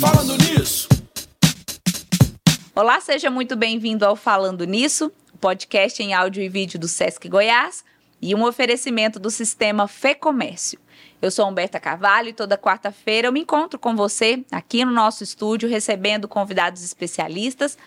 Falando 0.00 0.36
nisso. 0.38 0.88
Olá, 2.74 3.00
seja 3.00 3.30
muito 3.30 3.56
bem-vindo 3.56 4.04
ao 4.04 4.16
Falando 4.16 4.64
Nisso, 4.64 5.12
podcast 5.40 6.02
em 6.02 6.12
áudio 6.12 6.42
e 6.42 6.48
vídeo 6.48 6.78
do 6.78 6.88
Sesc 6.88 7.28
Goiás 7.28 7.84
e 8.20 8.34
um 8.34 8.44
oferecimento 8.44 9.18
do 9.18 9.30
sistema 9.30 9.86
Fê 9.86 10.14
Comércio. 10.14 10.78
Eu 11.22 11.30
sou 11.30 11.48
Humberta 11.48 11.78
Carvalho 11.78 12.28
e 12.28 12.32
toda 12.32 12.58
quarta-feira 12.58 13.28
eu 13.28 13.32
me 13.32 13.40
encontro 13.40 13.78
com 13.78 13.94
você 13.94 14.44
aqui 14.50 14.84
no 14.84 14.92
nosso 14.92 15.22
estúdio 15.22 15.68
recebendo 15.68 16.26
convidados 16.28 16.82
especialistas 16.82 17.78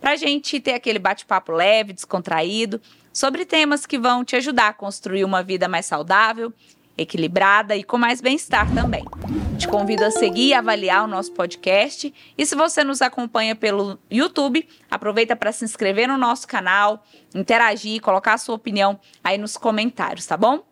para 0.00 0.12
a 0.12 0.16
gente 0.16 0.58
ter 0.58 0.74
aquele 0.74 0.98
bate-papo 0.98 1.52
leve, 1.52 1.92
descontraído, 1.92 2.80
sobre 3.12 3.44
temas 3.44 3.86
que 3.86 3.98
vão 3.98 4.24
te 4.24 4.34
ajudar 4.34 4.68
a 4.68 4.72
construir 4.72 5.24
uma 5.24 5.42
vida 5.42 5.68
mais 5.68 5.86
saudável, 5.86 6.52
equilibrada 6.96 7.76
e 7.76 7.84
com 7.84 7.98
mais 7.98 8.20
bem-estar 8.20 8.72
também. 8.74 9.04
Te 9.58 9.68
convido 9.68 10.04
a 10.04 10.10
seguir 10.10 10.48
e 10.48 10.54
avaliar 10.54 11.04
o 11.04 11.06
nosso 11.06 11.32
podcast. 11.32 12.12
E 12.36 12.46
se 12.46 12.54
você 12.54 12.84
nos 12.84 13.00
acompanha 13.00 13.54
pelo 13.54 13.98
YouTube, 14.10 14.68
aproveita 14.90 15.36
para 15.36 15.52
se 15.52 15.64
inscrever 15.64 16.08
no 16.08 16.18
nosso 16.18 16.46
canal, 16.46 17.04
interagir, 17.34 18.00
colocar 18.00 18.34
a 18.34 18.38
sua 18.38 18.54
opinião 18.54 18.98
aí 19.22 19.38
nos 19.38 19.56
comentários, 19.56 20.26
tá 20.26 20.36
bom? 20.36 20.64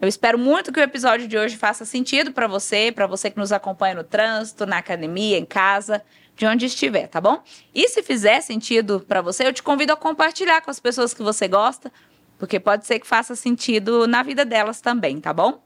Eu 0.00 0.06
espero 0.06 0.38
muito 0.38 0.72
que 0.72 0.78
o 0.78 0.82
episódio 0.82 1.26
de 1.26 1.36
hoje 1.36 1.56
faça 1.56 1.84
sentido 1.84 2.32
para 2.32 2.46
você, 2.46 2.92
para 2.92 3.06
você 3.06 3.30
que 3.30 3.38
nos 3.38 3.50
acompanha 3.50 3.96
no 3.96 4.04
trânsito, 4.04 4.64
na 4.64 4.78
academia, 4.78 5.36
em 5.36 5.44
casa, 5.44 6.02
de 6.36 6.46
onde 6.46 6.66
estiver, 6.66 7.08
tá 7.08 7.20
bom? 7.20 7.42
E 7.74 7.88
se 7.88 8.00
fizer 8.00 8.40
sentido 8.40 9.00
para 9.00 9.20
você, 9.20 9.44
eu 9.44 9.52
te 9.52 9.60
convido 9.60 9.92
a 9.92 9.96
compartilhar 9.96 10.60
com 10.60 10.70
as 10.70 10.78
pessoas 10.78 11.12
que 11.12 11.22
você 11.22 11.48
gosta, 11.48 11.92
porque 12.38 12.60
pode 12.60 12.86
ser 12.86 13.00
que 13.00 13.06
faça 13.08 13.34
sentido 13.34 14.06
na 14.06 14.22
vida 14.22 14.44
delas 14.44 14.80
também, 14.80 15.20
tá 15.20 15.32
bom? 15.32 15.60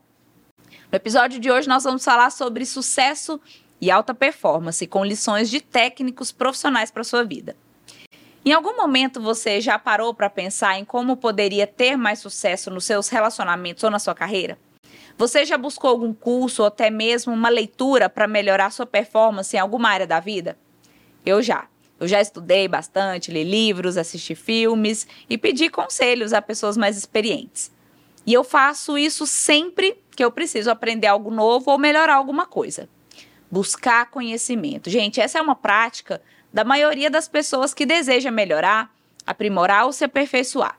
No 0.91 0.97
episódio 0.97 1.41
de 1.41 1.51
hoje 1.51 1.69
nós 1.69 1.85
vamos 1.85 2.05
falar 2.05 2.31
sobre 2.31 2.65
sucesso 2.67 3.41
e 3.81 3.91
alta 3.91 4.15
performance, 4.15 4.87
com 4.87 5.05
lições 5.05 5.51
de 5.51 5.61
técnicos 5.61 6.31
profissionais 6.31 6.91
para 6.91 7.03
sua 7.03 7.25
vida. 7.25 7.57
Em 8.45 8.53
algum 8.53 8.77
momento 8.77 9.21
você 9.21 9.61
já 9.61 9.79
parou 9.79 10.13
para 10.13 10.29
pensar 10.29 10.79
em 10.79 10.85
como 10.85 11.17
poderia 11.17 11.67
ter 11.67 11.97
mais 11.97 12.19
sucesso 12.19 12.71
nos 12.71 12.85
seus 12.85 13.09
relacionamentos 13.09 13.85
ou 13.85 13.91
na 13.91 13.99
sua 13.99 14.15
carreira? 14.15 14.59
Você 15.17 15.45
já 15.45 15.57
buscou 15.57 15.91
algum 15.91 16.13
curso 16.13 16.63
ou 16.63 16.69
até 16.69 16.91
mesmo 16.91 17.33
uma 17.33 17.49
leitura 17.49 18.09
para 18.09 18.27
melhorar 18.27 18.71
sua 18.71 18.87
performance 18.87 19.57
em 19.57 19.61
alguma 19.61 19.89
área 19.89 20.07
da 20.07 20.19
vida? 20.19 20.59
Eu 21.25 21.43
já. 21.43 21.69
Eu 22.01 22.09
já 22.09 22.21
estudei 22.21 22.67
bastante, 22.67 23.31
li 23.31 23.45
livros, 23.45 23.97
assisti 23.97 24.35
filmes 24.35 25.07
e 25.31 25.39
pedi 25.39 25.69
conselhos 25.69 26.33
a 26.33 26.43
pessoas 26.43 26.77
mais 26.77 26.97
experientes. 26.97 27.71
E 28.27 28.33
eu 28.33 28.43
faço 28.43 28.99
isso 28.99 29.25
sempre 29.25 30.02
que 30.15 30.25
eu 30.25 30.31
preciso 30.31 30.71
aprender 30.71 31.07
algo 31.07 31.31
novo 31.31 31.71
ou 31.71 31.79
melhorar 31.79 32.17
alguma 32.17 32.47
coisa. 32.47 32.89
Buscar 33.51 34.11
conhecimento. 34.11 34.89
Gente, 34.89 35.21
essa 35.21 35.39
é 35.39 35.43
uma 35.43 35.55
prática 35.55 36.23
da 36.53 36.65
maioria 36.65 37.11
das 37.11 37.29
pessoas 37.29 37.73
que 37.73 37.87
deseja 37.87 38.31
melhorar, 38.31 38.95
aprimorar 39.27 39.87
ou 39.87 39.93
se 39.93 40.05
aperfeiçoar. 40.05 40.79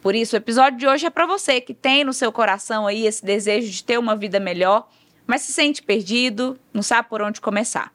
Por 0.00 0.14
isso, 0.14 0.34
o 0.34 0.38
episódio 0.38 0.78
de 0.78 0.86
hoje 0.86 1.06
é 1.06 1.10
para 1.10 1.26
você 1.26 1.60
que 1.60 1.74
tem 1.74 2.04
no 2.04 2.12
seu 2.12 2.32
coração 2.32 2.86
aí 2.86 3.06
esse 3.06 3.24
desejo 3.24 3.70
de 3.70 3.84
ter 3.84 3.98
uma 3.98 4.16
vida 4.16 4.40
melhor, 4.40 4.88
mas 5.26 5.42
se 5.42 5.52
sente 5.52 5.82
perdido, 5.82 6.58
não 6.72 6.82
sabe 6.82 7.08
por 7.08 7.20
onde 7.20 7.40
começar. 7.40 7.92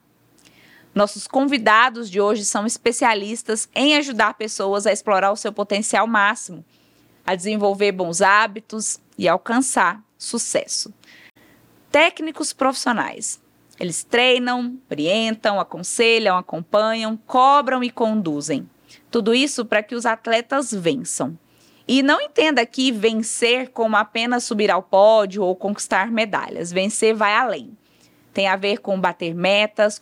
Nossos 0.94 1.28
convidados 1.28 2.09
de 2.09 2.22
hoje 2.22 2.45
são 2.45 2.66
especialistas 2.66 3.67
em 3.75 3.97
ajudar 3.97 4.36
pessoas 4.36 4.86
a 4.86 4.94
explorar 4.94 5.31
o 5.31 5.36
seu 5.36 5.52
potencial 5.52 6.08
máximo, 6.08 6.63
a 7.25 7.36
desenvolver 7.36 7.91
bons 7.91 8.22
hábitos 8.22 9.00
e 9.17 9.28
alcançar 9.28 10.02
sucesso. 10.26 10.94
Técnicos 11.92 12.52
profissionais. 12.52 13.40
Eles 13.80 14.04
treinam, 14.04 14.78
orientam, 14.90 15.59
aconselham, 15.59 16.38
acompanham, 16.38 17.18
cobram 17.26 17.84
e 17.84 17.90
conduzem. 17.90 18.70
Tudo 19.12 19.34
isso 19.34 19.66
para 19.66 19.84
que 19.84 19.96
os 19.96 20.06
atletas 20.06 20.72
vençam. 20.72 21.38
E 21.88 22.02
não 22.02 22.19
entenda 22.19 22.62
aqui 22.62 22.91
vencer 22.91 23.69
como 23.69 23.96
apenas 23.96 24.44
subir 24.44 24.72
ao 24.72 24.81
pódio 24.81 25.44
ou 25.44 25.56
conquistar 25.56 26.09
medalhas. 26.09 26.72
Vencer 26.72 27.14
vai 27.14 27.34
além. 27.34 27.78
Tem 28.34 28.47
a 28.47 28.56
ver 28.56 28.80
com 28.80 29.00
bater 29.00 29.34
metas, 29.34 30.00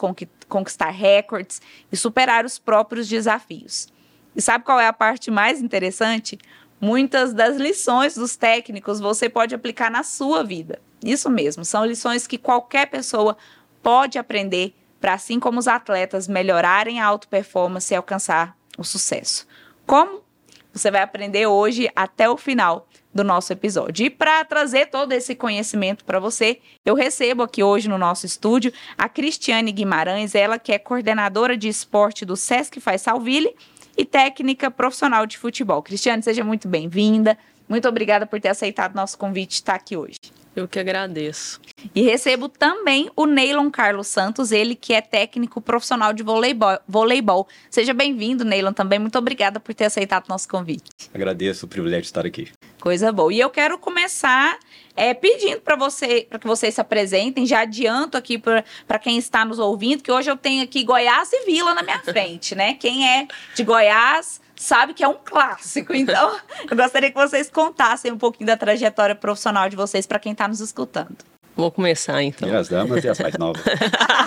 conquistar 0.48 0.90
recordes 0.90 1.62
e 1.92 1.98
superar 1.98 2.46
os 2.46 2.58
próprios 2.58 3.08
desafios. 3.08 3.88
E 4.36 4.42
sabe 4.42 4.64
qual 4.64 4.80
é 4.80 4.88
a 4.88 4.94
parte 4.94 5.30
mais 5.30 5.62
interessante? 5.62 6.40
Muitas 6.80 7.34
das 7.34 7.58
lições 7.58 8.16
dos 8.16 8.36
técnicos 8.36 9.00
você 9.00 9.30
pode 9.30 9.56
aplicar 9.56 9.90
na 9.90 10.04
sua 10.04 10.44
vida. 10.44 10.82
Isso 11.04 11.30
mesmo, 11.30 11.64
são 11.66 11.86
lições 11.86 12.28
que 12.28 12.38
qualquer 12.38 12.88
pessoa 12.88 13.38
pode 13.82 14.18
aprender 14.18 14.74
para, 15.00 15.14
assim 15.14 15.40
como 15.40 15.60
os 15.60 15.68
atletas, 15.68 16.28
melhorarem 16.28 17.02
a 17.02 17.06
auto 17.06 17.28
performance 17.28 17.94
e 17.94 17.98
alcançar 17.98 18.58
o 18.78 18.84
sucesso. 18.84 19.46
Como? 19.86 20.24
Você 20.72 20.90
vai 20.90 21.02
aprender 21.02 21.46
hoje 21.46 21.90
até 21.96 22.30
o 22.30 22.38
final 22.38 22.88
do 23.14 23.24
nosso 23.24 23.54
episódio. 23.54 24.06
E 24.06 24.10
para 24.10 24.44
trazer 24.44 24.88
todo 24.88 25.12
esse 25.12 25.36
conhecimento 25.36 26.04
para 26.04 26.20
você, 26.20 26.60
eu 26.84 26.96
recebo 26.96 27.44
aqui 27.44 27.62
hoje 27.62 27.88
no 27.88 27.98
nosso 27.98 28.26
estúdio 28.26 28.74
a 28.98 29.08
Cristiane 29.08 29.72
Guimarães, 29.72 30.34
ela 30.34 30.58
que 30.58 30.72
é 30.72 30.80
coordenadora 30.80 31.56
de 31.56 31.68
esporte 31.68 32.26
do 32.26 32.36
Sesc 32.36 32.80
Faz 32.80 33.04
Salville 33.04 33.56
e 33.98 34.06
técnica 34.06 34.72
profissional 34.72 35.26
de 35.26 35.38
futebol. 35.38 35.82
Cristiane, 35.82 36.24
seja 36.24 36.44
muito 36.44 36.68
bem-vinda. 36.68 37.38
Muito 37.68 37.88
obrigada 37.88 38.26
por 38.26 38.40
ter 38.40 38.50
aceitado 38.50 38.96
nosso 38.96 39.18
convite 39.18 39.50
de 39.50 39.56
estar 39.56 39.76
aqui 39.76 39.96
hoje. 39.96 40.20
Eu 40.56 40.68
que 40.68 40.80
agradeço. 40.80 41.60
E 41.96 42.02
recebo 42.04 42.48
também 42.48 43.10
o 43.16 43.26
Neylon 43.26 43.72
Carlos 43.72 44.08
Santos, 44.08 44.52
ele 44.52 44.76
que 44.76 44.94
é 44.94 45.02
técnico 45.02 45.60
profissional 45.60 46.14
de 46.14 46.22
voleibol. 46.22 46.78
voleibol. 46.88 47.48
Seja 47.72 47.94
bem-vindo, 47.94 48.46
Neylon, 48.46 48.72
também. 48.72 49.00
Muito 49.00 49.18
obrigada 49.18 49.60
por 49.60 49.74
ter 49.74 49.86
aceitado 49.86 50.28
nosso 50.28 50.48
convite. 50.48 51.10
Agradeço 51.14 51.66
o 51.66 51.70
privilégio 51.70 52.04
de 52.04 52.08
estar 52.08 52.26
aqui. 52.26 52.52
Coisa 52.80 53.12
boa. 53.12 53.34
E 53.34 53.40
eu 53.40 53.50
quero 53.50 53.80
começar 53.80 54.60
é, 54.96 55.14
pedindo 55.14 55.62
para 55.62 55.76
você, 55.76 56.28
para 56.30 56.38
que 56.38 56.46
vocês 56.46 56.76
se 56.76 56.82
apresentem. 56.82 57.48
Já 57.48 57.62
adianto 57.62 58.16
aqui 58.16 58.38
para 58.38 59.00
quem 59.00 59.18
está 59.18 59.44
nos 59.44 59.58
ouvindo 59.58 60.04
que 60.04 60.12
hoje 60.12 60.30
eu 60.30 60.38
tenho 60.38 60.64
aqui 60.64 60.84
Goiás 60.84 61.34
e 61.34 61.46
Vila 61.46 61.74
na 61.74 61.82
minha 61.82 62.00
frente, 62.00 62.54
né? 62.54 62.76
Quem 62.76 63.10
é 63.10 63.28
de 63.56 63.64
Goiás 63.64 64.40
sabe 64.56 64.94
que 64.94 65.04
é 65.04 65.08
um 65.08 65.18
clássico. 65.24 65.94
Então, 66.04 66.38
eu 66.70 66.76
gostaria 66.76 67.10
que 67.10 67.16
vocês 67.16 67.50
contassem 67.50 68.12
um 68.12 68.18
pouquinho 68.18 68.48
da 68.48 68.58
trajetória 68.58 69.16
profissional 69.16 69.70
de 69.70 69.76
vocês 69.76 70.06
para 70.06 70.20
quem 70.20 70.34
está 70.34 70.48
nos 70.48 70.60
escutando. 70.60 71.16
Vou 71.56 71.72
começar 71.72 72.22
então. 72.24 72.50
E 72.50 72.56
as 72.56 72.68
damas 72.68 73.04
e 73.04 73.08
as 73.08 73.20
mais 73.20 73.38
novas. 73.38 73.64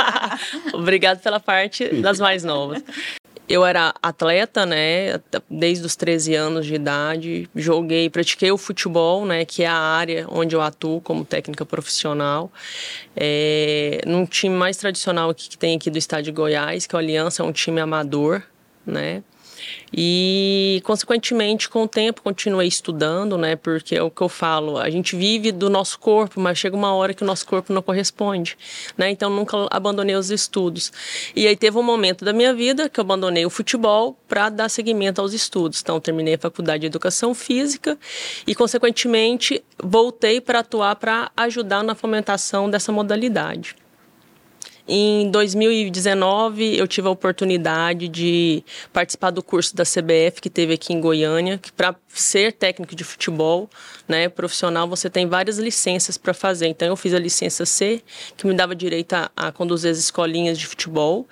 Obrigado 0.72 1.20
pela 1.20 1.40
parte 1.40 1.88
das 2.00 2.20
mais 2.20 2.44
novas. 2.44 2.82
Eu 3.48 3.64
era 3.64 3.94
atleta, 4.02 4.66
né, 4.66 5.20
desde 5.48 5.86
os 5.86 5.94
13 5.94 6.34
anos 6.34 6.66
de 6.66 6.74
idade, 6.74 7.48
joguei, 7.54 8.10
pratiquei 8.10 8.50
o 8.50 8.58
futebol, 8.58 9.24
né, 9.24 9.44
que 9.44 9.62
é 9.62 9.68
a 9.68 9.76
área 9.76 10.26
onde 10.28 10.56
eu 10.56 10.60
atuo 10.60 11.00
como 11.00 11.24
técnica 11.24 11.64
profissional, 11.64 12.50
é, 13.14 14.00
num 14.04 14.26
time 14.26 14.54
mais 14.54 14.76
tradicional 14.76 15.30
aqui, 15.30 15.48
que 15.48 15.56
tem 15.56 15.76
aqui 15.76 15.90
do 15.90 15.96
estado 15.96 16.24
de 16.24 16.32
Goiás, 16.32 16.86
que 16.86 16.96
é 16.96 16.96
o 16.96 16.98
Aliança, 16.98 17.42
é 17.44 17.46
um 17.46 17.52
time 17.52 17.80
amador, 17.80 18.42
né, 18.84 19.22
e, 19.92 20.80
consequentemente, 20.84 21.68
com 21.68 21.84
o 21.84 21.88
tempo, 21.88 22.22
continuei 22.22 22.68
estudando, 22.68 23.38
né? 23.38 23.56
Porque 23.56 23.94
é 23.94 24.02
o 24.02 24.10
que 24.10 24.20
eu 24.20 24.28
falo, 24.28 24.78
a 24.78 24.90
gente 24.90 25.16
vive 25.16 25.52
do 25.52 25.70
nosso 25.70 25.98
corpo, 25.98 26.40
mas 26.40 26.58
chega 26.58 26.76
uma 26.76 26.92
hora 26.94 27.14
que 27.14 27.22
o 27.22 27.26
nosso 27.26 27.46
corpo 27.46 27.72
não 27.72 27.82
corresponde, 27.82 28.56
né? 28.96 29.10
Então, 29.10 29.30
nunca 29.30 29.66
abandonei 29.70 30.14
os 30.16 30.30
estudos. 30.30 30.92
E 31.34 31.46
aí 31.46 31.56
teve 31.56 31.78
um 31.78 31.82
momento 31.82 32.24
da 32.24 32.32
minha 32.32 32.52
vida 32.52 32.88
que 32.88 33.00
eu 33.00 33.02
abandonei 33.02 33.46
o 33.46 33.50
futebol 33.50 34.18
para 34.28 34.48
dar 34.48 34.68
seguimento 34.68 35.20
aos 35.20 35.32
estudos. 35.32 35.80
Então, 35.80 36.00
terminei 36.00 36.34
a 36.34 36.38
faculdade 36.38 36.80
de 36.80 36.86
Educação 36.86 37.34
Física 37.34 37.98
e, 38.46 38.54
consequentemente, 38.54 39.62
voltei 39.82 40.40
para 40.40 40.60
atuar 40.60 40.96
para 40.96 41.30
ajudar 41.36 41.82
na 41.82 41.94
fomentação 41.94 42.68
dessa 42.68 42.92
modalidade. 42.92 43.76
Em 44.88 45.30
2019, 45.30 46.76
eu 46.76 46.86
tive 46.86 47.08
a 47.08 47.10
oportunidade 47.10 48.06
de 48.06 48.62
participar 48.92 49.30
do 49.30 49.42
curso 49.42 49.74
da 49.74 49.82
CBF 49.82 50.40
que 50.40 50.48
teve 50.48 50.74
aqui 50.74 50.92
em 50.92 51.00
Goiânia, 51.00 51.58
que 51.58 51.72
para 51.72 51.94
ser 52.20 52.52
técnico 52.52 52.94
de 52.94 53.04
futebol, 53.04 53.68
né, 54.08 54.28
profissional, 54.28 54.88
você 54.88 55.10
tem 55.10 55.26
várias 55.26 55.58
licenças 55.58 56.16
para 56.16 56.32
fazer. 56.32 56.66
Então, 56.66 56.88
eu 56.88 56.96
fiz 56.96 57.12
a 57.12 57.18
licença 57.18 57.66
C, 57.66 58.02
que 58.36 58.46
me 58.46 58.54
dava 58.54 58.74
direito 58.74 59.12
a, 59.14 59.30
a 59.36 59.52
conduzir 59.52 59.90
as 59.90 59.98
escolinhas 59.98 60.58
de 60.58 60.66
futebol, 60.66 61.26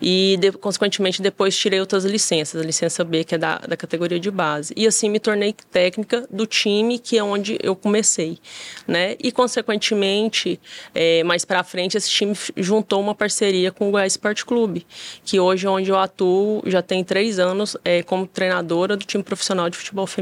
e, 0.00 0.36
de, 0.40 0.52
consequentemente, 0.52 1.20
depois 1.20 1.56
tirei 1.56 1.80
outras 1.80 2.04
licenças, 2.04 2.60
a 2.60 2.64
licença 2.64 3.04
B, 3.04 3.24
que 3.24 3.34
é 3.34 3.38
da, 3.38 3.58
da 3.58 3.76
categoria 3.76 4.20
de 4.20 4.30
base. 4.30 4.72
E 4.76 4.86
assim 4.86 5.08
me 5.08 5.18
tornei 5.18 5.54
técnica 5.70 6.26
do 6.30 6.46
time 6.46 6.98
que 6.98 7.18
é 7.18 7.24
onde 7.24 7.58
eu 7.62 7.74
comecei, 7.74 8.38
né? 8.86 9.16
E, 9.18 9.32
consequentemente, 9.32 10.60
é, 10.94 11.22
mais 11.24 11.44
para 11.44 11.62
frente, 11.64 11.96
esse 11.96 12.10
time 12.10 12.34
juntou 12.56 13.00
uma 13.00 13.14
parceria 13.14 13.72
com 13.72 13.88
o 13.88 13.90
Goiás 13.90 14.12
Sport 14.12 14.44
Clube, 14.44 14.86
que 15.24 15.40
hoje 15.40 15.66
é 15.66 15.70
onde 15.70 15.90
eu 15.90 15.98
atuo 15.98 16.62
já 16.66 16.82
tem 16.82 17.02
três 17.02 17.38
anos 17.38 17.76
é, 17.84 18.02
como 18.02 18.26
treinadora 18.26 18.96
do 18.96 19.04
time 19.04 19.22
profissional 19.22 19.68
de 19.68 19.76
futebol 19.76 20.06
feminino. 20.06 20.19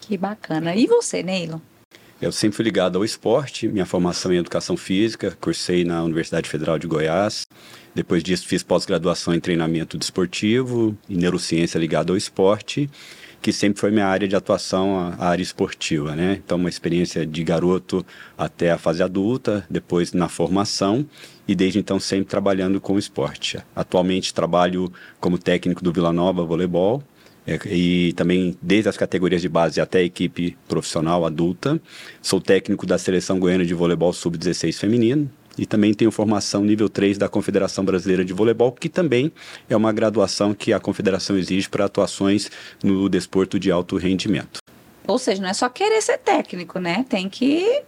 Que 0.00 0.16
bacana. 0.16 0.74
E 0.74 0.86
você, 0.86 1.22
Neilo? 1.22 1.60
Eu 2.20 2.32
sempre 2.32 2.56
fui 2.56 2.64
ligado 2.64 2.98
ao 2.98 3.04
esporte, 3.04 3.68
minha 3.68 3.86
formação 3.86 4.32
em 4.32 4.38
educação 4.38 4.76
física, 4.76 5.36
cursei 5.40 5.84
na 5.84 6.02
Universidade 6.02 6.48
Federal 6.48 6.76
de 6.76 6.88
Goiás. 6.88 7.46
Depois 7.94 8.24
disso, 8.24 8.48
fiz 8.48 8.60
pós-graduação 8.60 9.32
em 9.32 9.38
treinamento 9.38 9.96
desportivo 9.96 10.96
e 11.08 11.16
neurociência 11.16 11.78
ligada 11.78 12.12
ao 12.12 12.16
esporte, 12.16 12.90
que 13.40 13.52
sempre 13.52 13.78
foi 13.78 13.92
minha 13.92 14.06
área 14.06 14.26
de 14.26 14.34
atuação, 14.34 15.14
a 15.16 15.26
área 15.28 15.42
esportiva, 15.44 16.16
né? 16.16 16.40
Então, 16.44 16.58
uma 16.58 16.68
experiência 16.68 17.24
de 17.24 17.44
garoto 17.44 18.04
até 18.36 18.72
a 18.72 18.78
fase 18.78 19.00
adulta, 19.00 19.64
depois 19.70 20.12
na 20.12 20.28
formação 20.28 21.06
e 21.46 21.54
desde 21.54 21.78
então 21.78 22.00
sempre 22.00 22.26
trabalhando 22.26 22.80
com 22.80 22.94
o 22.94 22.98
esporte. 22.98 23.58
Atualmente 23.76 24.34
trabalho 24.34 24.92
como 25.20 25.38
técnico 25.38 25.84
do 25.84 25.92
Vila 25.92 26.12
Nova 26.12 26.44
Voleibol 26.44 27.00
é, 27.00 27.17
e 27.66 28.12
também 28.14 28.56
desde 28.60 28.88
as 28.88 28.96
categorias 28.96 29.40
de 29.40 29.48
base 29.48 29.80
até 29.80 29.98
a 29.98 30.02
equipe 30.02 30.56
profissional 30.68 31.24
adulta. 31.24 31.80
Sou 32.20 32.40
técnico 32.40 32.86
da 32.86 32.98
Seleção 32.98 33.38
Goiana 33.38 33.64
de 33.64 33.74
Voleibol 33.74 34.12
Sub-16 34.12 34.74
feminino 34.78 35.30
e 35.56 35.66
também 35.66 35.92
tenho 35.92 36.10
formação 36.10 36.62
nível 36.62 36.88
3 36.88 37.18
da 37.18 37.28
Confederação 37.28 37.84
Brasileira 37.84 38.24
de 38.24 38.32
Voleibol, 38.32 38.72
que 38.72 38.88
também 38.88 39.32
é 39.68 39.76
uma 39.76 39.92
graduação 39.92 40.54
que 40.54 40.72
a 40.72 40.78
Confederação 40.78 41.36
exige 41.36 41.68
para 41.68 41.86
atuações 41.86 42.50
no 42.82 43.08
desporto 43.08 43.58
de 43.58 43.70
alto 43.70 43.96
rendimento. 43.96 44.60
Ou 45.06 45.18
seja, 45.18 45.40
não 45.40 45.48
é 45.48 45.54
só 45.54 45.68
querer 45.70 46.02
ser 46.02 46.18
técnico, 46.18 46.78
né? 46.78 47.04
Tem 47.08 47.30
que 47.30 47.82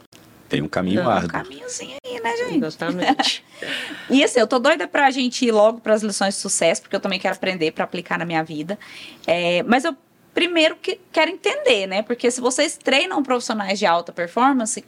tem 0.50 0.60
um 0.60 0.68
caminho 0.68 1.08
árduo. 1.08 1.28
Um 1.28 1.44
caminhozinho 1.44 1.96
aí, 2.04 2.20
né, 2.20 2.36
gente? 2.36 2.64
Exatamente. 2.64 3.44
e 4.10 4.24
assim, 4.24 4.40
eu 4.40 4.46
tô 4.46 4.58
doida 4.58 4.88
pra 4.88 5.10
gente 5.10 5.46
ir 5.46 5.52
logo 5.52 5.80
para 5.80 5.94
as 5.94 6.02
lições 6.02 6.34
de 6.34 6.40
sucesso, 6.40 6.82
porque 6.82 6.96
eu 6.96 7.00
também 7.00 7.20
quero 7.20 7.34
aprender 7.34 7.70
para 7.70 7.84
aplicar 7.84 8.18
na 8.18 8.24
minha 8.24 8.42
vida. 8.42 8.76
É, 9.26 9.62
mas 9.62 9.84
eu 9.84 9.96
primeiro 10.34 10.76
que 10.76 11.00
quero 11.12 11.30
entender, 11.30 11.86
né? 11.86 12.02
Porque 12.02 12.30
se 12.30 12.40
vocês 12.40 12.76
treinam 12.76 13.22
profissionais 13.22 13.78
de 13.78 13.86
alta 13.86 14.12
performance, 14.12 14.84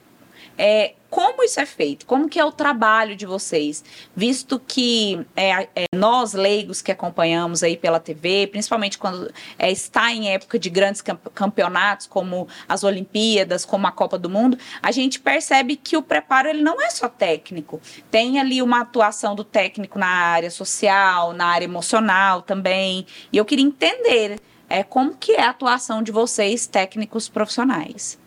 é, 0.57 0.95
como 1.13 1.45
isso 1.45 1.61
é 1.61 1.67
feito? 1.67 2.07
Como 2.07 2.27
que 2.27 2.41
é 2.41 2.45
o 2.45 2.51
trabalho 2.51 3.15
de 3.15 3.27
vocês? 3.27 3.85
Visto 4.17 4.59
que 4.59 5.27
é, 5.37 5.69
é, 5.77 5.85
nós, 5.95 6.33
leigos 6.33 6.81
que 6.81 6.91
acompanhamos 6.91 7.63
aí 7.63 7.77
pela 7.77 8.01
TV, 8.01 8.47
principalmente 8.47 8.97
quando 8.97 9.31
é, 9.59 9.71
está 9.71 10.11
em 10.11 10.31
época 10.31 10.59
de 10.59 10.71
grandes 10.71 11.03
campeonatos, 11.35 12.07
como 12.07 12.49
as 12.67 12.83
Olimpíadas, 12.83 13.67
como 13.67 13.87
a 13.87 13.93
Copa 13.93 14.19
do 14.19 14.31
Mundo, 14.31 14.57
a 14.83 14.91
gente 14.91 15.21
percebe 15.21 15.77
que 15.77 15.99
o 15.99 16.03
preparo 16.03 16.49
ele 16.49 16.63
não 16.63 16.81
é 16.81 16.89
só 16.89 17.11
técnico. 17.11 17.79
Tem 18.11 18.41
ali 18.41 18.63
uma 18.63 18.81
atuação 18.81 19.35
do 19.35 19.45
técnico 19.45 19.99
na 19.99 20.09
área 20.09 20.51
social, 20.51 21.35
na 21.35 21.45
área 21.45 21.67
emocional 21.67 22.41
também. 22.41 23.05
E 23.31 23.37
eu 23.37 23.45
queria 23.45 23.67
entender 23.67 24.41
é, 24.67 24.83
como 24.83 25.15
que 25.15 25.33
é 25.33 25.43
a 25.43 25.51
atuação 25.51 26.03
de 26.03 26.11
vocês, 26.11 26.67
técnicos 26.67 27.29
profissionais. 27.29 28.22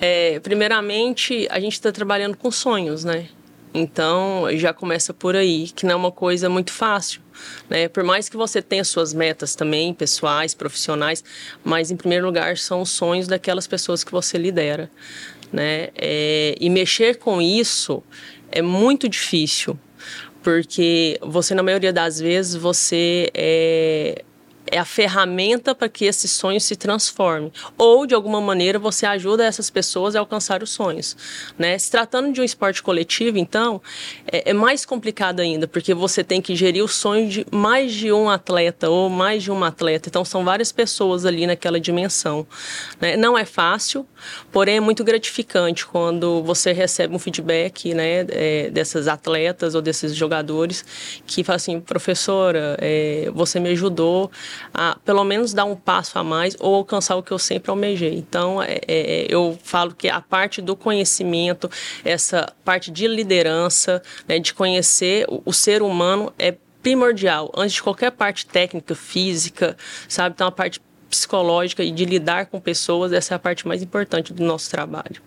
É, 0.00 0.40
primeiramente, 0.40 1.46
a 1.50 1.58
gente 1.58 1.74
está 1.74 1.90
trabalhando 1.90 2.36
com 2.36 2.50
sonhos, 2.50 3.04
né? 3.04 3.28
Então, 3.78 4.46
já 4.54 4.72
começa 4.72 5.12
por 5.12 5.36
aí, 5.36 5.68
que 5.68 5.84
não 5.84 5.92
é 5.92 5.96
uma 5.96 6.12
coisa 6.12 6.48
muito 6.48 6.72
fácil. 6.72 7.20
Né? 7.68 7.88
Por 7.88 8.02
mais 8.02 8.26
que 8.26 8.36
você 8.36 8.62
tenha 8.62 8.82
suas 8.82 9.12
metas 9.12 9.54
também, 9.54 9.92
pessoais, 9.92 10.54
profissionais, 10.54 11.22
mas 11.62 11.90
em 11.90 11.96
primeiro 11.96 12.24
lugar 12.24 12.56
são 12.56 12.80
os 12.80 12.90
sonhos 12.90 13.26
daquelas 13.26 13.66
pessoas 13.66 14.02
que 14.02 14.10
você 14.10 14.38
lidera. 14.38 14.90
Né? 15.52 15.88
É, 15.94 16.56
e 16.58 16.70
mexer 16.70 17.18
com 17.18 17.40
isso 17.42 18.02
é 18.50 18.62
muito 18.62 19.10
difícil, 19.10 19.78
porque 20.42 21.18
você, 21.20 21.54
na 21.54 21.62
maioria 21.62 21.92
das 21.92 22.18
vezes, 22.18 22.54
você 22.54 23.30
é, 23.34 24.24
é 24.70 24.78
a 24.78 24.84
ferramenta 24.84 25.74
para 25.74 25.88
que 25.88 26.04
esse 26.04 26.28
sonho 26.28 26.60
se 26.60 26.76
transforme. 26.76 27.52
Ou, 27.78 28.06
de 28.06 28.14
alguma 28.14 28.40
maneira, 28.40 28.78
você 28.78 29.06
ajuda 29.06 29.44
essas 29.44 29.70
pessoas 29.70 30.16
a 30.16 30.20
alcançar 30.20 30.62
os 30.62 30.70
sonhos. 30.70 31.16
Né? 31.58 31.78
Se 31.78 31.90
tratando 31.90 32.32
de 32.32 32.40
um 32.40 32.44
esporte 32.44 32.82
coletivo, 32.82 33.38
então, 33.38 33.80
é, 34.30 34.50
é 34.50 34.52
mais 34.52 34.84
complicado 34.84 35.40
ainda, 35.40 35.66
porque 35.68 35.94
você 35.94 36.24
tem 36.24 36.40
que 36.40 36.54
gerir 36.56 36.82
o 36.84 36.88
sonho 36.88 37.28
de 37.28 37.46
mais 37.50 37.92
de 37.92 38.12
um 38.12 38.28
atleta 38.28 38.90
ou 38.90 39.08
mais 39.08 39.42
de 39.42 39.50
uma 39.50 39.68
atleta. 39.68 40.08
Então, 40.08 40.24
são 40.24 40.44
várias 40.44 40.72
pessoas 40.72 41.24
ali 41.24 41.46
naquela 41.46 41.80
dimensão. 41.80 42.46
Né? 43.00 43.16
Não 43.16 43.36
é 43.36 43.44
fácil, 43.44 44.06
porém 44.50 44.76
é 44.76 44.80
muito 44.80 45.04
gratificante 45.04 45.86
quando 45.86 46.42
você 46.42 46.72
recebe 46.72 47.14
um 47.14 47.18
feedback 47.18 47.94
né, 47.94 48.26
é, 48.28 48.70
dessas 48.70 49.08
atletas 49.08 49.74
ou 49.74 49.82
desses 49.82 50.14
jogadores 50.14 50.84
que 51.26 51.44
falam 51.44 51.56
assim, 51.56 51.80
professora, 51.80 52.76
é, 52.80 53.30
você 53.32 53.60
me 53.60 53.70
ajudou 53.70 54.30
a 54.72 54.96
pelo 55.04 55.24
menos 55.24 55.52
dar 55.52 55.64
um 55.64 55.76
passo 55.76 56.18
a 56.18 56.24
mais 56.24 56.56
ou 56.60 56.74
alcançar 56.74 57.16
o 57.16 57.22
que 57.22 57.32
eu 57.32 57.38
sempre 57.38 57.70
almejei. 57.70 58.14
Então, 58.16 58.62
é, 58.62 58.80
é, 58.86 59.26
eu 59.28 59.58
falo 59.62 59.94
que 59.94 60.08
a 60.08 60.20
parte 60.20 60.60
do 60.60 60.76
conhecimento, 60.76 61.70
essa 62.04 62.52
parte 62.64 62.90
de 62.90 63.06
liderança, 63.06 64.02
né, 64.28 64.38
de 64.38 64.52
conhecer 64.54 65.26
o, 65.28 65.42
o 65.44 65.52
ser 65.52 65.82
humano 65.82 66.32
é 66.38 66.56
primordial, 66.82 67.50
antes 67.56 67.74
de 67.74 67.82
qualquer 67.82 68.12
parte 68.12 68.46
técnica, 68.46 68.94
física, 68.94 69.76
sabe? 70.08 70.34
Então, 70.34 70.46
a 70.46 70.52
parte 70.52 70.80
psicológica 71.10 71.82
e 71.82 71.90
de 71.90 72.04
lidar 72.04 72.46
com 72.46 72.60
pessoas, 72.60 73.12
essa 73.12 73.34
é 73.34 73.36
a 73.36 73.38
parte 73.38 73.66
mais 73.66 73.82
importante 73.82 74.32
do 74.32 74.44
nosso 74.44 74.70
trabalho. 74.70 75.20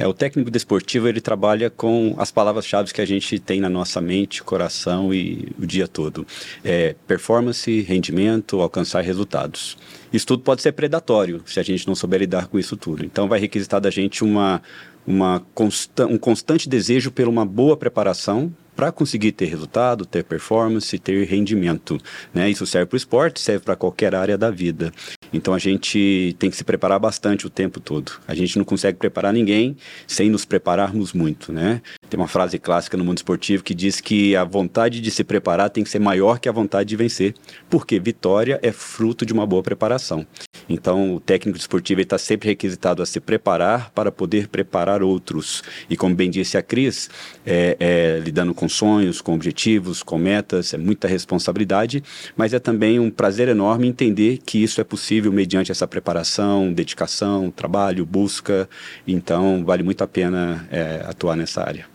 É, 0.00 0.06
o 0.06 0.14
técnico 0.14 0.50
desportivo 0.50 1.06
ele 1.06 1.20
trabalha 1.20 1.68
com 1.68 2.14
as 2.16 2.30
palavras-chave 2.30 2.90
que 2.90 3.02
a 3.02 3.04
gente 3.04 3.38
tem 3.38 3.60
na 3.60 3.68
nossa 3.68 4.00
mente, 4.00 4.42
coração 4.42 5.12
e 5.12 5.48
o 5.60 5.66
dia 5.66 5.86
todo. 5.86 6.26
É, 6.64 6.96
performance, 7.06 7.82
rendimento, 7.82 8.62
alcançar 8.62 9.02
resultados. 9.02 9.76
Isso 10.10 10.26
tudo 10.26 10.42
pode 10.42 10.62
ser 10.62 10.72
predatório 10.72 11.42
se 11.44 11.60
a 11.60 11.62
gente 11.62 11.86
não 11.86 11.94
souber 11.94 12.20
lidar 12.20 12.46
com 12.46 12.58
isso 12.58 12.78
tudo. 12.78 13.04
Então 13.04 13.28
vai 13.28 13.38
requisitar 13.38 13.78
da 13.78 13.90
gente 13.90 14.24
uma, 14.24 14.62
uma 15.06 15.42
consta 15.54 16.06
um 16.06 16.16
constante 16.16 16.66
desejo 16.66 17.10
por 17.10 17.28
uma 17.28 17.44
boa 17.44 17.76
preparação 17.76 18.50
para 18.74 18.90
conseguir 18.90 19.32
ter 19.32 19.44
resultado, 19.44 20.06
ter 20.06 20.24
performance, 20.24 20.98
ter 20.98 21.26
rendimento. 21.26 21.98
Né? 22.32 22.48
Isso 22.48 22.64
serve 22.64 22.86
para 22.86 22.96
o 22.96 22.96
esporte, 22.96 23.38
serve 23.38 23.66
para 23.66 23.76
qualquer 23.76 24.14
área 24.14 24.38
da 24.38 24.50
vida. 24.50 24.90
Então 25.32 25.54
a 25.54 25.58
gente 25.58 26.34
tem 26.38 26.50
que 26.50 26.56
se 26.56 26.64
preparar 26.64 26.98
bastante 26.98 27.46
o 27.46 27.50
tempo 27.50 27.80
todo. 27.80 28.12
A 28.26 28.34
gente 28.34 28.58
não 28.58 28.64
consegue 28.64 28.98
preparar 28.98 29.32
ninguém 29.32 29.76
sem 30.06 30.28
nos 30.28 30.44
prepararmos 30.44 31.12
muito, 31.12 31.52
né? 31.52 31.80
Tem 32.08 32.18
uma 32.18 32.28
frase 32.28 32.58
clássica 32.58 32.96
no 32.96 33.04
mundo 33.04 33.18
esportivo 33.18 33.62
que 33.62 33.74
diz 33.74 34.00
que 34.00 34.34
a 34.34 34.44
vontade 34.44 35.00
de 35.00 35.10
se 35.10 35.22
preparar 35.22 35.70
tem 35.70 35.84
que 35.84 35.90
ser 35.90 36.00
maior 36.00 36.38
que 36.38 36.48
a 36.48 36.52
vontade 36.52 36.88
de 36.88 36.96
vencer, 36.96 37.34
porque 37.68 37.98
vitória 37.98 38.58
é 38.62 38.72
fruto 38.72 39.24
de 39.24 39.32
uma 39.32 39.46
boa 39.46 39.62
preparação. 39.62 40.26
Então, 40.70 41.16
o 41.16 41.20
técnico 41.20 41.58
esportivo 41.58 42.00
está 42.00 42.16
sempre 42.16 42.50
requisitado 42.50 43.02
a 43.02 43.06
se 43.06 43.18
preparar 43.18 43.90
para 43.90 44.12
poder 44.12 44.46
preparar 44.46 45.02
outros. 45.02 45.64
E 45.90 45.96
como 45.96 46.14
bem 46.14 46.30
disse 46.30 46.56
a 46.56 46.62
Cris, 46.62 47.10
é, 47.44 47.76
é, 47.80 48.20
lidando 48.22 48.54
com 48.54 48.68
sonhos, 48.68 49.20
com 49.20 49.34
objetivos, 49.34 50.00
com 50.00 50.16
metas, 50.16 50.72
é 50.72 50.78
muita 50.78 51.08
responsabilidade, 51.08 52.04
mas 52.36 52.54
é 52.54 52.60
também 52.60 53.00
um 53.00 53.10
prazer 53.10 53.48
enorme 53.48 53.88
entender 53.88 54.38
que 54.38 54.62
isso 54.62 54.80
é 54.80 54.84
possível 54.84 55.32
mediante 55.32 55.72
essa 55.72 55.88
preparação, 55.88 56.72
dedicação, 56.72 57.50
trabalho, 57.50 58.06
busca. 58.06 58.68
Então, 59.06 59.64
vale 59.64 59.82
muito 59.82 60.04
a 60.04 60.06
pena 60.06 60.68
é, 60.70 61.04
atuar 61.04 61.36
nessa 61.36 61.62
área. 61.62 61.86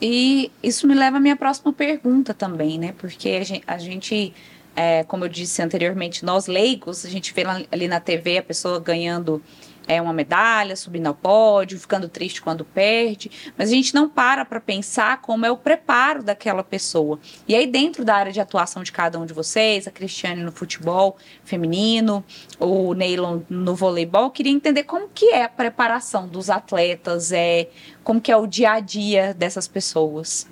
E 0.00 0.50
isso 0.62 0.86
me 0.86 0.94
leva 0.94 1.18
à 1.18 1.20
minha 1.20 1.36
próxima 1.36 1.72
pergunta 1.72 2.32
também, 2.32 2.78
né? 2.78 2.94
Porque 2.96 3.40
a 3.66 3.78
gente 3.78 4.32
é, 4.78 5.02
como 5.02 5.24
eu 5.24 5.28
disse 5.28 5.60
anteriormente, 5.60 6.24
nós 6.24 6.46
leigos, 6.46 7.04
a 7.04 7.10
gente 7.10 7.34
vê 7.34 7.42
ali 7.72 7.88
na 7.88 7.98
TV 7.98 8.38
a 8.38 8.42
pessoa 8.44 8.78
ganhando 8.78 9.42
é, 9.88 10.00
uma 10.00 10.12
medalha, 10.12 10.76
subindo 10.76 11.08
ao 11.08 11.14
pódio, 11.14 11.80
ficando 11.80 12.08
triste 12.08 12.40
quando 12.40 12.64
perde, 12.64 13.28
mas 13.56 13.70
a 13.70 13.72
gente 13.72 13.92
não 13.92 14.08
para 14.08 14.44
para 14.44 14.60
pensar 14.60 15.20
como 15.20 15.44
é 15.44 15.50
o 15.50 15.56
preparo 15.56 16.22
daquela 16.22 16.62
pessoa. 16.62 17.18
E 17.48 17.56
aí, 17.56 17.66
dentro 17.66 18.04
da 18.04 18.14
área 18.14 18.30
de 18.30 18.40
atuação 18.40 18.84
de 18.84 18.92
cada 18.92 19.18
um 19.18 19.26
de 19.26 19.32
vocês, 19.32 19.88
a 19.88 19.90
Cristiane 19.90 20.44
no 20.44 20.52
futebol 20.52 21.16
feminino, 21.42 22.24
o 22.60 22.94
Neylon 22.94 23.40
no 23.50 23.74
voleibol, 23.74 24.30
queria 24.30 24.52
entender 24.52 24.84
como 24.84 25.08
que 25.08 25.30
é 25.30 25.42
a 25.42 25.48
preparação 25.48 26.28
dos 26.28 26.48
atletas, 26.48 27.32
é, 27.32 27.68
como 28.04 28.20
que 28.20 28.30
é 28.30 28.36
o 28.36 28.46
dia 28.46 28.74
a 28.74 28.80
dia 28.80 29.34
dessas 29.34 29.66
pessoas. 29.66 30.46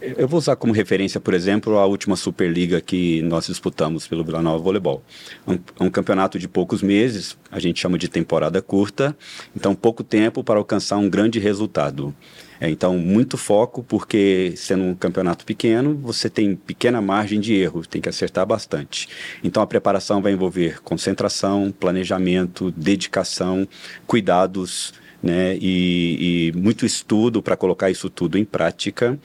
Eu 0.00 0.28
vou 0.28 0.38
usar 0.38 0.56
como 0.56 0.72
referência, 0.72 1.20
por 1.20 1.34
exemplo, 1.34 1.78
a 1.78 1.86
última 1.86 2.16
Superliga 2.16 2.80
que 2.80 3.22
nós 3.22 3.46
disputamos 3.46 4.06
pelo 4.06 4.24
Vila 4.24 4.42
Nova 4.42 4.58
Voleibol. 4.58 5.02
É 5.46 5.50
um, 5.50 5.86
um, 5.86 5.90
campeonato 5.90 6.38
de 6.38 6.46
poucos 6.46 6.82
meses, 6.82 7.36
a 7.50 7.58
gente 7.58 7.80
chama 7.80 7.98
de 7.98 8.08
temporada 8.08 8.60
curta, 8.60 9.16
então 9.54 9.74
pouco 9.74 10.04
tempo 10.04 10.44
para 10.44 10.58
alcançar 10.58 10.96
um 10.96 11.08
grande 11.08 11.38
resultado. 11.38 12.14
É, 12.60 12.70
então, 12.70 12.96
muito 12.98 13.36
foco, 13.36 13.82
porque 13.82 14.54
sendo 14.56 14.84
um 14.84 14.94
campeonato 14.94 15.44
pequeno, 15.44 15.94
você 15.94 16.30
tem 16.30 16.56
pequena 16.56 17.02
margem 17.02 17.38
de 17.38 17.54
erro, 17.54 17.86
tem 17.86 18.00
que 18.00 18.08
acertar 18.08 18.46
bastante. 18.46 19.08
Então, 19.44 19.62
a 19.62 19.66
preparação 19.66 20.22
vai 20.22 20.32
envolver 20.32 20.80
concentração, 20.82 21.70
planejamento, 21.70 22.70
dedicação, 22.70 23.68
cuidados 24.06 24.94
né? 25.22 25.56
E, 25.60 26.50
e 26.52 26.58
muito 26.58 26.84
estudo 26.84 27.42
para 27.42 27.56
colocar 27.56 27.90
isso 27.90 28.08
tudo 28.08 28.38
em 28.38 28.44
prática. 28.44 29.18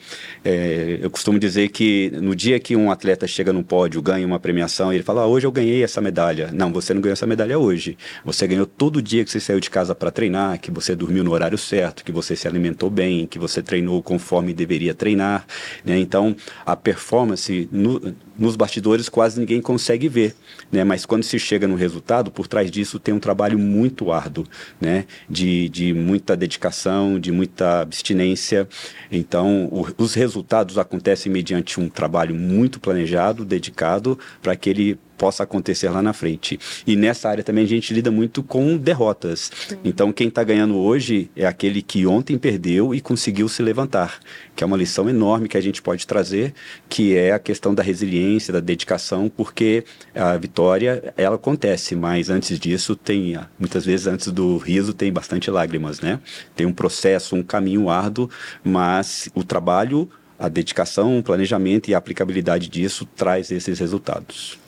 É, 0.44 0.98
eu 1.00 1.10
costumo 1.10 1.38
dizer 1.38 1.68
que 1.68 2.10
no 2.14 2.34
dia 2.34 2.58
que 2.58 2.76
um 2.76 2.90
atleta 2.90 3.26
chega 3.26 3.52
no 3.52 3.62
pódio, 3.62 4.02
ganha 4.02 4.26
uma 4.26 4.38
premiação, 4.38 4.92
ele 4.92 5.02
fala: 5.02 5.22
ah, 5.22 5.26
hoje 5.26 5.46
eu 5.46 5.52
ganhei 5.52 5.82
essa 5.82 6.00
medalha. 6.00 6.50
Não, 6.52 6.72
você 6.72 6.94
não 6.94 7.00
ganhou 7.00 7.12
essa 7.12 7.26
medalha 7.26 7.58
hoje. 7.58 7.96
Você 8.24 8.46
ganhou 8.46 8.66
todo 8.66 9.02
dia 9.02 9.24
que 9.24 9.30
você 9.30 9.40
saiu 9.40 9.60
de 9.60 9.70
casa 9.70 9.94
para 9.94 10.10
treinar, 10.10 10.60
que 10.60 10.70
você 10.70 10.94
dormiu 10.94 11.24
no 11.24 11.32
horário 11.32 11.58
certo, 11.58 12.04
que 12.04 12.12
você 12.12 12.34
se 12.34 12.48
alimentou 12.48 12.90
bem, 12.90 13.26
que 13.26 13.38
você 13.38 13.62
treinou 13.62 14.02
conforme 14.02 14.52
deveria 14.52 14.94
treinar. 14.94 15.46
Né? 15.84 15.98
Então, 15.98 16.34
a 16.64 16.76
performance 16.76 17.68
no, 17.70 18.14
nos 18.42 18.56
bastidores 18.56 19.08
quase 19.08 19.38
ninguém 19.38 19.62
consegue 19.62 20.08
ver, 20.08 20.34
né? 20.70 20.82
Mas 20.82 21.06
quando 21.06 21.22
se 21.22 21.38
chega 21.38 21.68
no 21.68 21.76
resultado, 21.76 22.28
por 22.28 22.48
trás 22.48 22.72
disso 22.72 22.98
tem 22.98 23.14
um 23.14 23.20
trabalho 23.20 23.56
muito 23.56 24.10
árduo, 24.10 24.44
né? 24.80 25.04
De, 25.30 25.68
de 25.68 25.94
muita 25.94 26.36
dedicação, 26.36 27.20
de 27.20 27.30
muita 27.30 27.82
abstinência. 27.82 28.68
Então, 29.12 29.66
o, 29.66 29.86
os 29.96 30.14
resultados 30.14 30.76
acontecem 30.76 31.30
mediante 31.30 31.78
um 31.78 31.88
trabalho 31.88 32.34
muito 32.34 32.80
planejado, 32.80 33.44
dedicado, 33.44 34.18
para 34.42 34.56
que 34.56 34.68
ele 34.68 34.98
possa 35.16 35.42
acontecer 35.42 35.88
lá 35.88 36.02
na 36.02 36.12
frente. 36.12 36.58
E 36.86 36.96
nessa 36.96 37.28
área 37.28 37.44
também 37.44 37.64
a 37.64 37.68
gente 37.68 37.92
lida 37.94 38.10
muito 38.10 38.42
com 38.42 38.76
derrotas. 38.76 39.50
Sim. 39.68 39.78
Então, 39.84 40.12
quem 40.12 40.28
está 40.28 40.42
ganhando 40.42 40.76
hoje 40.76 41.30
é 41.36 41.46
aquele 41.46 41.82
que 41.82 42.06
ontem 42.06 42.38
perdeu 42.38 42.94
e 42.94 43.00
conseguiu 43.00 43.48
se 43.48 43.62
levantar, 43.62 44.18
que 44.54 44.64
é 44.64 44.66
uma 44.66 44.76
lição 44.76 45.08
enorme 45.08 45.48
que 45.48 45.56
a 45.56 45.60
gente 45.60 45.80
pode 45.80 46.06
trazer, 46.06 46.54
que 46.88 47.16
é 47.16 47.32
a 47.32 47.38
questão 47.38 47.74
da 47.74 47.82
resiliência, 47.82 48.52
da 48.52 48.60
dedicação, 48.60 49.28
porque 49.28 49.84
a 50.14 50.36
vitória 50.36 51.12
ela 51.16 51.36
acontece, 51.36 51.94
mas 51.94 52.30
antes 52.30 52.58
disso 52.58 52.96
tem 52.96 53.38
muitas 53.58 53.84
vezes 53.84 54.06
antes 54.06 54.28
do 54.28 54.56
riso 54.56 54.92
tem 54.92 55.12
bastante 55.12 55.50
lágrimas, 55.50 56.00
né? 56.00 56.20
Tem 56.54 56.66
um 56.66 56.72
processo, 56.72 57.36
um 57.36 57.42
caminho 57.42 57.88
árduo, 57.88 58.28
mas 58.64 59.28
o 59.34 59.44
trabalho 59.44 60.08
a 60.42 60.48
dedicação, 60.48 61.18
o 61.18 61.22
planejamento 61.22 61.88
e 61.88 61.94
a 61.94 61.98
aplicabilidade 61.98 62.68
disso 62.68 63.06
traz 63.06 63.52
esses 63.52 63.78
resultados. 63.78 64.58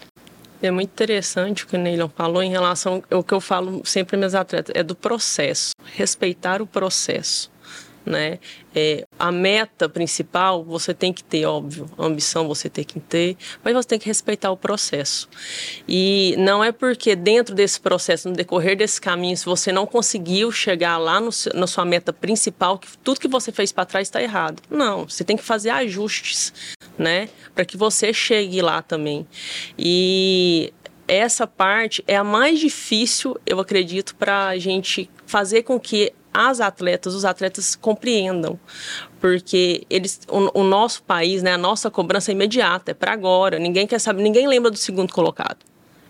É 0.64 0.70
muito 0.70 0.88
interessante 0.88 1.64
o 1.64 1.66
que 1.66 1.76
o 1.76 1.78
Neilon 1.78 2.08
falou 2.08 2.42
em 2.42 2.50
relação 2.50 3.02
ao 3.10 3.22
que 3.22 3.34
eu 3.34 3.40
falo 3.40 3.82
sempre 3.84 4.16
meus 4.16 4.34
atletas, 4.34 4.74
é 4.74 4.82
do 4.82 4.94
processo, 4.94 5.74
respeitar 5.94 6.62
o 6.62 6.66
processo. 6.66 7.52
Né? 8.06 8.38
É, 8.74 9.04
a 9.18 9.30
meta 9.30 9.88
principal 9.90 10.64
você 10.64 10.94
tem 10.94 11.12
que 11.12 11.22
ter, 11.22 11.44
óbvio, 11.44 11.86
a 11.98 12.06
ambição 12.06 12.48
você 12.48 12.70
tem 12.70 12.82
que 12.82 12.98
ter, 12.98 13.36
mas 13.62 13.74
você 13.74 13.88
tem 13.88 13.98
que 13.98 14.06
respeitar 14.06 14.50
o 14.50 14.56
processo. 14.56 15.28
E 15.86 16.34
não 16.38 16.64
é 16.64 16.72
porque 16.72 17.14
dentro 17.14 17.54
desse 17.54 17.78
processo, 17.78 18.30
no 18.30 18.34
decorrer 18.34 18.74
desse 18.74 18.98
caminho, 18.98 19.36
se 19.36 19.44
você 19.44 19.70
não 19.70 19.86
conseguiu 19.86 20.50
chegar 20.50 20.96
lá 20.96 21.20
no, 21.20 21.30
na 21.54 21.66
sua 21.66 21.84
meta 21.84 22.10
principal, 22.10 22.78
que 22.78 22.88
tudo 22.98 23.20
que 23.20 23.28
você 23.28 23.52
fez 23.52 23.70
para 23.70 23.84
trás 23.84 24.08
está 24.08 24.22
errado. 24.22 24.62
Não, 24.70 25.06
você 25.06 25.24
tem 25.24 25.36
que 25.36 25.44
fazer 25.44 25.70
ajustes, 25.70 26.52
né, 26.98 27.28
para 27.54 27.64
que 27.64 27.76
você 27.76 28.12
chegue 28.12 28.62
lá 28.62 28.82
também. 28.82 29.26
E 29.78 30.72
essa 31.06 31.46
parte 31.46 32.02
é 32.06 32.16
a 32.16 32.24
mais 32.24 32.58
difícil, 32.58 33.36
eu 33.46 33.60
acredito, 33.60 34.14
para 34.16 34.48
a 34.48 34.58
gente 34.58 35.10
fazer 35.26 35.62
com 35.62 35.78
que 35.78 36.12
as 36.32 36.60
atletas, 36.60 37.14
os 37.14 37.24
atletas 37.24 37.76
compreendam, 37.76 38.58
porque 39.20 39.86
eles, 39.88 40.20
o, 40.28 40.60
o 40.60 40.64
nosso 40.64 41.02
país, 41.04 41.42
né, 41.42 41.52
a 41.52 41.58
nossa 41.58 41.90
cobrança 41.90 42.32
é 42.32 42.34
imediata, 42.34 42.90
é 42.90 42.94
para 42.94 43.12
agora. 43.12 43.58
Ninguém 43.58 43.86
quer 43.86 44.00
saber, 44.00 44.22
ninguém 44.22 44.48
lembra 44.48 44.70
do 44.70 44.76
segundo 44.76 45.12
colocado. 45.12 45.58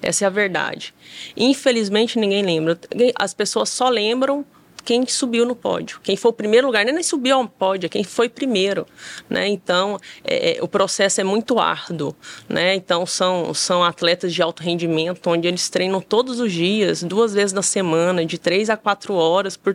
Essa 0.00 0.24
é 0.24 0.26
a 0.26 0.30
verdade. 0.30 0.94
Infelizmente 1.36 2.18
ninguém 2.18 2.42
lembra. 2.42 2.78
As 3.18 3.34
pessoas 3.34 3.68
só 3.68 3.88
lembram 3.88 4.44
quem 4.84 5.06
subiu 5.06 5.46
no 5.46 5.56
pódio. 5.56 5.98
Quem 6.02 6.16
foi 6.16 6.30
o 6.30 6.34
primeiro 6.34 6.66
lugar, 6.66 6.84
nem 6.84 7.02
subiu 7.02 7.36
ao 7.36 7.48
pódio, 7.48 7.86
é 7.86 7.88
quem 7.88 8.04
foi 8.04 8.28
primeiro. 8.28 8.86
Né? 9.28 9.48
Então, 9.48 9.98
é, 10.22 10.58
é, 10.58 10.62
o 10.62 10.68
processo 10.68 11.20
é 11.20 11.24
muito 11.24 11.58
árduo. 11.58 12.14
Né? 12.48 12.74
Então, 12.74 13.06
são, 13.06 13.54
são 13.54 13.82
atletas 13.82 14.32
de 14.34 14.42
alto 14.42 14.62
rendimento, 14.62 15.28
onde 15.28 15.48
eles 15.48 15.68
treinam 15.68 16.00
todos 16.00 16.38
os 16.38 16.52
dias, 16.52 17.02
duas 17.02 17.32
vezes 17.32 17.52
na 17.52 17.62
semana, 17.62 18.24
de 18.24 18.38
três 18.38 18.68
a 18.68 18.76
quatro 18.76 19.14
horas. 19.14 19.56
Por... 19.56 19.74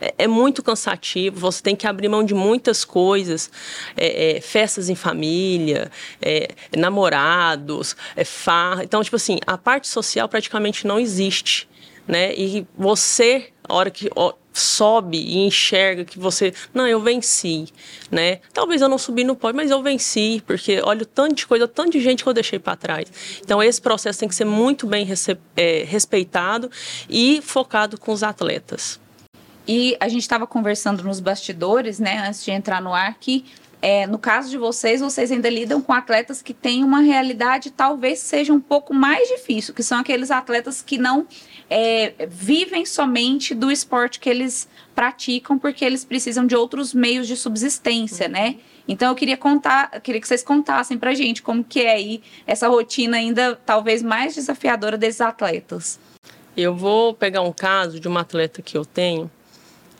É, 0.00 0.14
é 0.18 0.26
muito 0.26 0.62
cansativo, 0.62 1.38
você 1.38 1.62
tem 1.62 1.76
que 1.76 1.86
abrir 1.86 2.08
mão 2.08 2.24
de 2.24 2.34
muitas 2.34 2.84
coisas. 2.84 3.50
É, 3.96 4.36
é 4.36 4.40
festas 4.40 4.88
em 4.88 4.94
família, 4.94 5.90
é, 6.22 6.48
namorados, 6.76 7.96
é, 8.16 8.24
farra. 8.24 8.84
Então, 8.84 9.02
tipo 9.02 9.16
assim, 9.16 9.38
a 9.46 9.58
parte 9.58 9.88
social 9.88 10.28
praticamente 10.28 10.86
não 10.86 10.98
existe. 10.98 11.68
Né? 12.06 12.32
E 12.34 12.66
você, 12.76 13.48
a 13.68 13.74
hora 13.74 13.90
que 13.90 14.08
sobe 14.58 15.18
e 15.18 15.38
enxerga 15.38 16.04
que 16.04 16.18
você, 16.18 16.52
não, 16.72 16.86
eu 16.86 17.00
venci, 17.00 17.66
né? 18.10 18.40
Talvez 18.52 18.80
eu 18.80 18.88
não 18.88 18.98
subi 18.98 19.24
no 19.24 19.36
pódio, 19.36 19.56
mas 19.56 19.70
eu 19.70 19.82
venci, 19.82 20.42
porque 20.46 20.80
olha 20.82 21.02
o 21.02 21.06
tanto 21.06 21.34
de 21.34 21.46
coisa, 21.46 21.66
o 21.66 21.68
tanto 21.68 21.90
de 21.92 22.00
gente 22.00 22.22
que 22.22 22.28
eu 22.28 22.32
deixei 22.32 22.58
para 22.58 22.76
trás. 22.76 23.40
Então 23.42 23.62
esse 23.62 23.80
processo 23.80 24.18
tem 24.18 24.28
que 24.28 24.34
ser 24.34 24.46
muito 24.46 24.86
bem 24.86 25.06
é, 25.56 25.84
respeitado 25.84 26.70
e 27.08 27.40
focado 27.42 27.98
com 27.98 28.12
os 28.12 28.22
atletas. 28.22 28.98
E 29.68 29.96
a 29.98 30.08
gente 30.08 30.22
estava 30.22 30.46
conversando 30.46 31.02
nos 31.02 31.18
bastidores, 31.18 31.98
né, 31.98 32.24
antes 32.26 32.44
de 32.44 32.52
entrar 32.52 32.80
no 32.80 32.94
ar, 32.94 33.14
que 33.18 33.44
é, 33.82 34.06
no 34.06 34.18
caso 34.18 34.48
de 34.48 34.56
vocês, 34.56 35.00
vocês 35.00 35.30
ainda 35.30 35.50
lidam 35.50 35.80
com 35.80 35.92
atletas 35.92 36.40
que 36.40 36.54
têm 36.54 36.82
uma 36.82 37.00
realidade 37.00 37.70
talvez 37.70 38.18
seja 38.18 38.52
um 38.52 38.60
pouco 38.60 38.94
mais 38.94 39.28
difícil, 39.28 39.74
que 39.74 39.82
são 39.82 39.98
aqueles 39.98 40.30
atletas 40.30 40.80
que 40.80 40.96
não 40.98 41.26
é, 41.68 42.26
vivem 42.28 42.86
somente 42.86 43.54
do 43.54 43.70
esporte 43.70 44.18
que 44.18 44.30
eles 44.30 44.68
praticam, 44.94 45.58
porque 45.58 45.84
eles 45.84 46.04
precisam 46.04 46.46
de 46.46 46.56
outros 46.56 46.94
meios 46.94 47.26
de 47.26 47.36
subsistência, 47.36 48.28
né? 48.28 48.56
Então 48.88 49.08
eu 49.08 49.14
queria 49.14 49.36
contar, 49.36 50.00
queria 50.00 50.20
que 50.20 50.28
vocês 50.28 50.42
contassem 50.42 50.96
pra 50.96 51.12
gente 51.12 51.42
como 51.42 51.62
que 51.62 51.82
é 51.82 51.92
aí 51.92 52.22
essa 52.46 52.68
rotina 52.68 53.16
ainda 53.16 53.56
talvez 53.66 54.02
mais 54.02 54.34
desafiadora 54.34 54.96
desses 54.96 55.20
atletas. 55.20 55.98
Eu 56.56 56.74
vou 56.74 57.12
pegar 57.12 57.42
um 57.42 57.52
caso 57.52 58.00
de 58.00 58.08
uma 58.08 58.20
atleta 58.20 58.62
que 58.62 58.78
eu 58.78 58.84
tenho. 58.84 59.30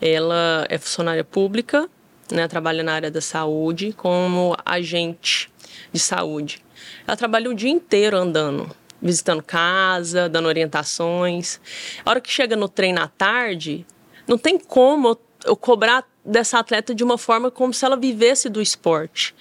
Ela 0.01 0.65
é 0.69 0.77
funcionária 0.77 1.23
pública, 1.23 1.89
né, 2.31 2.47
trabalha 2.47 2.83
na 2.83 2.93
área 2.93 3.11
da 3.11 3.21
saúde 3.21 3.93
como 3.93 4.55
agente 4.65 5.51
de 5.91 5.99
saúde. 5.99 6.63
Ela 7.07 7.17
trabalha 7.17 7.49
o 7.49 7.53
dia 7.53 7.69
inteiro 7.69 8.17
andando 8.17 8.69
visitando 9.01 9.43
casa, 9.43 10.27
dando 10.27 10.47
orientações. 10.47 11.59
A 12.03 12.09
hora 12.09 12.21
que 12.21 12.31
chega 12.31 12.55
no 12.55 12.67
treino 12.67 13.01
à 13.01 13.07
tarde, 13.07 13.85
não 14.27 14.37
tem 14.37 14.57
como 14.57 15.17
eu 15.45 15.55
cobrar 15.55 16.05
dessa 16.25 16.59
atleta 16.59 16.93
de 16.93 17.03
uma 17.03 17.17
forma 17.17 17.49
como 17.49 17.73
se 17.73 17.85
ela 17.85 17.95
vivesse 17.95 18.49
do 18.49 18.61
esporte, 18.61 19.33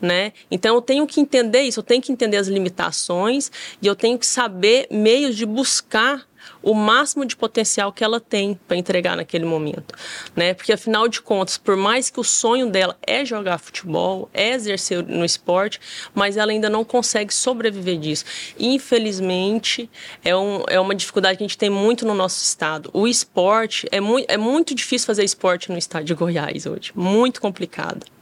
né? 0.00 0.32
Então 0.50 0.74
eu 0.74 0.82
tenho 0.82 1.06
que 1.06 1.20
entender 1.20 1.62
isso, 1.62 1.80
eu 1.80 1.84
tenho 1.84 2.02
que 2.02 2.12
entender 2.12 2.36
as 2.36 2.48
limitações 2.48 3.50
e 3.80 3.86
eu 3.86 3.96
tenho 3.96 4.18
que 4.18 4.26
saber 4.26 4.86
meios 4.90 5.36
de 5.36 5.46
buscar 5.46 6.26
o 6.62 6.74
máximo 6.74 7.24
de 7.24 7.36
potencial 7.36 7.92
que 7.92 8.02
ela 8.02 8.20
tem 8.20 8.58
para 8.66 8.76
entregar 8.76 9.16
naquele 9.16 9.44
momento, 9.44 9.94
né? 10.34 10.54
Porque 10.54 10.72
afinal 10.72 11.08
de 11.08 11.20
contas, 11.20 11.58
por 11.58 11.76
mais 11.76 12.10
que 12.10 12.20
o 12.20 12.24
sonho 12.24 12.70
dela 12.70 12.96
é 13.06 13.24
jogar 13.24 13.58
futebol, 13.58 14.28
é 14.32 14.50
exercer 14.50 15.02
no 15.02 15.24
esporte, 15.24 15.80
mas 16.14 16.36
ela 16.36 16.52
ainda 16.52 16.70
não 16.70 16.84
consegue 16.84 17.32
sobreviver 17.32 17.98
disso. 17.98 18.24
Infelizmente, 18.58 19.90
é, 20.24 20.36
um, 20.36 20.62
é 20.68 20.80
uma 20.80 20.94
dificuldade 20.94 21.38
que 21.38 21.44
a 21.44 21.46
gente 21.46 21.58
tem 21.58 21.70
muito 21.70 22.06
no 22.06 22.14
nosso 22.14 22.42
estado. 22.42 22.90
O 22.92 23.06
esporte 23.06 23.86
é 23.90 24.00
muito, 24.00 24.30
é 24.30 24.36
muito 24.36 24.74
difícil 24.74 25.06
fazer 25.06 25.24
esporte 25.24 25.70
no 25.70 25.78
estado 25.78 26.04
de 26.04 26.14
Goiás 26.14 26.66
hoje, 26.66 26.92
muito 26.94 27.40
complicado. 27.40 28.13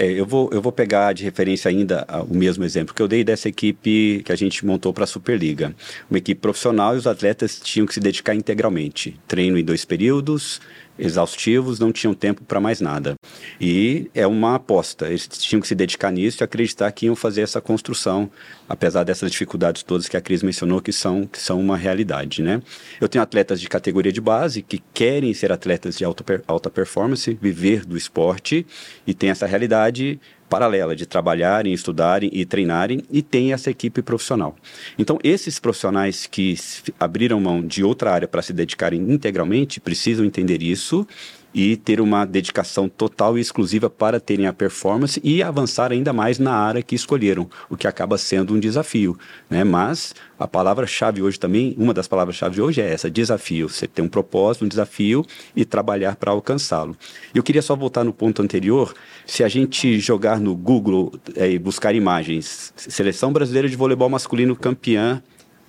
É, 0.00 0.10
eu, 0.10 0.24
vou, 0.24 0.48
eu 0.50 0.62
vou 0.62 0.72
pegar 0.72 1.12
de 1.12 1.24
referência 1.24 1.68
ainda 1.68 2.06
o 2.26 2.34
mesmo 2.34 2.64
exemplo 2.64 2.94
que 2.94 3.02
eu 3.02 3.06
dei 3.06 3.22
dessa 3.22 3.50
equipe 3.50 4.22
que 4.24 4.32
a 4.32 4.34
gente 4.34 4.64
montou 4.64 4.94
para 4.94 5.04
a 5.04 5.06
Superliga. 5.06 5.74
Uma 6.10 6.16
equipe 6.16 6.40
profissional 6.40 6.94
e 6.94 6.98
os 6.98 7.06
atletas 7.06 7.60
tinham 7.62 7.86
que 7.86 7.92
se 7.92 8.00
dedicar 8.00 8.34
integralmente. 8.34 9.20
Treino 9.28 9.58
em 9.58 9.62
dois 9.62 9.84
períodos, 9.84 10.58
exaustivos, 11.00 11.80
não 11.80 11.90
tinham 11.90 12.14
tempo 12.14 12.44
para 12.44 12.60
mais 12.60 12.80
nada. 12.80 13.14
E 13.60 14.10
é 14.14 14.26
uma 14.26 14.56
aposta, 14.56 15.08
eles 15.08 15.26
tinham 15.26 15.60
que 15.60 15.66
se 15.66 15.74
dedicar 15.74 16.10
nisso 16.10 16.42
e 16.42 16.44
acreditar 16.44 16.92
que 16.92 17.06
iam 17.06 17.16
fazer 17.16 17.42
essa 17.42 17.60
construção, 17.60 18.30
apesar 18.68 19.04
dessas 19.04 19.30
dificuldades 19.30 19.82
todas 19.82 20.08
que 20.08 20.16
a 20.16 20.20
Cris 20.20 20.42
mencionou, 20.42 20.80
que 20.80 20.92
são, 20.92 21.26
que 21.26 21.38
são 21.38 21.60
uma 21.60 21.76
realidade, 21.76 22.42
né? 22.42 22.62
Eu 23.00 23.08
tenho 23.08 23.22
atletas 23.22 23.60
de 23.60 23.68
categoria 23.68 24.12
de 24.12 24.20
base 24.20 24.62
que 24.62 24.82
querem 24.92 25.32
ser 25.32 25.50
atletas 25.50 25.96
de 25.96 26.04
alta, 26.04 26.42
alta 26.46 26.70
performance, 26.70 27.38
viver 27.40 27.84
do 27.84 27.96
esporte, 27.96 28.66
e 29.06 29.14
tem 29.14 29.30
essa 29.30 29.46
realidade 29.46 30.20
paralela 30.50 30.96
de 30.96 31.06
trabalharem, 31.06 31.72
estudarem 31.72 32.28
e 32.32 32.44
treinarem 32.44 33.02
e 33.08 33.22
tem 33.22 33.52
essa 33.52 33.70
equipe 33.70 34.02
profissional. 34.02 34.56
Então, 34.98 35.16
esses 35.22 35.60
profissionais 35.60 36.26
que 36.26 36.56
abriram 36.98 37.40
mão 37.40 37.64
de 37.64 37.84
outra 37.84 38.12
área 38.12 38.26
para 38.26 38.42
se 38.42 38.52
dedicarem 38.52 39.00
integralmente 39.00 39.78
precisam 39.78 40.26
entender 40.26 40.60
isso 40.60 41.06
e 41.52 41.76
ter 41.76 42.00
uma 42.00 42.24
dedicação 42.24 42.88
total 42.88 43.36
e 43.36 43.40
exclusiva 43.40 43.90
para 43.90 44.20
terem 44.20 44.46
a 44.46 44.52
performance 44.52 45.20
e 45.22 45.42
avançar 45.42 45.92
ainda 45.92 46.12
mais 46.12 46.38
na 46.38 46.52
área 46.52 46.82
que 46.82 46.94
escolheram, 46.94 47.48
o 47.68 47.76
que 47.76 47.86
acaba 47.86 48.16
sendo 48.16 48.54
um 48.54 48.60
desafio, 48.60 49.18
né? 49.48 49.64
Mas 49.64 50.14
a 50.38 50.46
palavra-chave 50.46 51.22
hoje 51.22 51.38
também, 51.38 51.74
uma 51.76 51.92
das 51.92 52.08
palavras-chave 52.08 52.60
hoje 52.60 52.80
é 52.80 52.92
essa, 52.92 53.10
desafio. 53.10 53.68
Você 53.68 53.86
tem 53.86 54.04
um 54.04 54.08
propósito, 54.08 54.64
um 54.64 54.68
desafio 54.68 55.24
e 55.54 55.64
trabalhar 55.64 56.16
para 56.16 56.30
alcançá-lo. 56.30 56.96
Eu 57.34 57.42
queria 57.42 57.62
só 57.62 57.74
voltar 57.76 58.04
no 58.04 58.12
ponto 58.12 58.40
anterior, 58.42 58.94
se 59.26 59.44
a 59.44 59.48
gente 59.48 59.98
jogar 59.98 60.40
no 60.40 60.54
Google 60.54 61.12
é, 61.36 61.50
e 61.50 61.58
buscar 61.58 61.94
imagens, 61.94 62.72
seleção 62.76 63.32
brasileira 63.32 63.68
de 63.68 63.76
voleibol 63.76 64.08
masculino 64.08 64.56
campeã 64.56 65.22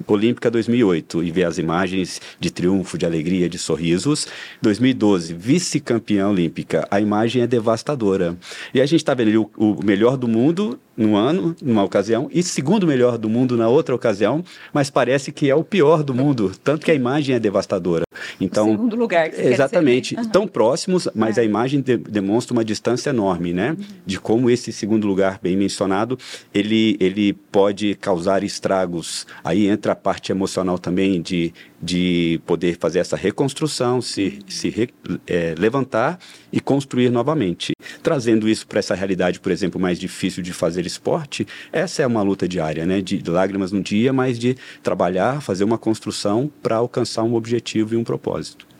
Olímpica 0.08 0.50
2008 0.50 1.24
e 1.24 1.32
ver 1.32 1.44
as 1.44 1.58
imagens 1.58 2.22
de 2.40 2.52
triunfo, 2.52 2.98
de 2.98 3.06
alegria, 3.06 3.50
de 3.50 3.58
sorrisos. 3.58 4.28
2012, 4.62 5.34
vice-campeã 5.34 6.28
olímpica. 6.28 6.88
A 6.90 7.00
imagem 7.00 7.42
é 7.42 7.48
devastadora. 7.48 8.38
E 8.74 8.82
a 8.82 8.86
gente 8.86 9.02
está 9.02 9.14
vendo 9.14 9.50
o, 9.58 9.72
o 9.72 9.84
melhor 9.84 10.18
do 10.18 10.28
mundo 10.28 10.80
no 10.96 11.16
ano, 11.16 11.56
numa 11.62 11.84
ocasião, 11.84 12.30
e 12.32 12.44
segundo 12.44 12.86
melhor 12.86 13.18
do 13.18 13.30
mundo 13.30 13.58
na 13.58 13.68
outra 13.68 13.96
ocasião, 13.96 14.44
mas 14.74 14.90
parece 14.90 15.32
que 15.32 15.50
é 15.50 15.56
o 15.56 15.64
pior 15.64 16.04
do 16.04 16.14
mundo, 16.14 16.52
tanto 16.64 16.86
que 16.86 16.92
a 16.92 16.96
imagem 16.96 17.36
é 17.36 17.40
devastadora. 17.40 18.04
Então, 18.40 18.68
o 18.68 18.72
segundo 18.72 18.96
lugar. 18.96 19.30
Que 19.30 19.42
exatamente, 19.42 20.16
uhum. 20.16 20.26
tão 20.26 20.48
próximos, 20.48 21.08
mas 21.14 21.38
é. 21.38 21.42
a 21.42 21.44
imagem 21.44 21.82
de, 21.82 21.98
demonstra 21.98 22.54
uma 22.54 22.66
distância 22.66 23.10
enorme, 23.10 23.54
né? 23.54 23.72
Uhum. 23.72 23.86
De 24.06 24.20
como 24.20 24.50
esse 24.50 24.72
segundo 24.72 25.08
lugar 25.08 25.40
bem 25.42 25.56
mencionado, 25.56 26.18
ele 26.54 26.98
ele 27.00 27.34
pode 27.34 27.96
causar 27.96 28.44
estragos. 28.44 29.26
Aí 29.44 29.68
entra 29.68 29.94
a 29.94 29.96
parte 29.96 30.32
emocional 30.32 30.78
também 30.78 31.22
de 31.22 31.54
de 31.82 32.40
poder 32.46 32.78
fazer 32.78 33.00
essa 33.00 33.16
reconstrução, 33.16 34.02
se, 34.02 34.40
se 34.48 34.70
re, 34.70 34.90
é, 35.26 35.56
levantar 35.58 36.20
e 36.52 36.60
construir 36.60 37.10
novamente. 37.10 37.74
Trazendo 38.04 38.48
isso 38.48 38.68
para 38.68 38.80
essa 38.80 38.94
realidade, 38.94 39.40
por 39.40 39.52
exemplo, 39.52 39.80
mais 39.82 40.00
difícil 40.00 40.44
de 40.44 40.54
fazer 40.54 40.86
esporte, 40.86 41.48
essa 41.72 42.04
é 42.04 42.08
uma 42.08 42.22
luta 42.22 42.48
diária, 42.48 42.86
né? 42.86 43.02
De 43.02 43.22
lágrimas 43.30 43.72
no 43.72 43.82
dia, 43.82 44.14
mas 44.14 44.38
de 44.38 44.56
trabalhar, 44.84 45.42
fazer 45.42 45.64
uma 45.64 45.78
construção 45.78 46.52
para 46.62 46.76
alcançar 46.76 47.24
um 47.24 47.36
objetivo 47.36 47.96
e 47.96 47.98
um 47.98 48.04
propósito. 48.04 48.72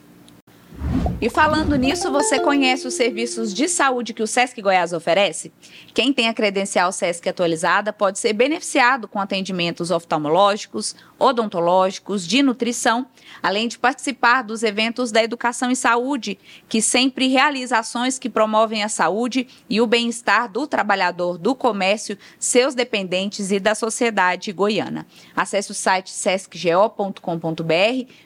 E 1.20 1.30
falando 1.30 1.76
nisso, 1.76 2.10
você 2.10 2.40
conhece 2.40 2.86
os 2.86 2.94
serviços 2.94 3.54
de 3.54 3.68
saúde 3.68 4.12
que 4.12 4.22
o 4.22 4.26
SESC 4.26 4.60
Goiás 4.60 4.92
oferece? 4.92 5.52
Quem 5.94 6.12
tem 6.12 6.28
a 6.28 6.34
credencial 6.34 6.90
SESC 6.90 7.28
atualizada 7.28 7.92
pode 7.92 8.18
ser 8.18 8.32
beneficiado 8.32 9.06
com 9.06 9.20
atendimentos 9.20 9.92
oftalmológicos, 9.92 10.96
odontológicos, 11.22 12.26
de 12.26 12.42
nutrição, 12.42 13.06
além 13.40 13.68
de 13.68 13.78
participar 13.78 14.42
dos 14.42 14.64
eventos 14.64 15.12
da 15.12 15.22
educação 15.22 15.70
e 15.70 15.76
saúde, 15.76 16.36
que 16.68 16.82
sempre 16.82 17.28
realiza 17.28 17.78
ações 17.78 18.18
que 18.18 18.28
promovem 18.28 18.82
a 18.82 18.88
saúde 18.88 19.46
e 19.70 19.80
o 19.80 19.86
bem-estar 19.86 20.50
do 20.50 20.66
trabalhador, 20.66 21.38
do 21.38 21.54
comércio, 21.54 22.18
seus 22.38 22.74
dependentes 22.74 23.52
e 23.52 23.60
da 23.60 23.74
sociedade 23.74 24.52
goiana. 24.52 25.06
Acesse 25.36 25.70
o 25.70 25.74
site 25.74 26.10
sescgo.com.br, 26.10 27.12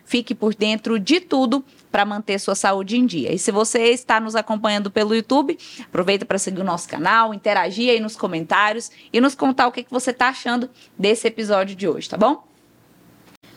fique 0.05 0.35
por 0.35 0.55
dentro 0.55 0.99
de 0.99 1.21
tudo 1.21 1.62
para 1.93 2.05
manter 2.05 2.38
sua 2.38 2.55
saúde 2.55 2.97
em 2.97 3.05
dia. 3.05 3.33
E 3.33 3.38
se 3.38 3.53
você 3.53 3.91
está 3.91 4.19
nos 4.19 4.35
acompanhando 4.35 4.91
pelo 4.91 5.15
YouTube, 5.15 5.59
aproveita 5.85 6.25
para 6.25 6.38
seguir 6.38 6.62
o 6.62 6.65
nosso 6.65 6.88
canal, 6.88 7.35
interagir 7.35 7.91
aí 7.91 8.00
nos 8.00 8.17
comentários 8.17 8.91
e 9.12 9.21
nos 9.21 9.35
contar 9.35 9.67
o 9.67 9.73
que, 9.73 9.83
que 9.83 9.91
você 9.91 10.12
está 10.12 10.29
achando 10.29 10.71
desse 10.99 11.29
episódio 11.29 11.76
de 11.76 11.87
hoje, 11.87 12.09
tá 12.09 12.17
bom? 12.17 12.55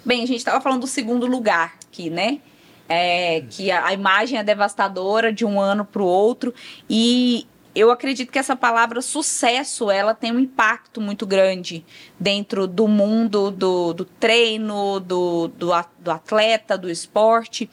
Bem, 0.10 0.24
a 0.24 0.26
gente 0.26 0.38
estava 0.38 0.60
falando 0.60 0.82
do 0.82 0.88
segundo 0.88 1.28
lugar 1.28 1.76
aqui, 1.86 2.10
né? 2.10 2.40
É, 2.88 3.42
que 3.48 3.70
a, 3.70 3.86
a 3.86 3.94
imagem 3.94 4.40
é 4.40 4.44
devastadora 4.44 5.32
de 5.32 5.46
um 5.46 5.62
ano 5.62 5.86
para 5.86 6.02
o 6.02 6.06
outro 6.06 6.52
e 6.90 7.46
eu 7.76 7.92
acredito 7.92 8.32
que 8.32 8.40
essa 8.40 8.56
palavra 8.56 9.04
sucesso 9.04 9.92
ela 9.92 10.16
tem 10.16 10.32
um 10.32 10.40
impacto 10.40 11.00
muito 11.00 11.28
grande 11.28 11.86
dentro 12.20 12.66
do 12.66 12.88
mundo 12.88 13.52
do, 13.52 13.94
do 13.94 14.04
treino, 14.04 15.00
do, 15.00 15.48
do, 15.50 15.72
do 16.00 16.12
atleta, 16.12 16.76
do 16.76 16.90
esporte. 16.90 17.70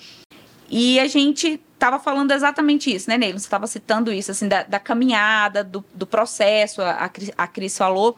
E 0.69 1.01
a 1.01 1.09
gente 1.09 1.59
estava 1.77 1.99
falando 1.99 2.33
exatamente 2.33 2.93
isso, 2.93 3.09
né, 3.09 3.19
Ney? 3.19 3.33
Você 3.33 3.47
estava 3.47 3.67
citando 3.67 4.13
isso, 4.13 4.31
assim, 4.31 4.49
da, 4.49 4.63
da 4.63 4.81
caminhada, 4.81 5.63
do, 5.63 5.85
do 5.95 6.07
processo, 6.07 6.83
a, 6.83 7.11
a 7.37 7.47
Cris 7.47 7.77
falou. 7.77 8.17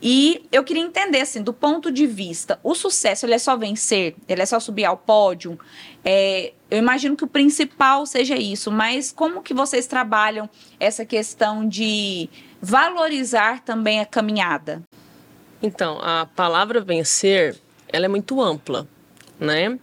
E 0.00 0.46
eu 0.50 0.64
queria 0.64 0.82
entender, 0.82 1.20
assim, 1.20 1.42
do 1.42 1.52
ponto 1.52 1.90
de 1.90 2.06
vista, 2.06 2.58
o 2.62 2.74
sucesso, 2.74 3.26
ele 3.26 3.34
é 3.34 3.38
só 3.38 3.56
vencer? 3.56 4.14
Ele 4.28 4.40
é 4.40 4.46
só 4.46 4.58
subir 4.58 4.84
ao 4.84 4.96
pódio? 4.96 5.58
É, 6.04 6.52
eu 6.70 6.78
imagino 6.78 7.16
que 7.16 7.24
o 7.24 7.28
principal 7.28 8.06
seja 8.06 8.36
isso, 8.36 8.70
mas 8.70 9.12
como 9.12 9.42
que 9.42 9.52
vocês 9.52 9.86
trabalham 9.86 10.48
essa 10.78 11.04
questão 11.04 11.68
de 11.68 12.30
valorizar 12.62 13.60
também 13.60 14.00
a 14.00 14.06
caminhada? 14.06 14.82
Então, 15.60 15.98
a 16.00 16.26
palavra 16.34 16.80
vencer, 16.80 17.58
ela 17.88 18.06
é 18.06 18.08
muito 18.08 18.40
ampla, 18.40 18.88
né? 19.38 19.78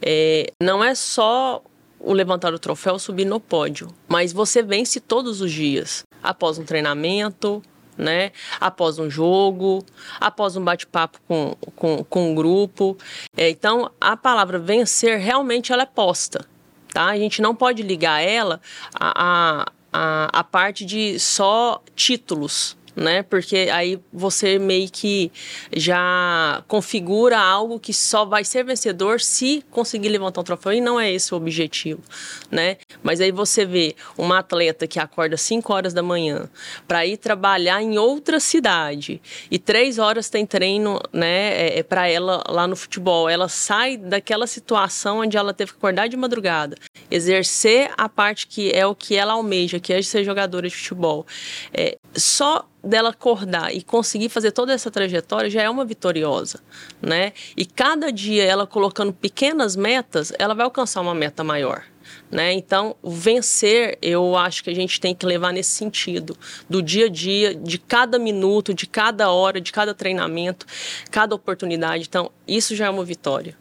É, 0.00 0.52
não 0.62 0.82
é 0.82 0.94
só 0.94 1.62
o 2.00 2.12
levantar 2.12 2.54
o 2.54 2.58
troféu, 2.58 2.98
subir 2.98 3.26
no 3.26 3.38
pódio, 3.38 3.88
mas 4.08 4.32
você 4.32 4.62
vence 4.62 4.98
todos 5.00 5.40
os 5.40 5.52
dias, 5.52 6.02
após 6.22 6.58
um 6.58 6.64
treinamento, 6.64 7.62
né? 7.96 8.32
Após 8.58 8.98
um 8.98 9.10
jogo, 9.10 9.84
após 10.18 10.56
um 10.56 10.64
bate-papo 10.64 11.20
com, 11.28 11.54
com, 11.76 12.02
com 12.04 12.30
um 12.30 12.34
grupo. 12.34 12.96
É, 13.36 13.50
então, 13.50 13.90
a 14.00 14.16
palavra 14.16 14.58
vencer 14.58 15.18
realmente 15.18 15.72
ela 15.72 15.82
é 15.82 15.86
posta, 15.86 16.46
tá? 16.92 17.06
A 17.06 17.18
gente 17.18 17.42
não 17.42 17.54
pode 17.54 17.82
ligar 17.82 18.20
ela 18.20 18.60
a, 18.94 19.12
a, 19.22 19.72
a, 19.92 20.40
a 20.40 20.44
parte 20.44 20.84
de 20.84 21.18
só 21.18 21.82
títulos, 21.94 22.76
né? 22.94 23.22
Porque 23.22 23.68
aí 23.72 24.00
você 24.12 24.58
meio 24.58 24.88
que 24.90 25.30
já 25.74 26.62
configura 26.66 27.38
algo 27.38 27.78
que 27.78 27.92
só 27.92 28.24
vai 28.24 28.44
ser 28.44 28.64
vencedor 28.64 29.20
se 29.20 29.64
conseguir 29.70 30.08
levantar 30.08 30.40
um 30.40 30.44
troféu 30.44 30.72
e 30.72 30.80
não 30.80 30.98
é 30.98 31.12
esse 31.12 31.32
o 31.32 31.36
objetivo, 31.36 32.02
né? 32.50 32.76
Mas 33.02 33.20
aí 33.20 33.32
você 33.32 33.64
vê 33.64 33.94
uma 34.16 34.38
atleta 34.38 34.86
que 34.86 34.98
acorda 34.98 35.36
5 35.36 35.72
horas 35.72 35.94
da 35.94 36.02
manhã 36.02 36.48
para 36.86 37.06
ir 37.06 37.16
trabalhar 37.16 37.82
em 37.82 37.98
outra 37.98 38.40
cidade 38.40 39.20
e 39.50 39.58
três 39.58 39.98
horas 39.98 40.28
tem 40.28 40.44
treino, 40.44 41.00
né? 41.12 41.52
É, 41.52 41.78
é 41.78 41.82
para 41.82 42.08
ela 42.08 42.42
lá 42.48 42.66
no 42.66 42.76
futebol. 42.76 43.28
Ela 43.28 43.48
sai 43.48 43.96
daquela 43.96 44.46
situação 44.46 45.20
onde 45.20 45.36
ela 45.36 45.52
teve 45.52 45.72
que 45.72 45.78
acordar 45.78 46.08
de 46.08 46.16
madrugada, 46.16 46.76
exercer 47.10 47.90
a 47.96 48.08
parte 48.08 48.46
que 48.46 48.70
é 48.72 48.86
o 48.86 48.94
que 48.94 49.16
ela 49.16 49.34
almeja, 49.34 49.78
que 49.78 49.92
é 49.92 50.02
ser 50.02 50.24
jogadora 50.24 50.68
de 50.68 50.74
futebol. 50.74 51.26
É, 51.72 51.96
só 52.14 52.66
dela 52.82 53.10
acordar 53.10 53.74
e 53.74 53.82
conseguir 53.82 54.28
fazer 54.28 54.52
toda 54.52 54.72
essa 54.72 54.90
trajetória 54.90 55.50
já 55.50 55.62
é 55.62 55.70
uma 55.70 55.84
vitoriosa, 55.84 56.60
né? 57.00 57.32
E 57.56 57.64
cada 57.66 58.10
dia 58.10 58.44
ela 58.44 58.66
colocando 58.66 59.12
pequenas 59.12 59.76
metas, 59.76 60.32
ela 60.38 60.54
vai 60.54 60.64
alcançar 60.64 61.00
uma 61.00 61.14
meta 61.14 61.44
maior. 61.44 61.84
Né? 62.30 62.52
Então, 62.52 62.96
vencer, 63.04 63.98
eu 64.00 64.36
acho 64.36 64.64
que 64.64 64.70
a 64.70 64.74
gente 64.74 65.00
tem 65.00 65.14
que 65.14 65.26
levar 65.26 65.52
nesse 65.52 65.70
sentido, 65.70 66.36
do 66.68 66.82
dia 66.82 67.06
a 67.06 67.08
dia, 67.08 67.54
de 67.54 67.78
cada 67.78 68.18
minuto, 68.18 68.72
de 68.72 68.86
cada 68.86 69.30
hora, 69.30 69.60
de 69.60 69.72
cada 69.72 69.94
treinamento, 69.94 70.66
cada 71.10 71.34
oportunidade. 71.34 72.06
Então, 72.08 72.30
isso 72.46 72.74
já 72.74 72.86
é 72.86 72.90
uma 72.90 73.04
vitória. 73.04 73.56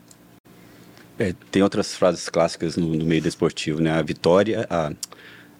É, 1.17 1.33
tem 1.51 1.61
outras 1.61 1.95
frases 1.95 2.29
clássicas 2.29 2.77
no, 2.77 2.95
no 2.95 3.05
meio 3.05 3.21
desportivo, 3.21 3.81
né? 3.81 3.91
A 3.91 4.01
vitória, 4.01 4.65
a, 4.69 4.91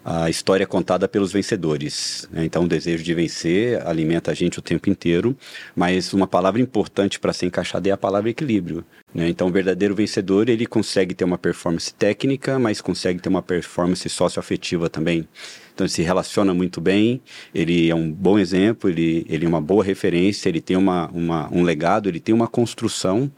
a 0.03 0.29
história 0.29 0.65
contada 0.65 1.07
pelos 1.07 1.31
vencedores. 1.31 2.27
Né? 2.31 2.45
Então, 2.45 2.63
o 2.63 2.67
desejo 2.67 3.03
de 3.03 3.13
vencer 3.13 3.85
alimenta 3.85 4.31
a 4.31 4.33
gente 4.33 4.57
o 4.59 4.62
tempo 4.62 4.89
inteiro, 4.89 5.35
mas 5.75 6.13
uma 6.13 6.27
palavra 6.27 6.62
importante 6.62 7.19
para 7.19 7.33
ser 7.33 7.45
encaixada 7.45 7.89
é 7.89 7.91
a 7.91 7.97
palavra 7.97 8.29
equilíbrio. 8.29 8.83
Né? 9.13 9.27
Então, 9.29 9.47
o 9.47 9.51
verdadeiro 9.51 9.93
vencedor, 9.93 10.49
ele 10.49 10.65
consegue 10.65 11.13
ter 11.13 11.25
uma 11.25 11.38
performance 11.38 11.93
técnica, 11.93 12.57
mas 12.57 12.81
consegue 12.81 13.19
ter 13.19 13.29
uma 13.29 13.41
performance 13.41 14.07
socioafetiva 14.07 14.89
também. 14.89 15.27
Então, 15.73 15.85
ele 15.85 15.93
se 15.93 16.01
relaciona 16.01 16.53
muito 16.53 16.81
bem, 16.81 17.21
ele 17.53 17.89
é 17.89 17.95
um 17.95 18.12
bom 18.12 18.39
exemplo, 18.39 18.89
ele, 18.89 19.25
ele 19.29 19.45
é 19.45 19.49
uma 19.49 19.62
boa 19.62 19.83
referência, 19.83 20.49
ele 20.49 20.62
tem 20.62 20.77
uma, 20.77 21.09
uma, 21.09 21.49
um 21.53 21.63
legado, 21.63 22.09
ele 22.09 22.19
tem 22.19 22.33
uma 22.33 22.47
construção, 22.47 23.31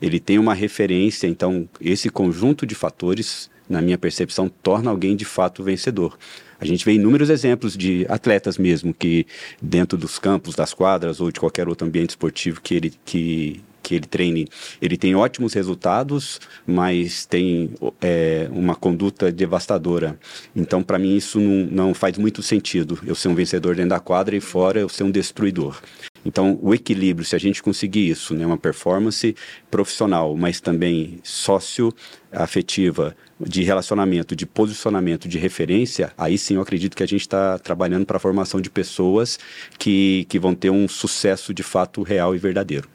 ele 0.00 0.20
tem 0.20 0.38
uma 0.38 0.54
referência. 0.54 1.26
Então, 1.26 1.68
esse 1.80 2.10
conjunto 2.10 2.66
de 2.66 2.74
fatores 2.74 3.50
na 3.68 3.80
minha 3.80 3.98
percepção, 3.98 4.48
torna 4.48 4.90
alguém 4.90 5.16
de 5.16 5.24
fato 5.24 5.62
vencedor. 5.62 6.16
A 6.58 6.64
gente 6.64 6.84
vê 6.84 6.92
inúmeros 6.94 7.28
exemplos 7.28 7.76
de 7.76 8.06
atletas 8.08 8.56
mesmo 8.56 8.94
que, 8.94 9.26
dentro 9.60 9.98
dos 9.98 10.18
campos, 10.18 10.54
das 10.54 10.72
quadras 10.72 11.20
ou 11.20 11.30
de 11.30 11.38
qualquer 11.38 11.68
outro 11.68 11.86
ambiente 11.86 12.10
esportivo 12.10 12.60
que 12.62 12.74
ele, 12.74 12.94
que, 13.04 13.62
que 13.82 13.94
ele 13.94 14.06
treine, 14.06 14.48
ele 14.80 14.96
tem 14.96 15.14
ótimos 15.14 15.52
resultados, 15.52 16.40
mas 16.66 17.26
tem 17.26 17.70
é, 18.00 18.48
uma 18.50 18.74
conduta 18.74 19.30
devastadora. 19.30 20.18
Então, 20.54 20.82
para 20.82 20.98
mim, 20.98 21.14
isso 21.14 21.38
não, 21.38 21.88
não 21.88 21.94
faz 21.94 22.16
muito 22.16 22.42
sentido. 22.42 22.98
Eu 23.04 23.14
ser 23.14 23.28
um 23.28 23.34
vencedor 23.34 23.76
dentro 23.76 23.90
da 23.90 24.00
quadra 24.00 24.34
e 24.34 24.40
fora 24.40 24.80
eu 24.80 24.88
ser 24.88 25.04
um 25.04 25.10
destruidor. 25.10 25.80
Então, 26.24 26.58
o 26.60 26.74
equilíbrio, 26.74 27.24
se 27.24 27.36
a 27.36 27.38
gente 27.38 27.62
conseguir 27.62 28.08
isso, 28.08 28.34
né, 28.34 28.44
uma 28.44 28.58
performance 28.58 29.36
profissional, 29.70 30.34
mas 30.36 30.60
também 30.60 31.20
sócio-afetiva, 31.22 33.14
de 33.38 33.62
relacionamento, 33.62 34.34
de 34.34 34.46
posicionamento, 34.46 35.28
de 35.28 35.38
referência, 35.38 36.12
aí 36.16 36.38
sim 36.38 36.54
eu 36.54 36.62
acredito 36.62 36.96
que 36.96 37.02
a 37.02 37.06
gente 37.06 37.20
está 37.20 37.58
trabalhando 37.58 38.06
para 38.06 38.16
a 38.16 38.20
formação 38.20 38.60
de 38.60 38.70
pessoas 38.70 39.38
que, 39.78 40.26
que 40.28 40.38
vão 40.38 40.54
ter 40.54 40.70
um 40.70 40.88
sucesso 40.88 41.52
de 41.52 41.62
fato 41.62 42.02
real 42.02 42.34
e 42.34 42.38
verdadeiro. 42.38 42.88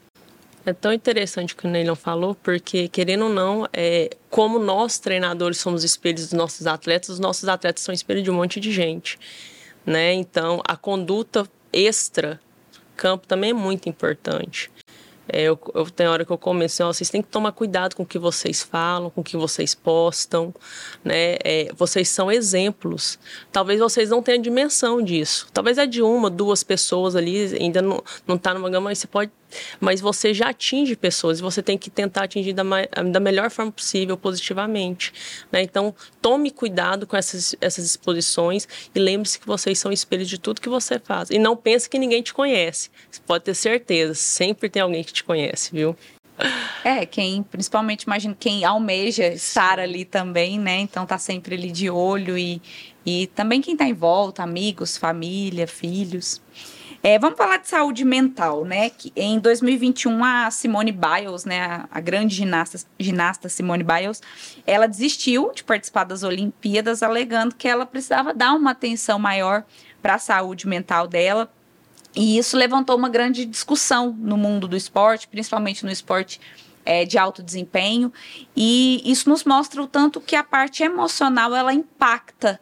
É 0.64 0.72
tão 0.72 0.92
interessante 0.92 1.54
o 1.54 1.56
que 1.56 1.66
o 1.66 1.70
Neilon 1.70 1.96
falou, 1.96 2.36
porque, 2.36 2.86
querendo 2.86 3.24
ou 3.24 3.30
não, 3.30 3.66
é, 3.72 4.10
como 4.30 4.60
nós, 4.60 5.00
treinadores, 5.00 5.58
somos 5.58 5.82
espelhos 5.82 6.22
dos 6.22 6.32
nossos 6.32 6.66
atletas, 6.68 7.08
os 7.08 7.18
nossos 7.18 7.48
atletas 7.48 7.82
são 7.82 7.92
espelhos 7.92 8.22
de 8.22 8.30
um 8.30 8.34
monte 8.34 8.60
de 8.60 8.70
gente. 8.70 9.18
Né? 9.84 10.12
Então, 10.14 10.62
a 10.64 10.76
conduta 10.76 11.48
extra 11.72 12.40
campo 12.96 13.26
também 13.26 13.50
é 13.50 13.54
muito 13.54 13.88
importante. 13.88 14.70
É, 15.28 15.42
eu, 15.42 15.58
eu 15.74 16.10
hora 16.10 16.24
que 16.24 16.32
eu 16.32 16.38
comecei, 16.38 16.84
ó, 16.84 16.92
vocês 16.92 17.08
têm 17.08 17.22
que 17.22 17.28
tomar 17.28 17.52
cuidado 17.52 17.94
com 17.94 18.02
o 18.02 18.06
que 18.06 18.18
vocês 18.18 18.62
falam, 18.62 19.10
com 19.10 19.20
o 19.20 19.24
que 19.24 19.36
vocês 19.36 19.74
postam, 19.74 20.54
né? 21.04 21.36
É, 21.44 21.70
vocês 21.76 22.08
são 22.08 22.30
exemplos. 22.30 23.18
Talvez 23.50 23.80
vocês 23.80 24.10
não 24.10 24.22
tenham 24.22 24.42
dimensão 24.42 25.02
disso. 25.02 25.46
Talvez 25.52 25.78
é 25.78 25.86
de 25.86 26.02
uma, 26.02 26.28
duas 26.28 26.62
pessoas 26.64 27.14
ali, 27.14 27.56
ainda 27.60 27.80
não, 27.80 28.02
não 28.26 28.36
tá 28.36 28.52
numa 28.52 28.68
gama, 28.68 28.90
mas 28.90 28.98
você 28.98 29.06
pode 29.06 29.30
mas 29.80 30.00
você 30.00 30.32
já 30.32 30.50
atinge 30.50 30.96
pessoas 30.96 31.38
e 31.38 31.42
você 31.42 31.62
tem 31.62 31.78
que 31.78 31.90
tentar 31.90 32.24
atingir 32.24 32.52
da, 32.52 32.62
da 33.10 33.20
melhor 33.20 33.50
forma 33.50 33.72
possível, 33.72 34.16
positivamente. 34.16 35.12
Né? 35.50 35.62
Então, 35.62 35.94
tome 36.20 36.50
cuidado 36.50 37.06
com 37.06 37.16
essas, 37.16 37.54
essas 37.60 37.84
exposições 37.84 38.68
e 38.94 38.98
lembre-se 38.98 39.38
que 39.38 39.46
vocês 39.46 39.78
são 39.78 39.92
espelhos 39.92 40.28
de 40.28 40.38
tudo 40.38 40.60
que 40.60 40.68
você 40.68 40.98
faz. 40.98 41.30
E 41.30 41.38
não 41.38 41.56
pense 41.56 41.88
que 41.88 41.98
ninguém 41.98 42.22
te 42.22 42.32
conhece. 42.34 42.90
Você 43.10 43.20
pode 43.26 43.44
ter 43.44 43.54
certeza, 43.54 44.14
sempre 44.14 44.68
tem 44.68 44.82
alguém 44.82 45.04
que 45.04 45.12
te 45.12 45.24
conhece, 45.24 45.70
viu? 45.72 45.96
É, 46.82 47.06
quem, 47.06 47.42
principalmente, 47.42 48.02
imagino, 48.02 48.34
quem 48.38 48.64
almeja 48.64 49.26
estar 49.28 49.78
ali 49.78 50.04
também, 50.04 50.58
né? 50.58 50.78
Então 50.80 51.06
tá 51.06 51.18
sempre 51.18 51.54
ali 51.54 51.70
de 51.70 51.88
olho 51.88 52.36
e, 52.36 52.60
e 53.04 53.26
também 53.28 53.60
quem 53.60 53.76
tá 53.76 53.84
em 53.84 53.92
volta, 53.92 54.42
amigos, 54.42 54.96
família, 54.96 55.66
filhos. 55.66 56.40
É, 57.04 57.18
vamos 57.18 57.36
falar 57.36 57.56
de 57.56 57.66
saúde 57.66 58.04
mental, 58.04 58.64
né? 58.64 58.88
Que 58.88 59.12
em 59.16 59.40
2021 59.40 60.24
a 60.24 60.48
Simone 60.52 60.92
Biles, 60.92 61.44
né, 61.44 61.84
a, 61.90 62.00
grande 62.00 62.32
ginasta, 62.32 62.78
ginasta 62.96 63.48
Simone 63.48 63.82
Biles, 63.82 64.22
ela 64.64 64.86
desistiu 64.86 65.50
de 65.52 65.64
participar 65.64 66.04
das 66.04 66.22
Olimpíadas, 66.22 67.02
alegando 67.02 67.56
que 67.56 67.66
ela 67.66 67.84
precisava 67.84 68.32
dar 68.32 68.52
uma 68.52 68.70
atenção 68.70 69.18
maior 69.18 69.64
para 70.00 70.14
a 70.14 70.18
saúde 70.18 70.68
mental 70.68 71.08
dela. 71.08 71.52
E 72.14 72.38
isso 72.38 72.56
levantou 72.56 72.96
uma 72.96 73.08
grande 73.08 73.44
discussão 73.46 74.16
no 74.16 74.36
mundo 74.36 74.68
do 74.68 74.76
esporte, 74.76 75.26
principalmente 75.26 75.84
no 75.84 75.90
esporte 75.90 76.40
é, 76.84 77.04
de 77.04 77.18
alto 77.18 77.42
desempenho. 77.42 78.12
E 78.56 79.02
isso 79.04 79.28
nos 79.28 79.42
mostra 79.42 79.82
o 79.82 79.88
tanto 79.88 80.20
que 80.20 80.36
a 80.36 80.44
parte 80.44 80.84
emocional 80.84 81.52
ela 81.52 81.74
impacta 81.74 82.60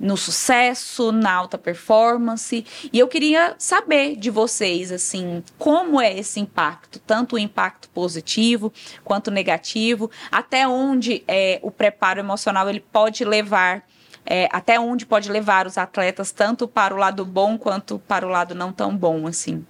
no 0.00 0.16
sucesso, 0.16 1.12
na 1.12 1.30
alta 1.30 1.58
performance. 1.58 2.64
E 2.90 2.98
eu 2.98 3.06
queria 3.06 3.54
saber 3.58 4.16
de 4.16 4.30
vocês, 4.30 4.90
assim, 4.90 5.44
como 5.58 6.00
é 6.00 6.18
esse 6.18 6.40
impacto, 6.40 6.98
tanto 7.00 7.36
o 7.36 7.38
impacto 7.38 7.88
positivo 7.90 8.72
quanto 9.04 9.30
negativo, 9.30 10.10
até 10.32 10.66
onde 10.66 11.22
é, 11.28 11.60
o 11.62 11.70
preparo 11.70 12.18
emocional 12.18 12.68
ele 12.68 12.80
pode 12.80 13.24
levar. 13.24 13.84
É, 14.26 14.48
até 14.52 14.78
onde 14.78 15.06
pode 15.06 15.30
levar 15.30 15.66
os 15.66 15.78
atletas, 15.78 16.30
tanto 16.30 16.68
para 16.68 16.94
o 16.94 16.98
lado 16.98 17.24
bom 17.24 17.56
quanto 17.56 17.98
para 17.98 18.26
o 18.26 18.28
lado 18.28 18.54
não 18.54 18.70
tão 18.70 18.94
bom, 18.94 19.26
assim. 19.26 19.64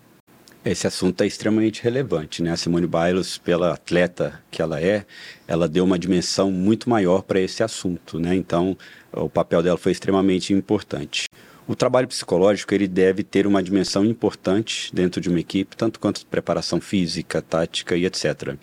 Esse 0.62 0.86
assunto 0.86 1.22
é 1.22 1.26
extremamente 1.26 1.82
relevante, 1.82 2.42
né? 2.42 2.50
A 2.50 2.56
Simone 2.56 2.86
Biles, 2.86 3.38
pela 3.38 3.72
atleta 3.72 4.42
que 4.50 4.60
ela 4.60 4.78
é, 4.78 5.06
ela 5.48 5.66
deu 5.66 5.84
uma 5.84 5.98
dimensão 5.98 6.50
muito 6.50 6.90
maior 6.90 7.22
para 7.22 7.40
esse 7.40 7.62
assunto, 7.62 8.18
né? 8.18 8.34
Então, 8.34 8.76
o 9.12 9.28
papel 9.28 9.62
dela 9.62 9.78
foi 9.78 9.92
extremamente 9.92 10.52
importante. 10.52 11.28
O 11.70 11.76
trabalho 11.76 12.08
psicológico 12.08 12.74
ele 12.74 12.88
deve 12.88 13.22
ter 13.22 13.46
uma 13.46 13.62
dimensão 13.62 14.04
importante 14.04 14.92
dentro 14.92 15.20
de 15.20 15.28
uma 15.28 15.38
equipe, 15.38 15.76
tanto 15.76 16.00
quanto 16.00 16.26
preparação 16.26 16.80
física, 16.80 17.40
tática 17.40 17.96
e 17.96 18.04
etc. 18.04 18.56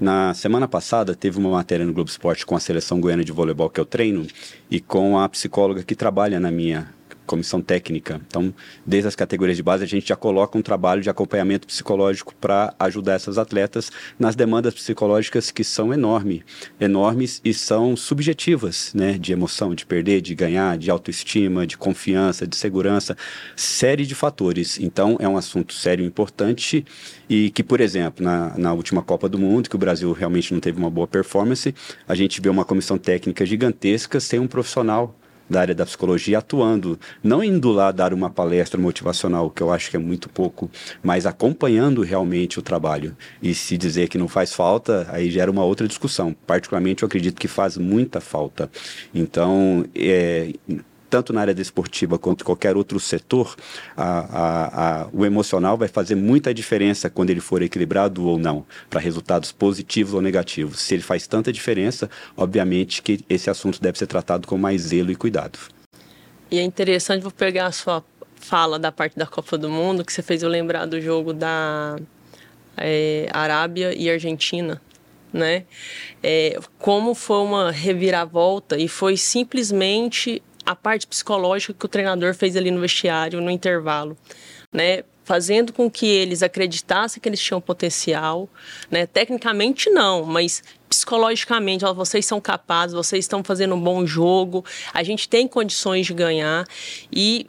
Na 0.00 0.32
semana 0.32 0.66
passada 0.66 1.14
teve 1.14 1.38
uma 1.38 1.50
matéria 1.50 1.84
no 1.84 1.92
Globo 1.92 2.08
Esporte 2.08 2.46
com 2.46 2.56
a 2.56 2.60
seleção 2.60 3.00
goiana 3.02 3.22
de 3.22 3.32
voleibol 3.32 3.68
que 3.68 3.78
eu 3.78 3.84
treino 3.84 4.26
e 4.70 4.80
com 4.80 5.18
a 5.18 5.28
psicóloga 5.28 5.82
que 5.82 5.94
trabalha 5.94 6.40
na 6.40 6.50
minha 6.50 6.93
comissão 7.26 7.60
técnica. 7.60 8.20
Então, 8.26 8.54
desde 8.86 9.08
as 9.08 9.16
categorias 9.16 9.56
de 9.56 9.62
base, 9.62 9.84
a 9.84 9.86
gente 9.86 10.08
já 10.08 10.16
coloca 10.16 10.58
um 10.58 10.62
trabalho 10.62 11.02
de 11.02 11.10
acompanhamento 11.10 11.66
psicológico 11.66 12.34
para 12.34 12.74
ajudar 12.78 13.14
essas 13.14 13.38
atletas 13.38 13.90
nas 14.18 14.34
demandas 14.34 14.74
psicológicas 14.74 15.50
que 15.50 15.64
são 15.64 15.92
enormes, 15.92 16.42
enormes 16.80 17.40
e 17.44 17.52
são 17.52 17.96
subjetivas, 17.96 18.92
né? 18.94 19.18
De 19.18 19.32
emoção, 19.32 19.74
de 19.74 19.86
perder, 19.86 20.20
de 20.20 20.34
ganhar, 20.34 20.76
de 20.78 20.90
autoestima, 20.90 21.66
de 21.66 21.76
confiança, 21.76 22.46
de 22.46 22.56
segurança, 22.56 23.16
série 23.56 24.06
de 24.06 24.14
fatores. 24.14 24.78
Então, 24.78 25.16
é 25.20 25.28
um 25.28 25.36
assunto 25.36 25.74
sério 25.74 26.04
e 26.04 26.08
importante 26.08 26.84
e 27.28 27.50
que, 27.50 27.62
por 27.62 27.80
exemplo, 27.80 28.24
na, 28.24 28.56
na 28.56 28.72
última 28.72 29.02
Copa 29.02 29.28
do 29.28 29.38
Mundo, 29.38 29.68
que 29.68 29.76
o 29.76 29.78
Brasil 29.78 30.12
realmente 30.12 30.52
não 30.52 30.60
teve 30.60 30.78
uma 30.78 30.90
boa 30.90 31.06
performance, 31.06 31.74
a 32.06 32.14
gente 32.14 32.40
vê 32.40 32.48
uma 32.48 32.64
comissão 32.64 32.98
técnica 32.98 33.44
gigantesca 33.44 34.20
sem 34.20 34.38
um 34.38 34.46
profissional 34.46 35.18
da 35.48 35.60
área 35.60 35.74
da 35.74 35.84
psicologia 35.84 36.38
atuando, 36.38 36.98
não 37.22 37.42
indo 37.42 37.70
lá 37.70 37.92
dar 37.92 38.12
uma 38.12 38.30
palestra 38.30 38.80
motivacional, 38.80 39.50
que 39.50 39.62
eu 39.62 39.72
acho 39.72 39.90
que 39.90 39.96
é 39.96 40.00
muito 40.00 40.28
pouco, 40.28 40.70
mas 41.02 41.26
acompanhando 41.26 42.02
realmente 42.02 42.58
o 42.58 42.62
trabalho. 42.62 43.16
E 43.42 43.54
se 43.54 43.76
dizer 43.76 44.08
que 44.08 44.18
não 44.18 44.28
faz 44.28 44.52
falta, 44.52 45.06
aí 45.10 45.30
gera 45.30 45.50
uma 45.50 45.64
outra 45.64 45.86
discussão. 45.86 46.34
Particularmente, 46.46 47.02
eu 47.02 47.06
acredito 47.06 47.40
que 47.40 47.48
faz 47.48 47.76
muita 47.76 48.20
falta. 48.20 48.70
Então, 49.14 49.84
é, 49.94 50.52
tanto 51.14 51.32
na 51.32 51.42
área 51.42 51.54
desportiva 51.54 52.18
quanto 52.18 52.44
qualquer 52.44 52.76
outro 52.76 52.98
setor, 52.98 53.54
a, 53.96 54.18
a, 54.18 55.02
a, 55.02 55.08
o 55.12 55.24
emocional 55.24 55.78
vai 55.78 55.86
fazer 55.86 56.16
muita 56.16 56.52
diferença 56.52 57.08
quando 57.08 57.30
ele 57.30 57.38
for 57.38 57.62
equilibrado 57.62 58.26
ou 58.26 58.36
não, 58.36 58.66
para 58.90 58.98
resultados 58.98 59.52
positivos 59.52 60.12
ou 60.12 60.20
negativos. 60.20 60.80
Se 60.80 60.92
ele 60.92 61.04
faz 61.04 61.28
tanta 61.28 61.52
diferença, 61.52 62.10
obviamente 62.36 63.00
que 63.00 63.20
esse 63.28 63.48
assunto 63.48 63.80
deve 63.80 63.96
ser 63.96 64.08
tratado 64.08 64.48
com 64.48 64.58
mais 64.58 64.80
zelo 64.80 65.12
e 65.12 65.14
cuidado. 65.14 65.56
E 66.50 66.58
é 66.58 66.62
interessante, 66.64 67.22
vou 67.22 67.30
pegar 67.30 67.66
a 67.66 67.72
sua 67.72 68.02
fala 68.34 68.76
da 68.76 68.90
parte 68.90 69.16
da 69.16 69.24
Copa 69.24 69.56
do 69.56 69.70
Mundo, 69.70 70.04
que 70.04 70.12
você 70.12 70.20
fez 70.20 70.42
eu 70.42 70.48
lembrar 70.48 70.84
do 70.84 71.00
jogo 71.00 71.32
da 71.32 71.96
é, 72.76 73.28
Arábia 73.32 73.94
e 73.96 74.10
Argentina, 74.10 74.82
né? 75.32 75.62
É, 76.20 76.58
como 76.76 77.14
foi 77.14 77.38
uma 77.38 77.70
reviravolta 77.70 78.76
e 78.76 78.88
foi 78.88 79.16
simplesmente 79.16 80.42
a 80.64 80.74
parte 80.74 81.06
psicológica 81.06 81.74
que 81.74 81.84
o 81.84 81.88
treinador 81.88 82.34
fez 82.34 82.56
ali 82.56 82.70
no 82.70 82.80
vestiário, 82.80 83.40
no 83.40 83.50
intervalo, 83.50 84.16
né? 84.72 85.04
Fazendo 85.24 85.72
com 85.72 85.90
que 85.90 86.06
eles 86.06 86.42
acreditassem 86.42 87.20
que 87.20 87.28
eles 87.28 87.40
tinham 87.40 87.60
potencial, 87.60 88.48
né? 88.90 89.06
Tecnicamente 89.06 89.88
não, 89.90 90.24
mas 90.24 90.62
psicologicamente, 90.88 91.84
ó, 91.84 91.94
vocês 91.94 92.26
são 92.26 92.40
capazes, 92.40 92.94
vocês 92.94 93.24
estão 93.24 93.42
fazendo 93.42 93.74
um 93.74 93.80
bom 93.80 94.06
jogo, 94.06 94.64
a 94.92 95.02
gente 95.02 95.28
tem 95.28 95.48
condições 95.48 96.06
de 96.06 96.14
ganhar 96.14 96.66
e 97.10 97.48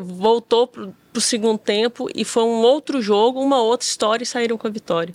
voltou 0.00 0.66
para 0.66 0.88
o 1.14 1.20
segundo 1.20 1.58
tempo 1.58 2.08
e 2.14 2.24
foi 2.24 2.44
um 2.44 2.62
outro 2.62 3.02
jogo, 3.02 3.40
uma 3.40 3.60
outra 3.60 3.86
história 3.86 4.22
e 4.22 4.26
saíram 4.26 4.56
com 4.56 4.66
a 4.66 4.70
vitória. 4.70 5.14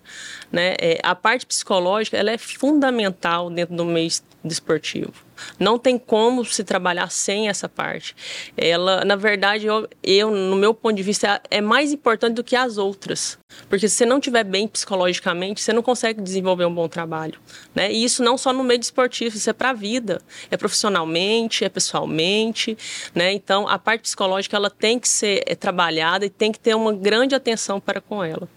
Né? 0.52 0.76
É, 0.80 1.00
a 1.04 1.16
parte 1.16 1.46
psicológica 1.46 2.18
ela 2.18 2.32
é 2.32 2.38
fundamental 2.38 3.50
dentro 3.50 3.76
do 3.76 3.86
meio 3.86 4.10
desportivo. 4.44 5.25
Não 5.60 5.78
tem 5.78 5.98
como 5.98 6.44
se 6.46 6.64
trabalhar 6.64 7.10
sem 7.10 7.50
essa 7.50 7.68
parte. 7.68 8.16
Ela, 8.58 9.04
na 9.06 9.16
verdade, 9.16 9.66
eu, 9.66 9.88
eu, 10.04 10.32
no 10.32 10.56
meu 10.56 10.74
ponto 10.74 10.96
de 10.96 11.04
vista, 11.04 11.42
é 11.50 11.62
mais 11.62 11.92
importante 11.92 12.36
do 12.36 12.44
que 12.44 12.56
as 12.56 12.78
outras. 12.78 13.38
Porque 13.70 13.88
se 13.88 13.96
você 13.96 14.06
não 14.06 14.18
estiver 14.18 14.44
bem 14.44 14.68
psicologicamente, 14.68 15.62
você 15.62 15.74
não 15.74 15.82
consegue 15.82 16.22
desenvolver 16.22 16.66
um 16.66 16.74
bom 16.74 16.88
trabalho. 16.88 17.40
Né? 17.74 17.92
E 17.92 18.04
isso 18.04 18.24
não 18.24 18.38
só 18.38 18.52
no 18.52 18.64
meio 18.64 18.80
desportivo, 18.80 19.36
isso 19.36 19.50
é 19.50 19.54
para 19.54 19.70
a 19.70 19.74
vida. 19.74 20.22
É 20.52 20.58
profissionalmente, 20.58 21.64
é 21.64 21.70
pessoalmente. 21.70 22.78
Né? 23.14 23.34
Então, 23.34 23.68
a 23.68 23.80
parte 23.80 24.02
psicológica 24.02 24.56
ela 24.58 24.70
tem 24.70 25.00
que 25.00 25.08
ser 25.08 25.44
é, 25.46 25.56
trabalhada 25.56 26.26
e 26.26 26.30
tem 26.30 26.52
que 26.52 26.60
ter 26.60 26.76
uma 26.76 26.94
grande 26.94 27.36
atenção 27.36 27.80
para 27.80 28.02
com 28.02 28.24
ela. 28.24 28.48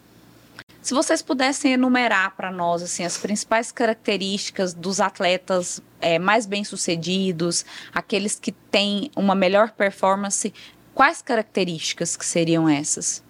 Se 0.80 0.94
vocês 0.94 1.20
pudessem 1.20 1.72
enumerar 1.72 2.34
para 2.36 2.50
nós 2.50 2.82
assim 2.82 3.04
as 3.04 3.18
principais 3.18 3.72
características 3.72 4.72
dos 4.72 5.00
atletas 5.00 5.82
é, 6.00 6.18
mais 6.18 6.46
bem-sucedidos, 6.46 7.64
aqueles 7.92 8.38
que 8.38 8.52
têm 8.52 9.10
uma 9.16 9.34
melhor 9.34 9.72
performance, 9.72 10.52
quais 10.94 11.20
características 11.20 12.16
que 12.16 12.24
seriam 12.24 12.68
essas? 12.68 13.22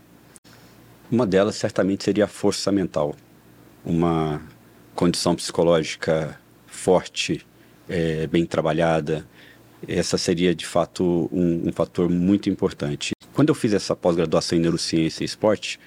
Uma 1.10 1.26
delas 1.26 1.56
certamente 1.56 2.04
seria 2.04 2.24
a 2.24 2.28
força 2.28 2.70
mental, 2.70 3.16
uma 3.84 4.42
condição 4.94 5.34
psicológica 5.34 6.38
forte, 6.66 7.46
é, 7.88 8.26
bem 8.26 8.44
trabalhada. 8.44 9.26
Essa 9.86 10.18
seria 10.18 10.54
de 10.54 10.66
fato 10.66 11.30
um, 11.32 11.68
um 11.68 11.72
fator 11.72 12.10
muito 12.10 12.50
importante. 12.50 13.12
Quando 13.32 13.48
eu 13.48 13.54
fiz 13.54 13.72
essa 13.72 13.96
pós-graduação 13.96 14.58
em 14.58 14.60
neurociência 14.60 15.22
e 15.22 15.26
esporte, 15.26 15.80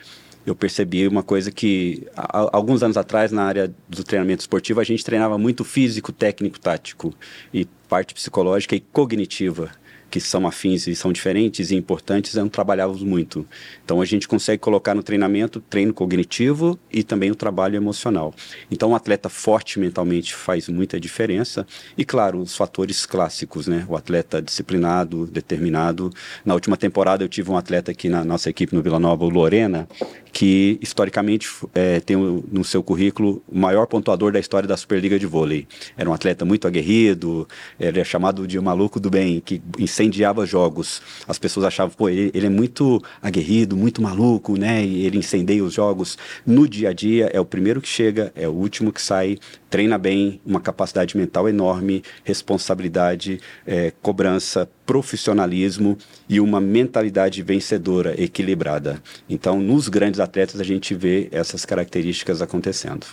eu 0.45 0.55
percebi 0.55 1.07
uma 1.07 1.23
coisa 1.23 1.51
que 1.51 2.07
há, 2.15 2.49
alguns 2.55 2.81
anos 2.83 2.97
atrás 2.97 3.31
na 3.31 3.43
área 3.43 3.73
do 3.87 4.03
treinamento 4.03 4.41
esportivo 4.41 4.79
a 4.79 4.83
gente 4.83 5.03
treinava 5.03 5.37
muito 5.37 5.63
físico, 5.63 6.11
técnico, 6.11 6.59
tático 6.59 7.13
e 7.53 7.65
parte 7.87 8.13
psicológica 8.13 8.75
e 8.75 8.79
cognitiva 8.79 9.71
que 10.11 10.19
são 10.19 10.45
afins 10.45 10.85
e 10.87 10.95
são 10.95 11.13
diferentes 11.13 11.71
e 11.71 11.75
importantes, 11.75 12.35
não 12.35 12.49
trabalhávamos 12.49 13.01
muito. 13.01 13.47
Então 13.83 14.01
a 14.01 14.05
gente 14.05 14.27
consegue 14.27 14.59
colocar 14.59 14.93
no 14.93 15.01
treinamento 15.01 15.61
treino 15.61 15.93
cognitivo 15.93 16.77
e 16.91 17.01
também 17.01 17.31
o 17.31 17.35
trabalho 17.35 17.77
emocional. 17.77 18.33
Então 18.69 18.91
um 18.91 18.95
atleta 18.95 19.29
forte 19.29 19.79
mentalmente 19.79 20.35
faz 20.35 20.67
muita 20.67 20.99
diferença 20.99 21.65
e 21.97 22.03
claro, 22.03 22.39
os 22.39 22.55
fatores 22.55 23.05
clássicos, 23.05 23.67
né? 23.67 23.85
O 23.87 23.95
atleta 23.95 24.41
disciplinado, 24.41 25.25
determinado. 25.25 26.11
Na 26.43 26.53
última 26.53 26.75
temporada 26.75 27.23
eu 27.23 27.29
tive 27.29 27.49
um 27.49 27.57
atleta 27.57 27.91
aqui 27.91 28.09
na 28.09 28.25
nossa 28.25 28.49
equipe 28.49 28.75
no 28.75 28.81
Vila 28.81 28.99
Nova, 28.99 29.23
o 29.23 29.29
Lorena, 29.29 29.87
que 30.33 30.77
historicamente 30.81 31.47
é, 31.73 32.01
tem 32.01 32.17
no 32.17 32.63
seu 32.63 32.83
currículo 32.83 33.41
o 33.47 33.57
maior 33.57 33.87
pontuador 33.87 34.33
da 34.33 34.39
história 34.39 34.67
da 34.67 34.75
Superliga 34.75 35.17
de 35.17 35.25
Vôlei. 35.25 35.67
Era 35.95 36.09
um 36.09 36.13
atleta 36.13 36.43
muito 36.43 36.67
aguerrido, 36.67 37.47
ele 37.79 37.99
é 37.99 38.03
chamado 38.03 38.45
de 38.45 38.59
maluco 38.59 38.99
do 38.99 39.09
bem, 39.09 39.39
que 39.39 39.61
incendiava 40.01 40.45
jogos. 40.45 41.01
As 41.27 41.39
pessoas 41.39 41.65
achavam, 41.65 41.93
pô, 41.95 42.09
ele, 42.09 42.31
ele, 42.33 42.47
é 42.47 42.49
muito 42.49 43.01
aguerrido, 43.21 43.77
muito 43.77 44.01
maluco, 44.01 44.57
né? 44.57 44.83
E 44.83 45.05
ele 45.05 45.17
incendeia 45.17 45.63
os 45.63 45.73
jogos. 45.73 46.17
No 46.45 46.67
dia 46.67 46.89
a 46.89 46.93
dia, 46.93 47.29
é 47.33 47.39
o 47.39 47.45
primeiro 47.45 47.81
que 47.81 47.87
chega, 47.87 48.31
é 48.35 48.47
o 48.47 48.51
último 48.51 48.91
que 48.91 49.01
sai, 49.01 49.37
treina 49.69 49.97
bem, 49.97 50.41
uma 50.45 50.59
capacidade 50.59 51.15
mental 51.15 51.47
enorme, 51.47 52.03
responsabilidade, 52.23 53.39
é, 53.65 53.93
cobrança, 54.01 54.69
profissionalismo 54.85 55.97
e 56.27 56.39
uma 56.39 56.59
mentalidade 56.59 57.41
vencedora, 57.41 58.21
equilibrada. 58.21 59.01
Então, 59.29 59.59
nos 59.59 59.87
grandes 59.87 60.19
atletas, 60.19 60.59
a 60.59 60.63
gente 60.63 60.93
vê 60.93 61.29
essas 61.31 61.63
características 61.65 62.41
acontecendo. 62.41 63.05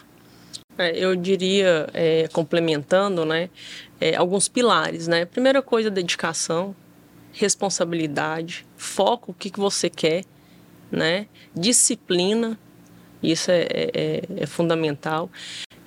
É, 0.78 0.96
eu 0.96 1.16
diria, 1.16 1.88
é, 1.92 2.28
complementando, 2.28 3.24
né, 3.24 3.50
é, 4.00 4.14
alguns 4.14 4.46
pilares, 4.46 5.08
né? 5.08 5.24
Primeira 5.24 5.60
coisa, 5.60 5.90
dedicação, 5.90 6.74
responsabilidade, 7.32 8.64
foco, 8.76 9.32
o 9.32 9.34
que, 9.34 9.50
que 9.50 9.58
você 9.58 9.90
quer, 9.90 10.24
né? 10.88 11.26
Disciplina, 11.52 12.56
isso 13.20 13.50
é, 13.50 13.62
é, 13.62 13.90
é, 13.92 14.22
é 14.36 14.46
fundamental. 14.46 15.28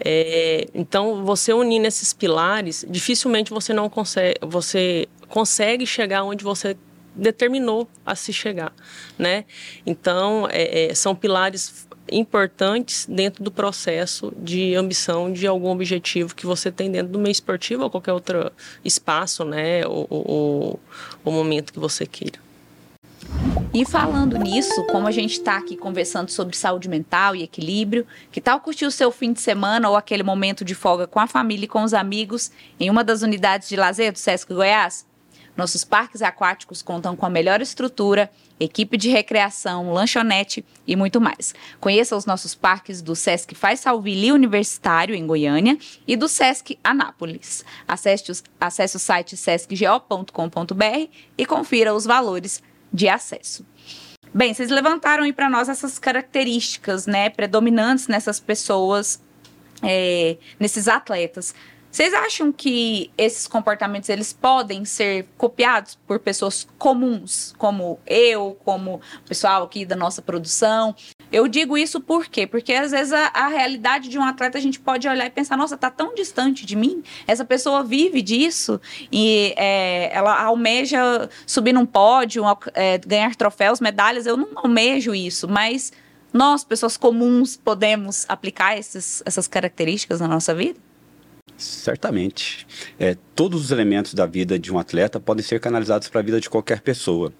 É, 0.03 0.67
então, 0.73 1.23
você 1.23 1.53
unindo 1.53 1.87
esses 1.87 2.11
pilares, 2.11 2.85
dificilmente 2.89 3.49
você 3.49 3.71
não 3.71 3.89
consegue, 3.89 4.39
você 4.41 5.07
consegue 5.29 5.85
chegar 5.85 6.23
onde 6.23 6.43
você 6.43 6.75
determinou 7.15 7.87
a 8.05 8.13
se 8.15 8.33
chegar, 8.33 8.73
né? 9.17 9.45
Então, 9.85 10.47
são 10.95 11.13
pilares 11.13 11.87
importantes 12.11 13.05
dentro 13.09 13.43
do 13.43 13.51
processo 13.51 14.33
de 14.37 14.75
ambição 14.75 15.31
de 15.31 15.47
algum 15.47 15.69
objetivo 15.69 16.35
que 16.35 16.45
você 16.45 16.71
tem 16.71 16.91
dentro 16.91 17.13
do 17.13 17.19
meio 17.19 17.31
esportivo 17.31 17.83
ou 17.83 17.89
qualquer 17.89 18.13
outro 18.13 18.51
espaço, 18.83 19.45
né? 19.45 19.85
Ou, 19.87 20.79
ou 21.23 21.31
momento 21.31 21.71
que 21.71 21.79
você 21.79 22.05
queira. 22.05 22.39
E 23.73 23.85
falando 23.85 24.37
nisso, 24.37 24.85
como 24.87 25.07
a 25.07 25.11
gente 25.11 25.31
está 25.31 25.57
aqui 25.57 25.77
conversando 25.77 26.29
sobre 26.29 26.57
saúde 26.57 26.89
mental 26.89 27.35
e 27.35 27.43
equilíbrio, 27.43 28.05
que 28.29 28.41
tal 28.41 28.59
curtir 28.59 28.85
o 28.85 28.91
seu 28.91 29.11
fim 29.11 29.31
de 29.31 29.39
semana 29.39 29.89
ou 29.89 29.95
aquele 29.95 30.23
momento 30.23 30.65
de 30.65 30.75
folga 30.75 31.07
com 31.07 31.19
a 31.19 31.27
família 31.27 31.63
e 31.63 31.67
com 31.67 31.81
os 31.81 31.93
amigos 31.93 32.51
em 32.77 32.89
uma 32.89 33.03
das 33.03 33.21
unidades 33.21 33.69
de 33.69 33.77
lazer 33.77 34.11
do 34.11 34.19
Sesc 34.19 34.53
Goiás? 34.53 35.05
Nossos 35.61 35.83
parques 35.83 36.23
aquáticos 36.23 36.81
contam 36.81 37.15
com 37.15 37.23
a 37.23 37.29
melhor 37.29 37.61
estrutura, 37.61 38.31
equipe 38.59 38.97
de 38.97 39.09
recreação, 39.09 39.93
lanchonete 39.93 40.65
e 40.87 40.95
muito 40.95 41.21
mais. 41.21 41.53
Conheça 41.79 42.15
os 42.15 42.25
nossos 42.25 42.55
parques 42.55 42.99
do 42.99 43.15
Sesc 43.15 43.53
Faz 43.53 43.79
Salvili 43.79 44.31
Universitário, 44.31 45.13
em 45.13 45.27
Goiânia, 45.27 45.77
e 46.07 46.15
do 46.15 46.27
Sesc 46.27 46.79
Anápolis. 46.83 47.63
Acesse, 47.87 48.41
acesse 48.59 48.95
o 48.95 48.99
site 48.99 49.37
sescgo.com.br 49.37 51.09
e 51.37 51.45
confira 51.45 51.93
os 51.93 52.05
valores 52.05 52.63
de 52.91 53.07
acesso. 53.07 53.63
Bem, 54.33 54.55
vocês 54.55 54.71
levantaram 54.71 55.25
aí 55.25 55.31
para 55.31 55.47
nós 55.47 55.69
essas 55.69 55.99
características, 55.99 57.05
né, 57.05 57.29
predominantes 57.29 58.07
nessas 58.07 58.39
pessoas, 58.39 59.21
é, 59.83 60.37
nesses 60.59 60.87
atletas. 60.87 61.53
Vocês 61.91 62.13
acham 62.13 62.53
que 62.53 63.11
esses 63.17 63.47
comportamentos 63.47 64.07
eles 64.07 64.31
podem 64.31 64.85
ser 64.85 65.27
copiados 65.37 65.99
por 66.07 66.19
pessoas 66.19 66.65
comuns, 66.77 67.53
como 67.57 67.99
eu, 68.07 68.57
como 68.63 68.95
o 68.95 69.27
pessoal 69.27 69.63
aqui 69.63 69.85
da 69.85 69.95
nossa 69.95 70.21
produção? 70.21 70.95
Eu 71.29 71.49
digo 71.49 71.77
isso 71.77 71.99
por 71.99 72.27
quê? 72.27 72.47
Porque 72.47 72.73
às 72.73 72.91
vezes 72.91 73.11
a, 73.11 73.27
a, 73.33 73.47
realidade 73.49 74.07
de 74.07 74.17
um 74.17 74.23
atleta 74.23 74.57
a 74.57 74.61
gente 74.61 74.79
pode 74.79 75.05
olhar 75.05 75.25
e 75.25 75.29
pensar, 75.29 75.57
nossa, 75.57 75.75
tá 75.75 75.89
tão 75.89 76.15
distante 76.15 76.65
de 76.65 76.77
mim. 76.77 77.03
Essa 77.27 77.43
pessoa 77.43 77.83
vive 77.83 78.21
disso 78.21 78.79
e 79.11 79.53
é, 79.57 80.15
ela 80.15 80.41
almeja 80.41 81.29
subir 81.45 81.73
num 81.73 81.85
pódio, 81.85 82.43
é, 82.73 82.97
ganhar 82.99 83.35
troféus, 83.35 83.81
medalhas. 83.81 84.25
Eu 84.25 84.37
não 84.37 84.47
almejo 84.55 85.13
isso, 85.13 85.45
mas 85.45 85.91
nós, 86.31 86.63
pessoas 86.63 86.95
comuns, 86.95 87.57
podemos 87.57 88.25
aplicar 88.29 88.77
esses, 88.77 89.21
essas 89.25 89.45
características 89.45 90.21
na 90.21 90.27
nossa 90.29 90.55
vida? 90.55 90.79
Certamente. 91.61 92.65
É, 92.99 93.15
todos 93.35 93.63
os 93.63 93.71
elementos 93.71 94.15
da 94.15 94.25
vida 94.25 94.57
de 94.57 94.73
um 94.73 94.79
atleta 94.79 95.19
podem 95.19 95.43
ser 95.43 95.59
canalizados 95.59 96.09
para 96.09 96.19
a 96.19 96.23
vida 96.23 96.41
de 96.41 96.49
qualquer 96.49 96.81
pessoa, 96.81 97.31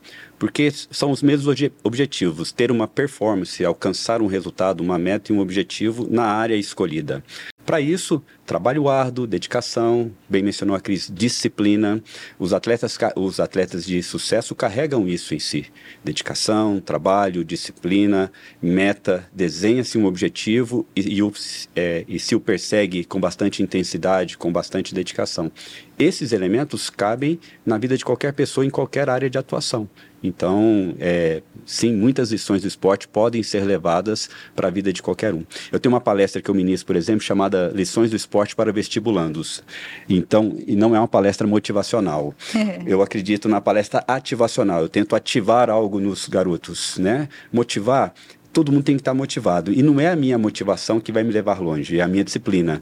porque 0.41 0.71
são 0.71 1.11
os 1.11 1.21
mesmos 1.21 1.47
obje 1.47 1.71
objetivos: 1.83 2.51
ter 2.51 2.71
uma 2.71 2.87
performance, 2.87 3.63
alcançar 3.63 4.23
um 4.23 4.25
resultado, 4.25 4.81
uma 4.81 4.97
meta 4.97 5.31
e 5.31 5.35
um 5.35 5.39
objetivo 5.39 6.07
na 6.09 6.23
área 6.23 6.55
escolhida. 6.55 7.23
Para 7.63 7.79
isso, 7.79 8.23
trabalho 8.43 8.89
árduo, 8.89 9.27
dedicação, 9.27 10.11
bem 10.27 10.41
mencionou 10.41 10.75
a 10.75 10.79
Cris, 10.79 11.11
disciplina. 11.13 12.01
Os 12.39 12.53
atletas, 12.53 12.97
os 13.15 13.39
atletas 13.39 13.85
de 13.85 14.01
sucesso 14.01 14.55
carregam 14.55 15.07
isso 15.07 15.35
em 15.35 15.39
si. 15.39 15.67
Dedicação, 16.03 16.81
trabalho, 16.81 17.45
disciplina, 17.45 18.31
meta, 18.59 19.29
desenha-se 19.31 19.95
um 19.95 20.05
objetivo 20.05 20.87
e, 20.95 21.19
e, 21.19 21.31
é, 21.75 22.03
e 22.07 22.19
se 22.19 22.35
o 22.35 22.39
persegue 22.39 23.05
com 23.05 23.19
bastante 23.19 23.61
intensidade, 23.61 24.39
com 24.39 24.51
bastante 24.51 24.93
dedicação. 24.93 25.51
Esses 26.01 26.31
elementos 26.31 26.89
cabem 26.89 27.39
na 27.63 27.77
vida 27.77 27.95
de 27.95 28.03
qualquer 28.03 28.33
pessoa 28.33 28.65
em 28.65 28.71
qualquer 28.71 29.07
área 29.07 29.29
de 29.29 29.37
atuação. 29.37 29.87
Então, 30.23 30.95
é, 30.99 31.43
sim, 31.63 31.93
muitas 31.93 32.31
lições 32.31 32.63
do 32.63 32.67
esporte 32.67 33.07
podem 33.07 33.43
ser 33.43 33.63
levadas 33.63 34.27
para 34.55 34.67
a 34.67 34.71
vida 34.71 34.91
de 34.91 34.99
qualquer 34.99 35.31
um. 35.31 35.43
Eu 35.71 35.79
tenho 35.79 35.93
uma 35.93 36.01
palestra 36.01 36.41
que 36.41 36.49
eu 36.49 36.55
ministro, 36.55 36.87
por 36.87 36.95
exemplo, 36.95 37.21
chamada 37.21 37.71
Lições 37.75 38.09
do 38.09 38.15
Esporte 38.15 38.55
para 38.55 38.73
Vestibulandos. 38.73 39.63
Então, 40.09 40.57
e 40.65 40.75
não 40.75 40.95
é 40.95 40.99
uma 40.99 41.07
palestra 41.07 41.45
motivacional. 41.45 42.33
eu 42.87 43.03
acredito 43.03 43.47
na 43.47 43.61
palestra 43.61 44.03
ativacional. 44.07 44.81
Eu 44.81 44.89
tento 44.89 45.15
ativar 45.15 45.69
algo 45.69 45.99
nos 45.99 46.27
garotos, 46.27 46.97
né? 46.97 47.29
Motivar 47.53 48.11
todo 48.51 48.71
mundo 48.71 48.83
tem 48.83 48.95
que 48.95 49.01
estar 49.01 49.13
motivado. 49.13 49.71
E 49.71 49.83
não 49.83 49.99
é 49.99 50.07
a 50.07 50.15
minha 50.15 50.39
motivação 50.39 50.99
que 50.99 51.11
vai 51.11 51.23
me 51.23 51.31
levar 51.31 51.61
longe, 51.61 51.99
é 51.99 52.01
a 52.01 52.07
minha 52.07 52.23
disciplina 52.23 52.81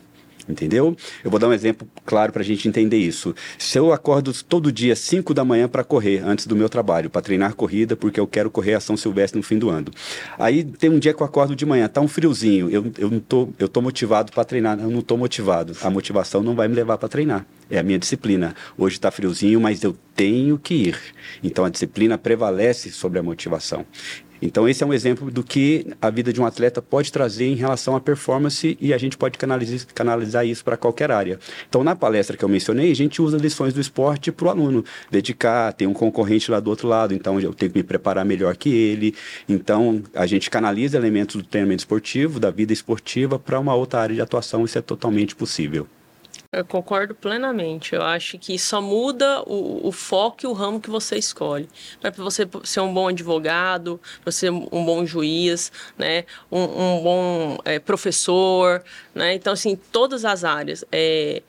entendeu? 0.49 0.95
Eu 1.23 1.29
vou 1.29 1.39
dar 1.39 1.47
um 1.47 1.53
exemplo 1.53 1.87
claro 2.05 2.33
para 2.33 2.41
a 2.41 2.45
gente 2.45 2.67
entender 2.67 2.97
isso. 2.97 3.35
Se 3.57 3.77
eu 3.77 3.93
acordo 3.93 4.33
todo 4.43 4.71
dia 4.71 4.95
5 4.95 5.33
da 5.33 5.45
manhã 5.45 5.67
para 5.67 5.83
correr 5.83 6.21
antes 6.25 6.47
do 6.47 6.55
meu 6.55 6.67
trabalho, 6.67 7.09
para 7.09 7.21
treinar 7.21 7.53
corrida, 7.55 7.95
porque 7.95 8.19
eu 8.19 8.27
quero 8.27 8.49
correr 8.49 8.73
a 8.73 8.79
São 8.79 8.97
Silvestre 8.97 9.37
no 9.37 9.43
fim 9.43 9.57
do 9.57 9.69
ano. 9.69 9.91
Aí 10.37 10.63
tem 10.63 10.89
um 10.89 10.99
dia 10.99 11.13
que 11.13 11.21
eu 11.21 11.25
acordo 11.25 11.55
de 11.55 11.65
manhã, 11.65 11.87
tá 11.87 12.01
um 12.01 12.07
friozinho, 12.07 12.69
eu, 12.69 12.91
eu 12.97 13.09
não 13.09 13.19
tô, 13.19 13.49
eu 13.59 13.67
tô 13.67 13.81
motivado 13.81 14.31
para 14.31 14.43
treinar, 14.43 14.79
eu 14.79 14.89
não 14.89 15.01
tô 15.01 15.15
motivado. 15.15 15.75
A 15.81 15.89
motivação 15.89 16.41
não 16.41 16.55
vai 16.55 16.67
me 16.67 16.75
levar 16.75 16.97
para 16.97 17.07
treinar. 17.07 17.45
É 17.69 17.77
a 17.77 17.83
minha 17.83 17.99
disciplina. 17.99 18.55
Hoje 18.77 18.95
está 18.95 19.11
friozinho, 19.11 19.61
mas 19.61 19.83
eu 19.83 19.95
tenho 20.15 20.57
que 20.57 20.73
ir. 20.73 20.97
Então 21.43 21.63
a 21.63 21.69
disciplina 21.69 22.17
prevalece 22.17 22.91
sobre 22.91 23.19
a 23.19 23.23
motivação. 23.23 23.85
Então, 24.41 24.67
esse 24.67 24.83
é 24.83 24.87
um 24.87 24.93
exemplo 24.93 25.29
do 25.29 25.43
que 25.43 25.87
a 26.01 26.09
vida 26.09 26.31
de 26.31 26.39
um 26.39 26.45
atleta 26.45 26.81
pode 26.81 27.11
trazer 27.11 27.45
em 27.45 27.55
relação 27.55 27.95
à 27.95 27.99
performance 27.99 28.77
e 28.79 28.93
a 28.93 28.97
gente 28.97 29.17
pode 29.17 29.37
canalizar, 29.37 29.87
canalizar 29.93 30.45
isso 30.45 30.63
para 30.63 30.77
qualquer 30.77 31.11
área. 31.11 31.39
Então, 31.67 31.83
na 31.83 31.95
palestra 31.95 32.37
que 32.37 32.43
eu 32.43 32.49
mencionei, 32.49 32.91
a 32.91 32.95
gente 32.95 33.21
usa 33.21 33.37
lições 33.37 33.73
do 33.73 33.81
esporte 33.81 34.31
para 34.31 34.47
o 34.47 34.49
aluno 34.49 34.83
dedicar, 35.11 35.73
tem 35.73 35.87
um 35.87 35.93
concorrente 35.93 36.49
lá 36.49 36.59
do 36.59 36.69
outro 36.69 36.87
lado, 36.87 37.13
então 37.13 37.39
eu 37.39 37.53
tenho 37.53 37.71
que 37.71 37.77
me 37.79 37.83
preparar 37.83 38.23
melhor 38.23 38.55
que 38.55 38.69
ele. 38.69 39.13
Então, 39.47 40.01
a 40.13 40.25
gente 40.25 40.49
canaliza 40.49 40.97
elementos 40.97 41.35
do 41.35 41.43
treinamento 41.43 41.81
esportivo, 41.81 42.39
da 42.39 42.51
vida 42.51 42.71
esportiva, 42.71 43.37
para 43.37 43.59
uma 43.59 43.75
outra 43.75 43.99
área 43.99 44.15
de 44.15 44.21
atuação, 44.21 44.63
isso 44.63 44.77
é 44.77 44.81
totalmente 44.81 45.35
possível. 45.35 45.87
Eu 46.51 46.65
concordo 46.65 47.13
plenamente. 47.13 47.93
Eu 47.93 48.01
acho 48.01 48.39
que 48.39 48.57
só 48.57 48.81
muda 48.81 49.43
o, 49.43 49.87
o 49.87 49.91
foco 49.91 50.39
e 50.43 50.47
o 50.47 50.51
ramo 50.53 50.81
que 50.81 50.89
você 50.89 51.15
escolhe. 51.15 51.69
Para 52.01 52.09
você 52.09 52.47
ser 52.63 52.79
um 52.79 52.91
bom 52.91 53.07
advogado, 53.07 54.01
para 54.23 54.31
ser 54.31 54.49
um 54.51 54.83
bom 54.83 55.05
juiz, 55.05 55.71
né? 55.95 56.25
um, 56.51 56.63
um 56.63 57.03
bom 57.03 57.57
é, 57.63 57.77
professor. 57.77 58.83
Né? 59.13 59.35
Então, 59.35 59.53
assim, 59.53 59.75
todas 59.91 60.25
as 60.25 60.43
áreas. 60.43 60.83
É, 60.91 61.43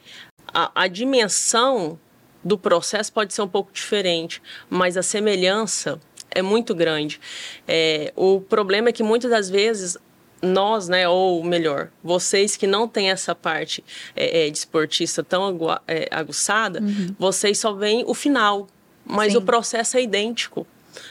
a, 0.52 0.70
a 0.82 0.86
dimensão 0.86 1.98
do 2.44 2.58
processo 2.58 3.10
pode 3.10 3.32
ser 3.32 3.40
um 3.40 3.48
pouco 3.48 3.72
diferente, 3.72 4.42
mas 4.68 4.98
a 4.98 5.02
semelhança 5.02 5.98
é 6.30 6.42
muito 6.42 6.74
grande. 6.74 7.18
É, 7.66 8.12
o 8.14 8.38
problema 8.38 8.90
é 8.90 8.92
que 8.92 9.02
muitas 9.02 9.30
das 9.30 9.48
vezes 9.48 9.96
nós, 10.42 10.88
né, 10.88 11.08
ou 11.08 11.44
melhor, 11.44 11.88
vocês 12.02 12.56
que 12.56 12.66
não 12.66 12.88
têm 12.88 13.10
essa 13.10 13.34
parte 13.34 13.84
é, 14.16 14.46
é, 14.46 14.50
de 14.50 14.58
esportista 14.58 15.22
tão 15.22 15.44
agu 15.46 15.66
é, 15.86 16.08
aguçada, 16.10 16.80
uhum. 16.80 17.14
vocês 17.18 17.58
só 17.58 17.72
veem 17.72 18.04
o 18.06 18.14
final, 18.14 18.66
mas 19.04 19.32
Sim. 19.32 19.38
o 19.38 19.42
processo 19.42 19.96
é 19.96 20.02
idêntico, 20.02 20.66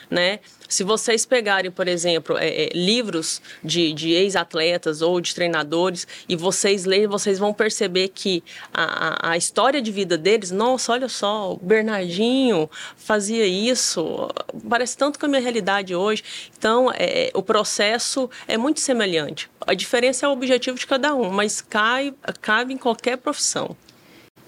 né? 0.09 0.39
Se 0.69 0.83
vocês 0.83 1.25
pegarem, 1.25 1.71
por 1.71 1.87
exemplo, 1.87 2.37
é, 2.37 2.65
é, 2.65 2.69
livros 2.75 3.41
de, 3.63 3.91
de 3.91 4.11
ex-atletas 4.11 5.01
ou 5.01 5.19
de 5.19 5.33
treinadores 5.33 6.07
e 6.29 6.35
vocês 6.35 6.85
lerem, 6.85 7.07
vocês 7.07 7.39
vão 7.39 7.51
perceber 7.51 8.09
que 8.09 8.43
a, 8.71 9.29
a, 9.29 9.31
a, 9.31 9.37
história 9.37 9.81
de 9.81 9.91
vida 9.91 10.15
deles, 10.15 10.51
nossa, 10.51 10.91
olha 10.91 11.09
só, 11.09 11.53
o 11.53 11.57
Bernardinho 11.57 12.69
fazia 12.95 13.47
isso, 13.47 14.29
parece 14.69 14.95
tanto 14.95 15.17
com 15.17 15.25
a 15.25 15.29
minha 15.29 15.41
realidade 15.41 15.95
hoje. 15.95 16.23
Então, 16.55 16.91
é, 16.93 17.31
o 17.33 17.41
processo 17.41 18.29
é 18.47 18.55
muito 18.55 18.79
semelhante. 18.79 19.49
A 19.65 19.73
diferença 19.73 20.27
é 20.27 20.29
o 20.29 20.33
objetivo 20.33 20.77
de 20.77 20.85
cada 20.85 21.15
um, 21.15 21.31
mas 21.31 21.61
cai, 21.61 22.13
cabe 22.41 22.75
em 22.75 22.77
qualquer 22.77 23.17
profissão. 23.17 23.75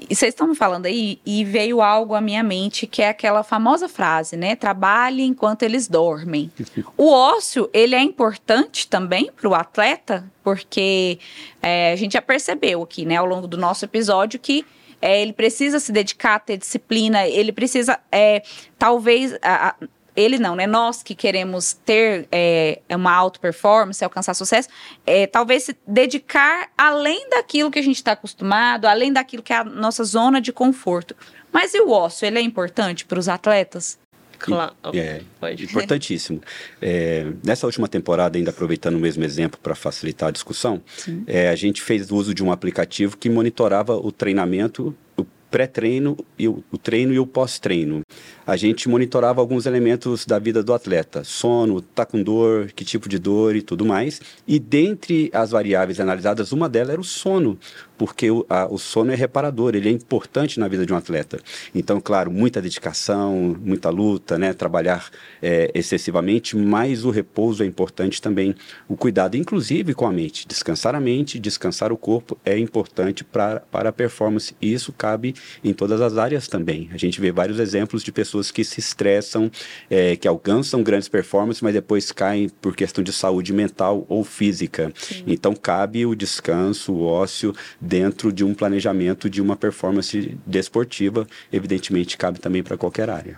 E 0.09 0.15
vocês 0.15 0.33
estão 0.33 0.53
falando 0.55 0.85
aí 0.87 1.19
e 1.25 1.43
veio 1.45 1.81
algo 1.81 2.15
à 2.15 2.21
minha 2.21 2.43
mente 2.43 2.87
que 2.87 3.01
é 3.01 3.09
aquela 3.09 3.43
famosa 3.43 3.87
frase, 3.87 4.35
né? 4.35 4.55
Trabalhe 4.55 5.23
enquanto 5.23 5.63
eles 5.63 5.87
dormem. 5.87 6.51
o 6.97 7.11
ócio, 7.11 7.69
ele 7.73 7.95
é 7.95 8.01
importante 8.01 8.87
também 8.87 9.31
para 9.31 9.47
o 9.47 9.53
atleta, 9.55 10.29
porque 10.43 11.19
é, 11.61 11.93
a 11.93 11.95
gente 11.95 12.13
já 12.13 12.21
percebeu 12.21 12.81
aqui, 12.81 13.05
né, 13.05 13.17
ao 13.17 13.25
longo 13.25 13.47
do 13.47 13.57
nosso 13.57 13.85
episódio 13.85 14.39
que 14.39 14.65
é, 15.01 15.21
ele 15.21 15.33
precisa 15.33 15.79
se 15.79 15.91
dedicar, 15.91 16.39
ter 16.39 16.57
disciplina, 16.57 17.27
ele 17.27 17.51
precisa, 17.51 17.99
é, 18.11 18.43
talvez, 18.77 19.33
a, 19.41 19.75
ele 20.15 20.37
não, 20.37 20.55
né? 20.55 20.67
Nós 20.67 21.01
que 21.01 21.15
queremos 21.15 21.73
ter 21.73 22.27
é, 22.31 22.79
uma 22.89 23.13
alta 23.13 23.39
performance, 23.39 24.03
alcançar 24.03 24.33
sucesso, 24.33 24.69
é, 25.05 25.27
talvez 25.27 25.63
se 25.63 25.77
dedicar 25.87 26.69
além 26.77 27.29
daquilo 27.29 27.71
que 27.71 27.79
a 27.79 27.83
gente 27.83 27.97
está 27.97 28.13
acostumado, 28.13 28.85
além 28.85 29.11
daquilo 29.11 29.41
que 29.41 29.53
é 29.53 29.57
a 29.57 29.63
nossa 29.63 30.03
zona 30.03 30.41
de 30.41 30.51
conforto. 30.51 31.15
Mas 31.51 31.73
e 31.73 31.81
o 31.81 31.89
ócio, 31.91 32.25
ele 32.25 32.39
é 32.39 32.41
importante 32.41 33.05
para 33.05 33.19
os 33.19 33.27
atletas? 33.27 33.99
Claro. 34.41 34.73
É, 34.93 35.21
Pode. 35.39 35.65
importantíssimo. 35.65 36.41
É, 36.81 37.27
nessa 37.43 37.67
última 37.67 37.87
temporada, 37.87 38.37
ainda 38.37 38.49
aproveitando 38.49 38.95
o 38.95 38.99
mesmo 38.99 39.23
exemplo 39.23 39.59
para 39.61 39.75
facilitar 39.75 40.29
a 40.29 40.31
discussão, 40.31 40.81
é, 41.27 41.49
a 41.49 41.55
gente 41.55 41.81
fez 41.81 42.09
uso 42.09 42.33
de 42.33 42.43
um 42.43 42.51
aplicativo 42.51 43.15
que 43.17 43.29
monitorava 43.29 43.95
o 43.95 44.11
treinamento, 44.11 44.95
o 45.15 45.25
pré-treino 45.51 46.17
e 46.39 46.47
o, 46.47 46.63
treino 46.81 47.13
e 47.13 47.19
o 47.19 47.27
pós-treino 47.27 48.01
a 48.45 48.57
gente 48.57 48.89
monitorava 48.89 49.39
alguns 49.39 49.65
elementos 49.65 50.25
da 50.25 50.39
vida 50.39 50.63
do 50.63 50.73
atleta, 50.73 51.23
sono, 51.23 51.81
tá 51.81 52.05
com 52.05 52.21
dor, 52.21 52.71
que 52.75 52.83
tipo 52.83 53.07
de 53.07 53.19
dor 53.19 53.55
e 53.55 53.61
tudo 53.61 53.85
mais. 53.85 54.19
E 54.47 54.59
dentre 54.59 55.29
as 55.33 55.51
variáveis 55.51 55.99
analisadas, 55.99 56.51
uma 56.51 56.67
delas 56.67 56.91
era 56.91 57.01
o 57.01 57.03
sono, 57.03 57.57
porque 57.97 58.31
o, 58.31 58.45
a, 58.49 58.65
o 58.65 58.77
sono 58.77 59.11
é 59.11 59.15
reparador, 59.15 59.75
ele 59.75 59.87
é 59.87 59.91
importante 59.91 60.59
na 60.59 60.67
vida 60.67 60.85
de 60.85 60.91
um 60.91 60.97
atleta. 60.97 61.39
Então, 61.73 62.01
claro, 62.01 62.31
muita 62.31 62.61
dedicação, 62.61 63.55
muita 63.63 63.89
luta, 63.89 64.37
né, 64.37 64.53
trabalhar 64.53 65.09
é, 65.41 65.71
excessivamente, 65.73 66.57
mas 66.57 67.05
o 67.05 67.09
repouso 67.09 67.63
é 67.63 67.65
importante 67.65 68.21
também, 68.21 68.55
o 68.89 68.97
cuidado, 68.97 69.37
inclusive 69.37 69.93
com 69.93 70.07
a 70.07 70.11
mente. 70.11 70.47
Descansar 70.47 70.95
a 70.95 70.99
mente, 70.99 71.39
descansar 71.39 71.93
o 71.93 71.97
corpo 71.97 72.37
é 72.43 72.57
importante 72.57 73.23
pra, 73.23 73.59
para 73.59 73.89
a 73.89 73.93
performance, 73.93 74.55
e 74.61 74.73
isso 74.73 74.91
cabe 74.91 75.35
em 75.63 75.73
todas 75.73 76.01
as 76.01 76.17
áreas 76.17 76.47
também. 76.47 76.89
A 76.93 76.97
gente 76.97 77.19
vê 77.19 77.31
vários 77.31 77.59
exemplos 77.59 78.03
de 78.03 78.11
pessoas 78.11 78.51
que 78.51 78.63
se 78.63 78.79
estressam, 78.79 79.51
é, 79.89 80.15
que 80.15 80.27
alcançam 80.27 80.83
grandes 80.83 81.07
performances, 81.07 81.61
mas 81.61 81.73
depois 81.73 82.11
caem 82.11 82.49
por 82.49 82.75
questão 82.75 83.03
de 83.03 83.11
saúde 83.11 83.53
mental 83.53 84.05
ou 84.07 84.23
física. 84.23 84.91
Sim. 84.95 85.23
Então, 85.27 85.55
cabe 85.55 86.05
o 86.05 86.15
descanso, 86.15 86.93
o 86.93 87.03
ócio, 87.05 87.53
dentro 87.79 88.31
de 88.31 88.43
um 88.43 88.53
planejamento 88.53 89.29
de 89.29 89.41
uma 89.41 89.55
performance 89.55 90.37
desportiva. 90.45 91.27
Evidentemente, 91.51 92.17
cabe 92.17 92.39
também 92.39 92.63
para 92.63 92.77
qualquer 92.77 93.09
área. 93.09 93.37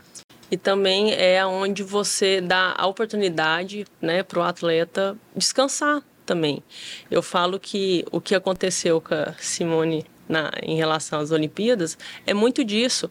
E 0.51 0.57
também 0.57 1.13
é 1.13 1.43
onde 1.45 1.81
você 1.81 2.39
dá 2.39 2.75
a 2.77 2.85
oportunidade 2.85 3.85
né, 3.99 4.21
para 4.21 4.39
o 4.39 4.43
atleta 4.43 5.17
descansar 5.35 6.03
também. 6.25 6.63
Eu 7.09 7.21
falo 7.21 7.59
que 7.59 8.05
o 8.11 8.21
que 8.21 8.35
aconteceu 8.35 9.01
com 9.01 9.13
a 9.15 9.33
Simone 9.39 10.05
na, 10.27 10.51
em 10.61 10.75
relação 10.75 11.19
às 11.19 11.31
Olimpíadas 11.31 11.97
é 12.25 12.33
muito 12.33 12.63
disso 12.63 13.09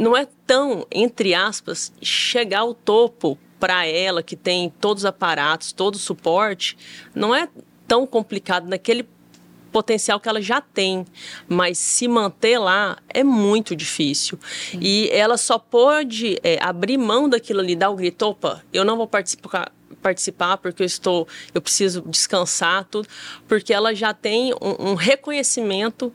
não 0.00 0.16
é 0.16 0.26
tão, 0.46 0.86
entre 0.90 1.34
aspas, 1.34 1.92
chegar 2.00 2.60
ao 2.60 2.72
topo 2.72 3.38
para 3.58 3.86
ela, 3.86 4.22
que 4.22 4.34
tem 4.34 4.72
todos 4.80 5.02
os 5.02 5.06
aparatos, 5.06 5.72
todo 5.72 5.96
o 5.96 5.98
suporte, 5.98 6.76
não 7.14 7.34
é 7.34 7.46
tão 7.86 8.06
complicado 8.06 8.66
naquele 8.66 9.06
potencial 9.70 10.18
que 10.18 10.28
ela 10.28 10.40
já 10.40 10.60
tem, 10.60 11.04
mas 11.46 11.78
se 11.78 12.08
manter 12.08 12.58
lá 12.58 12.96
é 13.08 13.22
muito 13.22 13.76
difícil. 13.76 14.38
Sim. 14.70 14.78
E 14.80 15.08
ela 15.12 15.36
só 15.36 15.58
pode 15.58 16.38
é, 16.42 16.58
abrir 16.62 16.96
mão 16.96 17.28
daquilo 17.28 17.60
ali, 17.60 17.76
dar 17.76 17.90
o 17.90 17.94
grito, 17.94 18.26
opa, 18.26 18.64
eu 18.72 18.84
não 18.84 18.96
vou 18.96 19.06
participar 19.06 19.70
participar 20.02 20.56
porque 20.58 20.82
eu 20.82 20.86
estou 20.86 21.26
eu 21.54 21.60
preciso 21.60 22.02
descansar 22.02 22.84
tudo 22.84 23.08
porque 23.48 23.72
ela 23.72 23.94
já 23.94 24.14
tem 24.14 24.52
um, 24.54 24.90
um 24.90 24.94
reconhecimento 24.94 26.12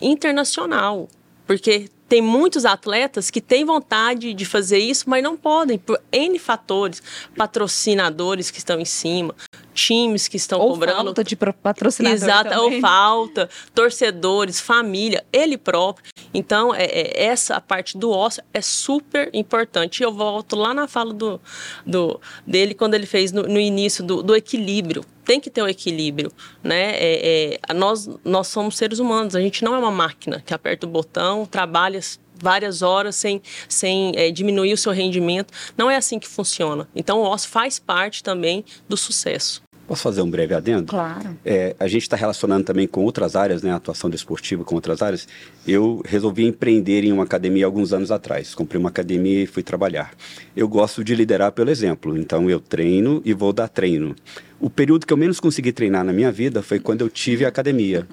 internacional 0.00 1.08
porque 1.46 1.90
tem 2.08 2.22
muitos 2.22 2.64
atletas 2.64 3.30
que 3.30 3.40
têm 3.40 3.64
vontade 3.64 4.32
de 4.32 4.44
fazer 4.44 4.78
isso, 4.78 5.04
mas 5.08 5.22
não 5.22 5.36
podem, 5.36 5.78
por 5.78 6.00
N 6.10 6.38
fatores, 6.38 7.02
patrocinadores 7.36 8.50
que 8.50 8.58
estão 8.58 8.80
em 8.80 8.84
cima, 8.84 9.34
times 9.74 10.26
que 10.26 10.36
estão 10.36 10.58
ou 10.58 10.70
cobrando. 10.70 11.04
falta 11.04 11.22
de 11.22 11.36
patrocinador 11.36 12.16
Exato, 12.16 12.50
também. 12.50 12.76
ou 12.76 12.80
falta, 12.80 13.50
torcedores, 13.74 14.58
família, 14.58 15.24
ele 15.32 15.58
próprio. 15.58 16.10
Então, 16.32 16.74
é, 16.74 16.84
é, 16.84 17.24
essa 17.24 17.60
parte 17.60 17.98
do 17.98 18.10
ócio 18.10 18.42
é 18.54 18.62
super 18.62 19.30
importante. 19.34 20.00
E 20.00 20.04
eu 20.04 20.12
volto 20.12 20.56
lá 20.56 20.72
na 20.72 20.88
fala 20.88 21.12
do, 21.12 21.40
do, 21.86 22.20
dele, 22.46 22.74
quando 22.74 22.94
ele 22.94 23.06
fez 23.06 23.32
no, 23.32 23.42
no 23.42 23.60
início 23.60 24.02
do, 24.02 24.22
do 24.22 24.34
equilíbrio 24.34 25.04
tem 25.28 25.38
que 25.38 25.50
ter 25.50 25.62
um 25.62 25.68
equilíbrio, 25.68 26.32
né? 26.64 26.92
É, 26.94 27.60
é, 27.68 27.74
nós, 27.74 28.08
nós 28.24 28.46
somos 28.46 28.78
seres 28.78 28.98
humanos, 28.98 29.36
a 29.36 29.40
gente 29.42 29.62
não 29.62 29.74
é 29.74 29.78
uma 29.78 29.90
máquina 29.90 30.42
que 30.44 30.54
aperta 30.54 30.86
o 30.86 30.88
botão, 30.88 31.44
trabalha 31.44 32.00
várias 32.42 32.80
horas 32.80 33.14
sem, 33.14 33.42
sem 33.68 34.12
é, 34.16 34.30
diminuir 34.30 34.72
o 34.72 34.76
seu 34.78 34.90
rendimento. 34.90 35.52
Não 35.76 35.90
é 35.90 35.96
assim 35.96 36.18
que 36.18 36.26
funciona. 36.26 36.88
Então, 36.96 37.18
o 37.18 37.24
ócio 37.24 37.50
faz 37.50 37.78
parte 37.78 38.22
também 38.22 38.64
do 38.88 38.96
sucesso. 38.96 39.62
Posso 39.88 40.02
fazer 40.02 40.20
um 40.20 40.30
breve 40.30 40.52
adendo? 40.52 40.88
Claro. 40.88 41.34
É, 41.42 41.74
a 41.80 41.88
gente 41.88 42.02
está 42.02 42.14
relacionando 42.14 42.62
também 42.62 42.86
com 42.86 43.02
outras 43.04 43.34
áreas, 43.34 43.62
né? 43.62 43.72
A 43.72 43.76
atuação 43.76 44.10
desportiva 44.10 44.62
com 44.62 44.74
outras 44.74 45.00
áreas. 45.00 45.26
Eu 45.66 46.02
resolvi 46.04 46.44
empreender 46.44 47.04
em 47.04 47.12
uma 47.12 47.24
academia 47.24 47.64
alguns 47.64 47.94
anos 47.94 48.10
atrás. 48.10 48.54
Comprei 48.54 48.78
uma 48.78 48.90
academia 48.90 49.44
e 49.44 49.46
fui 49.46 49.62
trabalhar. 49.62 50.12
Eu 50.54 50.68
gosto 50.68 51.02
de 51.02 51.14
liderar 51.14 51.52
pelo 51.52 51.70
exemplo. 51.70 52.18
Então, 52.18 52.50
eu 52.50 52.60
treino 52.60 53.22
e 53.24 53.32
vou 53.32 53.50
dar 53.50 53.66
treino. 53.66 54.14
O 54.60 54.68
período 54.68 55.06
que 55.06 55.12
eu 55.12 55.16
menos 55.16 55.40
consegui 55.40 55.72
treinar 55.72 56.04
na 56.04 56.12
minha 56.12 56.30
vida 56.30 56.62
foi 56.62 56.78
quando 56.78 57.00
eu 57.00 57.08
tive 57.08 57.46
a 57.46 57.48
academia. 57.48 58.06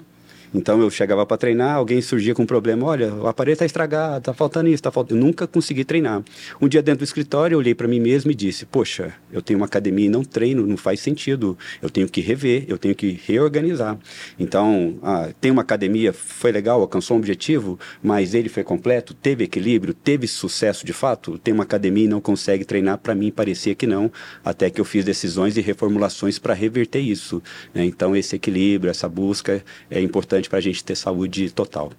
Então 0.56 0.80
eu 0.80 0.90
chegava 0.90 1.26
para 1.26 1.36
treinar, 1.36 1.76
alguém 1.76 2.00
surgia 2.00 2.34
com 2.34 2.44
um 2.44 2.46
problema, 2.46 2.86
olha, 2.86 3.12
o 3.12 3.26
aparelho 3.26 3.52
está 3.52 3.66
estragado, 3.66 4.18
está 4.18 4.32
faltando 4.32 4.68
isso, 4.68 4.76
está 4.76 4.90
faltando. 4.90 5.20
Eu 5.20 5.24
nunca 5.26 5.46
consegui 5.46 5.84
treinar. 5.84 6.22
Um 6.58 6.66
dia 6.66 6.82
dentro 6.82 7.00
do 7.00 7.04
escritório 7.04 7.54
eu 7.56 7.58
olhei 7.58 7.74
para 7.74 7.86
mim 7.86 8.00
mesmo 8.00 8.30
e 8.30 8.34
disse, 8.34 8.64
poxa, 8.64 9.12
eu 9.30 9.42
tenho 9.42 9.58
uma 9.58 9.66
academia 9.66 10.06
e 10.06 10.08
não 10.08 10.24
treino, 10.24 10.66
não 10.66 10.78
faz 10.78 11.00
sentido. 11.00 11.58
Eu 11.82 11.90
tenho 11.90 12.08
que 12.08 12.22
rever, 12.22 12.64
eu 12.68 12.78
tenho 12.78 12.94
que 12.94 13.20
reorganizar. 13.26 13.98
Então, 14.38 14.98
ah, 15.02 15.28
tem 15.38 15.50
uma 15.50 15.60
academia, 15.60 16.10
foi 16.14 16.50
legal, 16.50 16.80
alcançou 16.80 17.18
um 17.18 17.20
objetivo, 17.20 17.78
mas 18.02 18.32
ele 18.32 18.48
foi 18.48 18.64
completo, 18.64 19.12
teve 19.12 19.44
equilíbrio, 19.44 19.92
teve 19.92 20.26
sucesso 20.26 20.86
de 20.86 20.94
fato. 20.94 21.36
Tem 21.38 21.52
uma 21.52 21.64
academia 21.64 22.04
e 22.04 22.08
não 22.08 22.20
consegue 22.20 22.64
treinar, 22.64 22.96
para 22.96 23.14
mim 23.14 23.30
parecia 23.30 23.74
que 23.74 23.86
não, 23.86 24.10
até 24.42 24.70
que 24.70 24.80
eu 24.80 24.86
fiz 24.86 25.04
decisões 25.04 25.58
e 25.58 25.60
reformulações 25.60 26.38
para 26.38 26.54
reverter 26.54 27.00
isso. 27.00 27.42
Né? 27.74 27.84
Então 27.84 28.16
esse 28.16 28.36
equilíbrio, 28.36 28.90
essa 28.90 29.06
busca 29.06 29.62
é 29.90 30.00
importante 30.00 30.45
importante 30.46 30.48
para 30.48 30.58
a 30.58 30.62
gente 30.62 30.84
ter 30.84 30.96
saúde 30.96 31.50
total. 31.50 31.92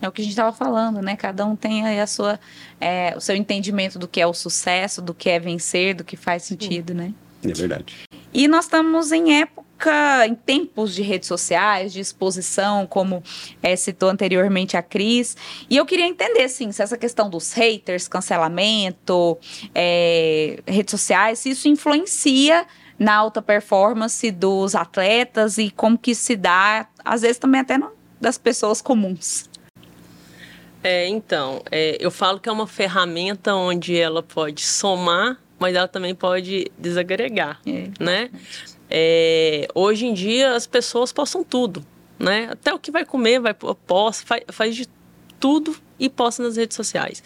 É 0.00 0.08
o 0.08 0.12
que 0.12 0.20
a 0.20 0.24
gente 0.24 0.32
estava 0.32 0.52
falando, 0.52 1.00
né? 1.00 1.14
Cada 1.14 1.46
um 1.46 1.54
tem 1.54 1.84
aí 1.86 2.00
a 2.00 2.06
sua, 2.06 2.40
é, 2.80 3.14
o 3.16 3.20
seu 3.20 3.36
entendimento 3.36 3.98
do 3.98 4.08
que 4.08 4.20
é 4.20 4.26
o 4.26 4.34
sucesso, 4.34 5.00
do 5.00 5.14
que 5.14 5.28
é 5.28 5.38
vencer, 5.38 5.94
do 5.94 6.02
que 6.02 6.16
faz 6.16 6.42
sentido, 6.42 6.92
né? 6.92 7.14
É 7.44 7.52
verdade. 7.52 7.94
E 8.34 8.48
nós 8.48 8.64
estamos 8.64 9.12
em 9.12 9.40
época, 9.40 10.26
em 10.26 10.34
tempos 10.34 10.92
de 10.92 11.02
redes 11.02 11.28
sociais, 11.28 11.92
de 11.92 12.00
exposição, 12.00 12.84
como 12.84 13.22
é, 13.62 13.76
citou 13.76 14.08
anteriormente 14.08 14.76
a 14.76 14.82
Cris. 14.82 15.36
E 15.70 15.76
eu 15.76 15.86
queria 15.86 16.06
entender, 16.06 16.48
sim, 16.48 16.72
se 16.72 16.82
essa 16.82 16.96
questão 16.96 17.30
dos 17.30 17.52
haters, 17.52 18.08
cancelamento, 18.08 19.38
é, 19.72 20.60
redes 20.66 20.90
sociais, 20.90 21.38
se 21.40 21.50
isso 21.50 21.68
influencia 21.68 22.66
na 23.02 23.14
alta 23.16 23.42
performance 23.42 24.30
dos 24.30 24.74
atletas 24.74 25.58
e 25.58 25.70
como 25.70 25.98
que 25.98 26.14
se 26.14 26.36
dá, 26.36 26.88
às 27.04 27.22
vezes 27.22 27.38
também 27.38 27.60
até 27.60 27.76
no, 27.76 27.90
das 28.20 28.38
pessoas 28.38 28.80
comuns. 28.80 29.50
É, 30.84 31.06
então, 31.08 31.62
é, 31.70 31.96
eu 32.00 32.10
falo 32.10 32.38
que 32.40 32.48
é 32.48 32.52
uma 32.52 32.66
ferramenta 32.66 33.54
onde 33.54 33.96
ela 33.98 34.22
pode 34.22 34.62
somar, 34.62 35.38
mas 35.58 35.74
ela 35.74 35.88
também 35.88 36.14
pode 36.14 36.70
desagregar, 36.78 37.60
é. 37.66 37.88
né? 38.00 38.30
É, 38.88 39.66
hoje 39.74 40.06
em 40.06 40.14
dia 40.14 40.54
as 40.54 40.66
pessoas 40.66 41.12
postam 41.12 41.42
tudo, 41.42 41.84
né? 42.18 42.48
Até 42.50 42.72
o 42.72 42.78
que 42.78 42.90
vai 42.90 43.04
comer, 43.04 43.40
vai 43.40 43.54
posta, 43.54 44.26
faz, 44.26 44.42
faz 44.48 44.76
de 44.76 44.88
tudo 45.40 45.76
e 45.98 46.08
posta 46.08 46.42
nas 46.42 46.56
redes 46.56 46.76
sociais. 46.76 47.22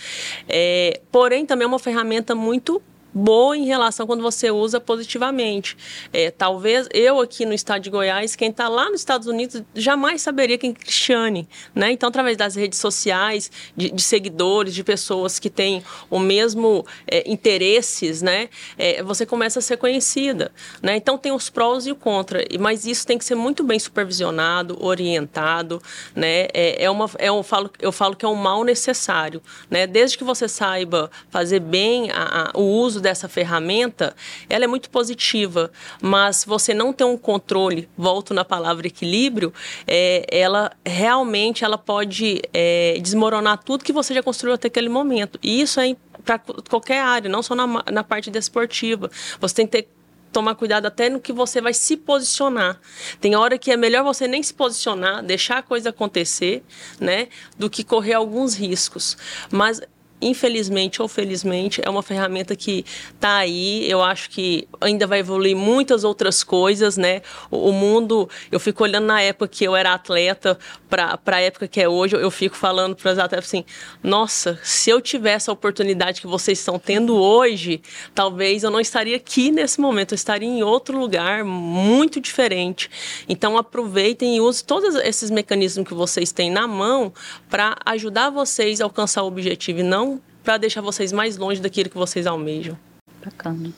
É, 0.48 1.00
porém, 1.10 1.44
também 1.44 1.64
é 1.64 1.68
uma 1.68 1.78
ferramenta 1.78 2.34
muito 2.34 2.82
boa 3.16 3.56
em 3.56 3.64
relação 3.64 4.06
quando 4.06 4.22
você 4.22 4.50
usa 4.50 4.78
positivamente. 4.78 5.74
É, 6.12 6.30
talvez 6.30 6.86
eu 6.92 7.18
aqui 7.18 7.46
no 7.46 7.54
estado 7.54 7.80
de 7.80 7.88
Goiás, 7.88 8.36
quem 8.36 8.50
está 8.50 8.68
lá 8.68 8.90
nos 8.90 9.00
Estados 9.00 9.26
Unidos 9.26 9.62
jamais 9.74 10.20
saberia 10.20 10.58
quem 10.58 10.70
é 10.72 10.74
Cristiane, 10.74 11.48
né? 11.74 11.90
Então, 11.90 12.10
através 12.10 12.36
das 12.36 12.54
redes 12.54 12.78
sociais, 12.78 13.50
de, 13.74 13.90
de 13.90 14.02
seguidores, 14.02 14.74
de 14.74 14.84
pessoas 14.84 15.38
que 15.38 15.48
têm 15.48 15.82
o 16.10 16.18
mesmo 16.18 16.84
é, 17.06 17.28
interesses, 17.30 18.20
né? 18.20 18.50
É, 18.76 19.02
você 19.02 19.24
começa 19.24 19.60
a 19.60 19.62
ser 19.62 19.78
conhecida, 19.78 20.52
né? 20.82 20.96
Então, 20.96 21.16
tem 21.16 21.32
os 21.32 21.48
prós 21.48 21.86
e 21.86 21.92
o 21.92 21.96
contra, 21.96 22.44
mas 22.60 22.84
isso 22.84 23.06
tem 23.06 23.16
que 23.16 23.24
ser 23.24 23.34
muito 23.34 23.64
bem 23.64 23.78
supervisionado, 23.78 24.76
orientado, 24.84 25.80
né? 26.14 26.48
É, 26.52 26.84
é 26.84 26.90
uma, 26.90 27.10
é 27.18 27.32
um, 27.32 27.38
eu, 27.38 27.42
falo, 27.42 27.70
eu 27.80 27.92
falo 27.92 28.14
que 28.14 28.26
é 28.26 28.28
um 28.28 28.34
mal 28.34 28.62
necessário, 28.62 29.42
né? 29.70 29.86
Desde 29.86 30.18
que 30.18 30.24
você 30.24 30.46
saiba 30.46 31.10
fazer 31.30 31.60
bem 31.60 32.10
a, 32.10 32.50
a, 32.54 32.58
o 32.58 32.62
uso 32.62 33.05
dessa 33.06 33.28
ferramenta, 33.28 34.16
ela 34.50 34.64
é 34.64 34.66
muito 34.66 34.90
positiva, 34.90 35.70
mas 36.02 36.44
você 36.44 36.74
não 36.74 36.92
tem 36.92 37.06
um 37.06 37.16
controle, 37.16 37.88
volto 37.96 38.34
na 38.34 38.44
palavra 38.44 38.88
equilíbrio, 38.88 39.54
é, 39.86 40.26
ela 40.28 40.72
realmente 40.84 41.64
ela 41.64 41.78
pode 41.78 42.42
é, 42.52 42.98
desmoronar 43.00 43.62
tudo 43.62 43.84
que 43.84 43.92
você 43.92 44.12
já 44.12 44.24
construiu 44.24 44.54
até 44.54 44.66
aquele 44.66 44.88
momento. 44.88 45.38
E 45.40 45.60
isso 45.60 45.78
é 45.78 45.94
para 46.24 46.40
qualquer 46.68 47.00
área, 47.00 47.30
não 47.30 47.44
só 47.44 47.54
na, 47.54 47.84
na 47.92 48.02
parte 48.02 48.28
desportiva. 48.28 49.08
Você 49.40 49.54
tem 49.54 49.66
que 49.66 49.82
ter 49.82 49.88
tomar 50.32 50.54
cuidado 50.56 50.84
até 50.84 51.08
no 51.08 51.20
que 51.20 51.32
você 51.32 51.62
vai 51.62 51.72
se 51.72 51.96
posicionar. 51.96 52.78
Tem 53.20 53.36
hora 53.36 53.56
que 53.56 53.70
é 53.70 53.76
melhor 53.76 54.04
você 54.04 54.28
nem 54.28 54.42
se 54.42 54.52
posicionar, 54.52 55.22
deixar 55.22 55.58
a 55.58 55.62
coisa 55.62 55.90
acontecer, 55.90 56.62
né, 57.00 57.28
do 57.56 57.70
que 57.70 57.82
correr 57.82 58.14
alguns 58.14 58.54
riscos. 58.54 59.16
Mas 59.50 59.80
infelizmente 60.20 61.02
ou 61.02 61.08
felizmente, 61.08 61.80
é 61.84 61.90
uma 61.90 62.02
ferramenta 62.02 62.56
que 62.56 62.84
está 63.14 63.36
aí. 63.36 63.88
Eu 63.90 64.02
acho 64.02 64.30
que 64.30 64.66
ainda 64.80 65.06
vai 65.06 65.20
evoluir 65.20 65.56
muitas 65.56 66.04
outras 66.04 66.42
coisas, 66.42 66.96
né? 66.96 67.22
O, 67.50 67.70
o 67.70 67.72
mundo, 67.72 68.28
eu 68.50 68.58
fico 68.58 68.82
olhando 68.82 69.06
na 69.06 69.20
época 69.20 69.48
que 69.48 69.64
eu 69.64 69.76
era 69.76 69.94
atleta 69.94 70.58
para 70.88 71.18
a 71.26 71.40
época 71.40 71.68
que 71.68 71.80
é 71.80 71.88
hoje, 71.88 72.16
eu 72.16 72.30
fico 72.30 72.56
falando 72.56 72.96
para 72.96 73.12
os 73.12 73.18
atletas 73.18 73.48
assim: 73.48 73.64
nossa, 74.02 74.58
se 74.62 74.90
eu 74.90 75.00
tivesse 75.00 75.50
a 75.50 75.52
oportunidade 75.52 76.20
que 76.20 76.26
vocês 76.26 76.58
estão 76.58 76.78
tendo 76.78 77.16
hoje, 77.16 77.82
talvez 78.14 78.62
eu 78.62 78.70
não 78.70 78.80
estaria 78.80 79.16
aqui 79.16 79.50
nesse 79.50 79.80
momento, 79.80 80.12
eu 80.12 80.16
estaria 80.16 80.48
em 80.48 80.62
outro 80.62 80.98
lugar 80.98 81.44
muito 81.44 82.20
diferente. 82.20 82.90
Então 83.28 83.56
aproveitem 83.56 84.36
e 84.36 84.40
usem 84.40 84.64
todos 84.64 84.94
esses 84.96 85.30
mecanismos 85.30 85.86
que 85.86 85.94
vocês 85.94 86.32
têm 86.32 86.50
na 86.50 86.66
mão 86.66 87.12
para 87.48 87.76
ajudar 87.84 88.30
vocês 88.30 88.80
a 88.80 88.84
alcançar 88.84 89.22
o 89.22 89.26
objetivo 89.26 89.76
não 89.82 90.15
para 90.46 90.58
deixar 90.58 90.80
vocês 90.80 91.10
mais 91.10 91.36
longe 91.36 91.60
daquilo 91.60 91.90
que 91.90 91.98
vocês 91.98 92.24
almejam. 92.24 92.78
Bacana. 93.22 93.72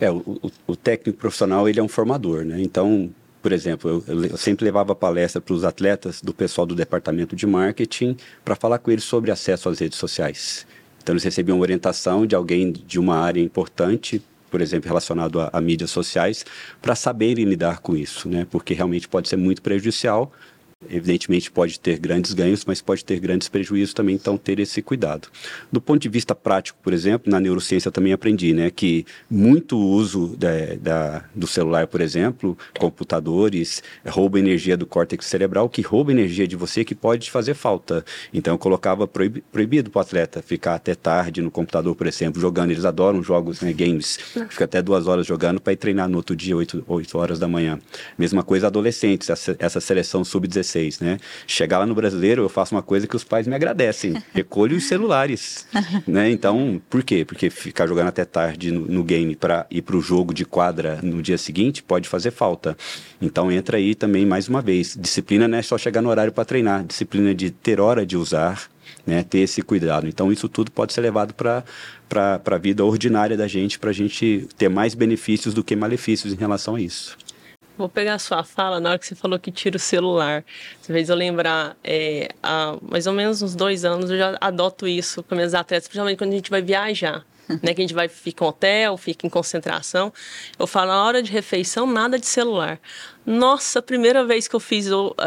É, 0.00 0.10
o, 0.10 0.16
o, 0.16 0.50
o 0.66 0.76
técnico 0.76 1.16
profissional, 1.16 1.68
ele 1.68 1.78
é 1.78 1.82
um 1.82 1.86
formador, 1.86 2.44
né? 2.44 2.60
Então, 2.60 3.08
por 3.40 3.52
exemplo, 3.52 4.02
eu, 4.08 4.24
eu 4.24 4.36
sempre 4.36 4.64
levava 4.64 4.96
palestra 4.96 5.40
para 5.40 5.54
os 5.54 5.62
atletas 5.62 6.20
do 6.20 6.34
pessoal 6.34 6.66
do 6.66 6.74
departamento 6.74 7.36
de 7.36 7.46
marketing 7.46 8.16
para 8.44 8.56
falar 8.56 8.80
com 8.80 8.90
eles 8.90 9.04
sobre 9.04 9.30
acesso 9.30 9.68
às 9.68 9.78
redes 9.78 9.96
sociais. 9.96 10.66
Então, 11.00 11.12
eles 11.12 11.22
recebiam 11.22 11.60
orientação 11.60 12.26
de 12.26 12.34
alguém 12.34 12.72
de 12.72 12.98
uma 12.98 13.16
área 13.18 13.40
importante, 13.40 14.20
por 14.50 14.60
exemplo, 14.60 14.88
relacionado 14.88 15.40
a, 15.40 15.50
a 15.52 15.60
mídias 15.60 15.92
sociais, 15.92 16.44
para 16.82 16.96
saberem 16.96 17.44
lidar 17.44 17.78
com 17.78 17.96
isso, 17.96 18.28
né? 18.28 18.44
Porque 18.50 18.74
realmente 18.74 19.06
pode 19.08 19.28
ser 19.28 19.36
muito 19.36 19.62
prejudicial 19.62 20.32
Evidentemente 20.88 21.50
pode 21.50 21.80
ter 21.80 21.98
grandes 21.98 22.32
ganhos, 22.32 22.64
mas 22.64 22.80
pode 22.80 23.04
ter 23.04 23.18
grandes 23.18 23.48
prejuízos 23.48 23.92
também, 23.92 24.14
então 24.14 24.38
ter 24.38 24.60
esse 24.60 24.80
cuidado. 24.80 25.26
Do 25.72 25.80
ponto 25.80 26.00
de 26.00 26.08
vista 26.08 26.36
prático, 26.36 26.78
por 26.80 26.92
exemplo, 26.92 27.28
na 27.28 27.40
neurociência 27.40 27.88
eu 27.88 27.92
também 27.92 28.12
aprendi, 28.12 28.54
né, 28.54 28.70
que 28.70 29.04
muito 29.28 29.76
uso 29.76 30.36
da, 30.36 30.48
da, 30.80 31.24
do 31.34 31.48
celular, 31.48 31.88
por 31.88 32.00
exemplo, 32.00 32.56
computadores, 32.78 33.82
rouba 34.06 34.38
energia 34.38 34.76
do 34.76 34.86
córtex 34.86 35.26
cerebral, 35.26 35.68
que 35.68 35.82
rouba 35.82 36.12
energia 36.12 36.46
de 36.46 36.54
você 36.54 36.84
que 36.84 36.94
pode 36.94 37.28
fazer 37.28 37.54
falta. 37.54 38.04
Então 38.32 38.54
eu 38.54 38.58
colocava 38.58 39.06
proib, 39.08 39.42
proibido 39.50 39.90
para 39.90 39.98
o 39.98 40.02
atleta 40.02 40.40
ficar 40.40 40.76
até 40.76 40.94
tarde 40.94 41.42
no 41.42 41.50
computador, 41.50 41.96
por 41.96 42.06
exemplo, 42.06 42.40
jogando. 42.40 42.70
Eles 42.70 42.84
adoram 42.84 43.20
jogos, 43.20 43.60
né, 43.62 43.72
games, 43.72 44.16
fica 44.48 44.64
até 44.64 44.80
duas 44.80 45.08
horas 45.08 45.26
jogando 45.26 45.60
para 45.60 45.72
ir 45.72 45.76
treinar 45.76 46.08
no 46.08 46.18
outro 46.18 46.36
dia, 46.36 46.56
8, 46.56 46.84
8 46.86 47.18
horas 47.18 47.38
da 47.40 47.48
manhã. 47.48 47.80
Mesma 48.16 48.44
coisa 48.44 48.68
adolescentes, 48.68 49.28
essa, 49.28 49.56
essa 49.58 49.80
seleção 49.80 50.24
sub-17 50.24 50.67
16, 50.68 51.00
né? 51.00 51.18
Chegar 51.46 51.78
lá 51.78 51.86
no 51.86 51.94
brasileiro, 51.94 52.42
eu 52.42 52.48
faço 52.48 52.74
uma 52.74 52.82
coisa 52.82 53.06
que 53.06 53.16
os 53.16 53.24
pais 53.24 53.46
me 53.46 53.54
agradecem. 53.54 54.22
Recolho 54.32 54.76
os 54.76 54.84
celulares, 54.84 55.66
né? 56.06 56.30
Então, 56.30 56.80
por 56.88 57.02
quê? 57.02 57.24
Porque 57.24 57.50
ficar 57.50 57.86
jogando 57.86 58.08
até 58.08 58.24
tarde 58.24 58.70
no, 58.70 58.86
no 58.86 59.02
game 59.02 59.34
para 59.34 59.66
ir 59.70 59.82
para 59.82 59.96
o 59.96 60.00
jogo 60.00 60.34
de 60.34 60.44
quadra 60.44 61.00
no 61.02 61.22
dia 61.22 61.38
seguinte 61.38 61.82
pode 61.82 62.08
fazer 62.08 62.30
falta. 62.30 62.76
Então, 63.20 63.50
entra 63.50 63.78
aí 63.78 63.94
também, 63.94 64.26
mais 64.26 64.48
uma 64.48 64.60
vez, 64.60 64.96
disciplina 64.98 65.48
não 65.48 65.58
é 65.58 65.62
só 65.62 65.78
chegar 65.78 66.02
no 66.02 66.10
horário 66.10 66.32
para 66.32 66.44
treinar, 66.44 66.84
disciplina 66.84 67.34
de 67.34 67.50
ter 67.50 67.80
hora 67.80 68.04
de 68.04 68.16
usar, 68.16 68.68
né, 69.06 69.22
ter 69.22 69.38
esse 69.38 69.62
cuidado. 69.62 70.06
Então, 70.06 70.30
isso 70.30 70.48
tudo 70.48 70.70
pode 70.70 70.92
ser 70.92 71.00
levado 71.00 71.34
para 71.34 71.64
a 72.44 72.58
vida 72.58 72.84
ordinária 72.84 73.36
da 73.36 73.48
gente, 73.48 73.78
para 73.78 73.90
a 73.90 73.92
gente 73.92 74.46
ter 74.56 74.68
mais 74.68 74.94
benefícios 74.94 75.54
do 75.54 75.64
que 75.64 75.74
malefícios 75.74 76.32
em 76.32 76.36
relação 76.36 76.74
a 76.74 76.80
isso. 76.80 77.16
Vou 77.78 77.88
pegar 77.88 78.14
a 78.14 78.18
sua 78.18 78.42
fala 78.42 78.80
na 78.80 78.90
hora 78.90 78.98
que 78.98 79.06
você 79.06 79.14
falou 79.14 79.38
que 79.38 79.52
tira 79.52 79.76
o 79.76 79.78
celular. 79.80 80.44
Às 80.80 80.88
vezes 80.88 81.08
eu 81.08 81.14
lembrar, 81.16 81.76
é, 81.84 82.28
há 82.42 82.76
mais 82.82 83.06
ou 83.06 83.12
menos 83.12 83.40
uns 83.40 83.54
dois 83.54 83.84
anos 83.84 84.10
eu 84.10 84.18
já 84.18 84.36
adoto 84.40 84.88
isso 84.88 85.22
com 85.22 85.36
meus 85.36 85.54
atletas, 85.54 85.86
principalmente 85.86 86.18
quando 86.18 86.32
a 86.32 86.36
gente 86.36 86.50
vai 86.50 86.60
viajar. 86.60 87.24
né, 87.62 87.72
que 87.72 87.80
a 87.80 87.84
gente 87.84 87.94
vai 87.94 88.08
fica 88.08 88.44
em 88.44 88.48
hotel, 88.48 88.96
fica 88.96 89.26
em 89.26 89.30
concentração. 89.30 90.12
Eu 90.58 90.66
falo, 90.66 90.88
na 90.88 91.02
hora 91.02 91.22
de 91.22 91.32
refeição, 91.32 91.86
nada 91.86 92.18
de 92.18 92.26
celular. 92.26 92.78
Nossa, 93.28 93.82
primeira 93.82 94.24
vez 94.24 94.48
que 94.48 94.56
eu 94.56 94.60
fiz 94.60 94.86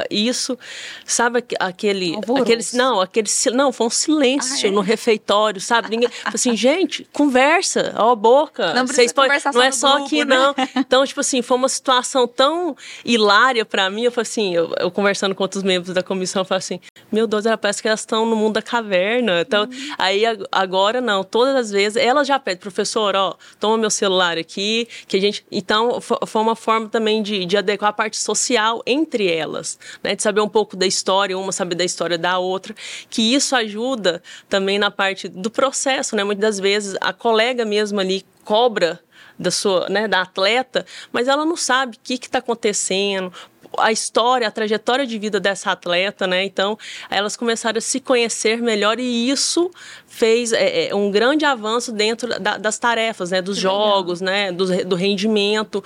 isso, 0.09 0.57
sabe 1.05 1.37
aquele, 1.59 2.17
aquele 2.19 2.65
não, 2.73 2.99
aquele 2.99 3.29
não, 3.53 3.71
foi 3.71 3.85
um 3.85 3.91
silêncio 3.91 4.67
ah, 4.67 4.71
é? 4.71 4.71
no 4.71 4.81
refeitório, 4.81 5.61
sabe? 5.61 5.91
Ninguém, 5.91 6.09
assim, 6.25 6.55
gente, 6.55 7.07
conversa, 7.13 7.93
ó 7.95 8.11
a 8.11 8.15
boca. 8.15 8.73
Não 8.73 8.87
Vocês 8.87 9.13
podem, 9.13 9.39
não 9.53 9.61
é 9.61 9.71
só 9.71 9.91
grupo, 9.97 10.05
aqui 10.05 10.25
né? 10.25 10.35
não. 10.35 10.55
Então, 10.81 11.05
tipo 11.05 11.19
assim, 11.19 11.43
foi 11.43 11.57
uma 11.57 11.69
situação 11.69 12.27
tão 12.27 12.75
hilária 13.05 13.63
para 13.63 13.87
mim, 13.89 14.03
eu 14.03 14.11
falei 14.11 14.23
assim, 14.23 14.55
eu, 14.55 14.73
eu, 14.79 14.89
conversando 14.89 15.35
com 15.35 15.43
outros 15.43 15.61
membros 15.61 15.93
da 15.93 16.01
comissão, 16.01 16.41
eu 16.41 16.45
falei 16.45 16.59
assim, 16.59 16.79
meu 17.11 17.27
Deus, 17.27 17.45
ela 17.45 17.57
parece 17.57 17.81
que 17.83 17.87
elas 17.87 17.99
estão 17.99 18.25
no 18.25 18.35
mundo 18.35 18.55
da 18.55 18.61
caverna. 18.63 19.41
Então, 19.41 19.65
hum. 19.65 19.95
aí 19.97 20.23
agora 20.51 20.99
não, 20.99 21.23
todas 21.23 21.55
as 21.55 21.71
vezes 21.71 21.97
ela 21.97 22.23
já 22.23 22.39
pede, 22.39 22.59
professor, 22.59 23.15
ó, 23.15 23.35
toma 23.59 23.77
meu 23.77 23.91
celular 23.91 24.39
aqui, 24.39 24.87
que 25.07 25.17
a 25.17 25.21
gente, 25.21 25.45
então 25.51 26.01
foi 26.01 26.41
uma 26.41 26.55
forma 26.55 26.89
também 26.89 27.21
de, 27.21 27.45
de 27.45 27.57
adequar 27.57 27.90
a 27.91 27.93
parte 27.93 28.17
social 28.17 28.81
entre 28.85 29.31
elas, 29.31 29.77
né? 30.03 30.15
De 30.15 30.23
saber 30.23 30.41
um 30.41 30.49
pouco 30.49 30.75
da 30.75 30.85
história, 30.85 31.37
uma 31.37 31.51
saber 31.51 31.75
da 31.75 31.85
história 31.85 32.17
da 32.17 32.39
outra, 32.39 32.75
que 33.09 33.33
isso 33.33 33.55
ajuda 33.55 34.21
também 34.49 34.79
na 34.79 34.89
parte 34.89 35.27
do 35.27 35.49
processo, 35.49 36.15
né? 36.15 36.23
Muitas 36.23 36.41
das 36.41 36.59
vezes 36.59 36.97
a 36.99 37.13
colega 37.13 37.63
mesmo 37.63 37.99
ali 37.99 38.25
cobra 38.43 38.99
da 39.37 39.49
sua, 39.49 39.89
né, 39.89 40.07
da 40.07 40.21
atleta, 40.21 40.85
mas 41.11 41.27
ela 41.27 41.45
não 41.45 41.57
sabe 41.57 41.97
o 41.97 41.99
que 42.03 42.13
está 42.13 42.37
acontecendo, 42.37 43.33
a 43.77 43.91
história, 43.91 44.47
a 44.47 44.51
trajetória 44.51 45.05
de 45.05 45.17
vida 45.17 45.39
dessa 45.39 45.71
atleta, 45.71 46.27
né? 46.27 46.43
Então, 46.43 46.77
elas 47.09 47.35
começaram 47.35 47.77
a 47.77 47.81
se 47.81 47.99
conhecer 47.99 48.61
melhor 48.61 48.99
e 48.99 49.29
isso 49.29 49.71
fez 50.07 50.51
é, 50.51 50.89
é 50.89 50.95
um 50.95 51.09
grande 51.09 51.45
avanço 51.45 51.91
dentro 51.91 52.37
da, 52.39 52.57
das 52.57 52.77
tarefas, 52.77 53.31
né? 53.31 53.41
Dos 53.41 53.55
que 53.55 53.61
jogos, 53.61 54.21
legal. 54.21 54.35
né? 54.35 54.51
Do, 54.51 54.85
do 54.85 54.95
rendimento 54.95 55.83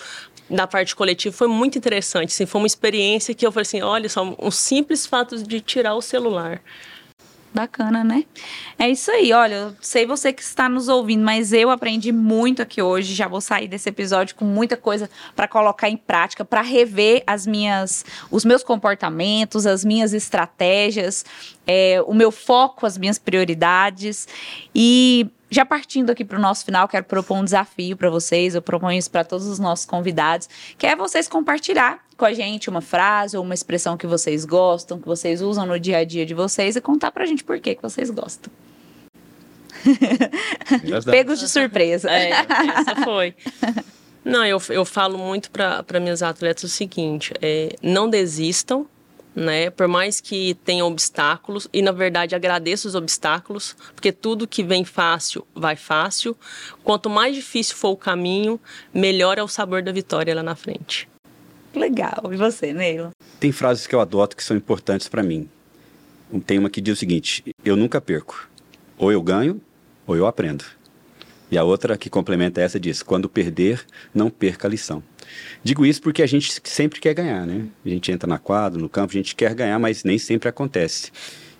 da 0.50 0.68
parte 0.68 0.96
coletiva 0.96 1.36
foi 1.36 1.48
muito 1.48 1.78
interessante. 1.78 2.30
Assim, 2.30 2.46
foi 2.46 2.62
uma 2.62 2.68
experiência 2.68 3.34
que 3.34 3.46
eu 3.46 3.52
falei 3.52 3.64
assim, 3.64 3.82
olha 3.82 4.10
só, 4.10 4.36
um 4.40 4.52
simples 4.52 5.06
fato 5.06 5.42
de 5.42 5.60
tirar 5.62 5.96
o 5.96 6.02
celular. 6.02 6.62
Bacana, 7.56 8.04
né? 8.04 8.26
É 8.78 8.90
isso 8.90 9.10
aí. 9.10 9.32
Olha, 9.32 9.56
eu 9.56 9.76
sei 9.80 10.06
você 10.06 10.34
que 10.34 10.42
está 10.42 10.68
nos 10.68 10.90
ouvindo, 10.90 11.24
mas 11.24 11.54
eu 11.54 11.70
aprendi 11.70 12.12
muito 12.12 12.62
aqui 12.62 12.82
hoje. 12.82 13.14
Já 13.14 13.30
vou 13.30 13.40
sair 13.40 13.70
desse 13.70 13.88
episódio 13.88 14.36
com 14.36 14.44
muita 14.44 14.76
coisa 14.76 15.10
para 15.34 15.48
colocar 15.48 15.90
em 15.90 15.96
prática, 15.96 16.44
para 16.44 16.62
rever 16.62 17.24
as 17.26 17.48
minhas, 17.48 18.04
os 18.30 18.44
meus 18.44 18.62
comportamentos, 18.62 19.66
as 19.66 19.86
minhas 19.86 20.14
estratégias, 20.14 21.24
é, 21.66 22.04
o 22.06 22.14
meu 22.14 22.30
foco, 22.30 22.86
as 22.86 22.98
minhas 22.98 23.18
prioridades. 23.18 24.28
E 24.76 25.30
já 25.56 25.66
partindo 25.66 26.10
aqui 26.10 26.26
para 26.26 26.38
o 26.38 26.42
nosso 26.42 26.66
final, 26.66 26.86
quero 26.86 27.06
propor 27.06 27.38
um 27.38 27.44
desafio 27.44 27.96
para 27.96 28.10
vocês, 28.10 28.56
eu 28.56 28.62
proponho 28.62 29.00
isso 29.00 29.10
para 29.10 29.24
todos 29.24 29.48
os 29.48 29.58
nossos 29.58 29.86
convidados, 29.86 30.50
que 30.78 30.86
é 30.86 30.96
vocês 30.96 31.30
compartilhar 31.30 32.04
com 32.18 32.26
a 32.26 32.34
gente 32.34 32.70
uma 32.70 32.82
frase 32.82 33.38
ou 33.38 33.44
uma 33.44 33.54
expressão 33.54 33.96
que 33.96 34.06
vocês 34.06 34.44
gostam, 34.44 35.00
que 35.00 35.08
vocês 35.08 35.42
usam 35.42 35.66
no 35.66 35.80
dia 35.80 36.00
a 36.00 36.04
dia 36.04 36.26
de 36.26 36.34
vocês 36.34 36.76
e 36.76 36.82
contar 36.82 37.10
para 37.10 37.24
a 37.24 37.26
gente 37.26 37.42
por 37.42 37.58
que, 37.60 37.74
que 37.74 37.82
vocês 37.82 38.10
gostam. 38.10 38.52
Pegos 41.10 41.40
de 41.40 41.48
surpresa. 41.48 42.12
É, 42.12 42.32
essa 42.32 42.96
foi. 43.04 43.34
Não, 44.26 44.44
eu, 44.44 44.60
eu 44.70 44.84
falo 44.84 45.18
muito 45.18 45.52
para 45.52 46.00
minhas 46.02 46.22
atletas 46.24 46.64
o 46.64 46.68
seguinte: 46.70 47.32
é, 47.42 47.76
não 47.82 48.10
desistam, 48.10 48.88
né? 49.36 49.70
Por 49.70 49.88
mais 49.88 50.22
que 50.22 50.56
tenham 50.64 50.88
obstáculos, 50.88 51.68
e 51.74 51.82
na 51.82 51.92
verdade 51.92 52.34
agradeço 52.34 52.88
os 52.88 52.96
obstáculos, 52.96 53.76
porque 53.94 54.12
tudo 54.12 54.48
que 54.48 54.64
vem 54.64 54.86
fácil 54.86 55.46
vai 55.54 55.76
fácil. 55.76 56.36
Quanto 56.84 57.10
mais 57.10 57.36
difícil 57.36 57.76
for 57.76 57.90
o 57.90 57.98
caminho, 57.98 58.60
melhor 58.94 59.38
é 59.38 59.44
o 59.44 59.48
sabor 59.48 59.84
da 59.84 59.92
vitória 59.92 60.34
lá 60.34 60.42
na 60.42 60.56
frente. 60.56 61.10
Legal. 61.76 62.32
E 62.32 62.38
você, 62.38 62.72
Neilo? 62.72 63.12
Tem 63.40 63.52
frases 63.52 63.86
que 63.86 63.94
eu 63.94 64.00
adoto 64.00 64.36
que 64.36 64.44
são 64.44 64.56
importantes 64.56 65.10
para 65.10 65.22
mim. 65.22 65.50
Tem 66.46 66.58
uma 66.58 66.70
que 66.70 66.80
diz 66.80 66.94
o 66.94 67.00
seguinte: 67.00 67.44
eu 67.64 67.76
nunca 67.76 68.00
perco. 68.00 68.50
Ou 68.98 69.12
eu 69.12 69.22
ganho, 69.22 69.62
ou 70.08 70.16
eu 70.16 70.26
aprendo. 70.26 70.64
E 71.52 71.58
a 71.58 71.64
outra 71.64 71.98
que 71.98 72.10
complementa 72.10 72.62
essa 72.62 72.80
diz: 72.80 73.04
quando 73.04 73.30
perder, 73.30 73.86
não 74.14 74.30
perca 74.30 74.68
a 74.68 74.72
lição. 74.72 75.04
Digo 75.64 75.86
isso 75.86 76.02
porque 76.02 76.22
a 76.22 76.28
gente 76.28 76.60
sempre 76.64 77.00
quer 77.00 77.14
ganhar, 77.14 77.46
né? 77.46 77.66
A 77.86 77.90
gente 77.90 78.12
entra 78.12 78.28
na 78.28 78.38
quadra, 78.38 78.80
no 78.80 78.90
campo, 78.90 79.12
a 79.12 79.18
gente 79.18 79.36
quer 79.36 79.54
ganhar, 79.54 79.80
mas 79.80 80.04
nem 80.04 80.18
sempre 80.18 80.50
acontece. 80.50 81.12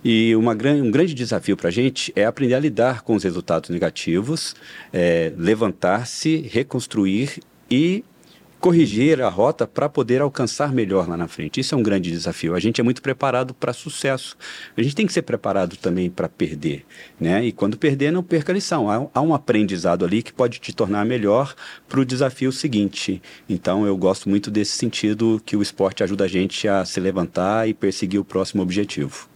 E 0.04 0.36
uma, 0.36 0.52
um 0.52 0.90
grande 0.90 1.14
desafio 1.14 1.56
para 1.56 1.68
a 1.68 1.72
gente 1.72 2.12
é 2.14 2.24
aprender 2.24 2.54
a 2.54 2.60
lidar 2.60 3.02
com 3.02 3.14
os 3.14 3.24
resultados 3.24 3.70
negativos, 3.70 4.54
é, 4.92 5.32
levantar-se, 5.36 6.48
reconstruir 6.48 7.40
e 7.70 8.04
corrigir 8.66 9.22
a 9.22 9.28
rota 9.28 9.64
para 9.64 9.88
poder 9.88 10.20
alcançar 10.20 10.72
melhor 10.72 11.08
lá 11.08 11.16
na 11.16 11.28
frente. 11.28 11.60
Isso 11.60 11.72
é 11.72 11.78
um 11.78 11.82
grande 11.84 12.10
desafio. 12.10 12.52
A 12.52 12.58
gente 12.58 12.80
é 12.80 12.84
muito 12.84 13.00
preparado 13.00 13.54
para 13.54 13.72
sucesso. 13.72 14.36
A 14.76 14.82
gente 14.82 14.96
tem 14.96 15.06
que 15.06 15.12
ser 15.12 15.22
preparado 15.22 15.76
também 15.76 16.10
para 16.10 16.28
perder, 16.28 16.84
né? 17.20 17.44
E 17.44 17.52
quando 17.52 17.78
perder, 17.78 18.10
não 18.10 18.24
perca 18.24 18.50
a 18.50 18.54
lição. 18.54 18.90
Há, 18.90 19.06
há 19.14 19.20
um 19.20 19.32
aprendizado 19.32 20.04
ali 20.04 20.20
que 20.20 20.32
pode 20.32 20.58
te 20.58 20.74
tornar 20.74 21.06
melhor 21.06 21.54
para 21.88 22.00
o 22.00 22.04
desafio 22.04 22.50
seguinte. 22.50 23.22
Então, 23.48 23.86
eu 23.86 23.96
gosto 23.96 24.28
muito 24.28 24.50
desse 24.50 24.72
sentido 24.72 25.40
que 25.46 25.56
o 25.56 25.62
esporte 25.62 26.02
ajuda 26.02 26.24
a 26.24 26.28
gente 26.28 26.66
a 26.66 26.84
se 26.84 26.98
levantar 26.98 27.68
e 27.68 27.74
perseguir 27.74 28.18
o 28.18 28.24
próximo 28.24 28.64
objetivo. 28.64 29.35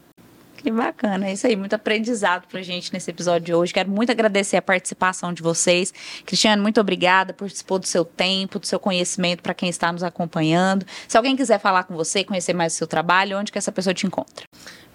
Que 0.63 0.71
bacana, 0.71 1.27
é 1.27 1.33
isso 1.33 1.47
aí, 1.47 1.57
muito 1.57 1.73
aprendizado 1.73 2.47
pra 2.47 2.61
gente 2.61 2.93
nesse 2.93 3.11
episódio 3.11 3.47
de 3.47 3.55
hoje. 3.55 3.73
Quero 3.73 3.91
muito 3.91 4.13
agradecer 4.13 4.59
a 4.59 4.63
participação 4.63 5.33
de 5.33 5.43
vocês. 5.43 5.91
Cristiano, 6.27 6.63
muito 6.63 6.79
obrigada 6.79 7.33
por 7.33 7.49
dispor 7.49 7.79
do 7.79 7.87
seu 7.87 8.05
tempo, 8.05 8.59
do 8.59 8.67
seu 8.67 8.79
conhecimento 8.79 9.43
para 9.43 9.55
quem 9.55 9.71
está 9.71 9.91
nos 9.91 10.03
acompanhando. 10.03 10.85
Se 11.09 11.17
alguém 11.17 11.35
quiser 11.35 11.59
falar 11.59 11.85
com 11.85 11.95
você, 11.95 12.23
conhecer 12.25 12.53
mais 12.53 12.75
o 12.75 12.77
seu 12.77 12.87
trabalho, 12.87 13.39
onde 13.39 13.51
que 13.51 13.57
essa 13.57 13.73
pessoa 13.73 13.95
te 13.95 14.07
encontra? 14.07 14.45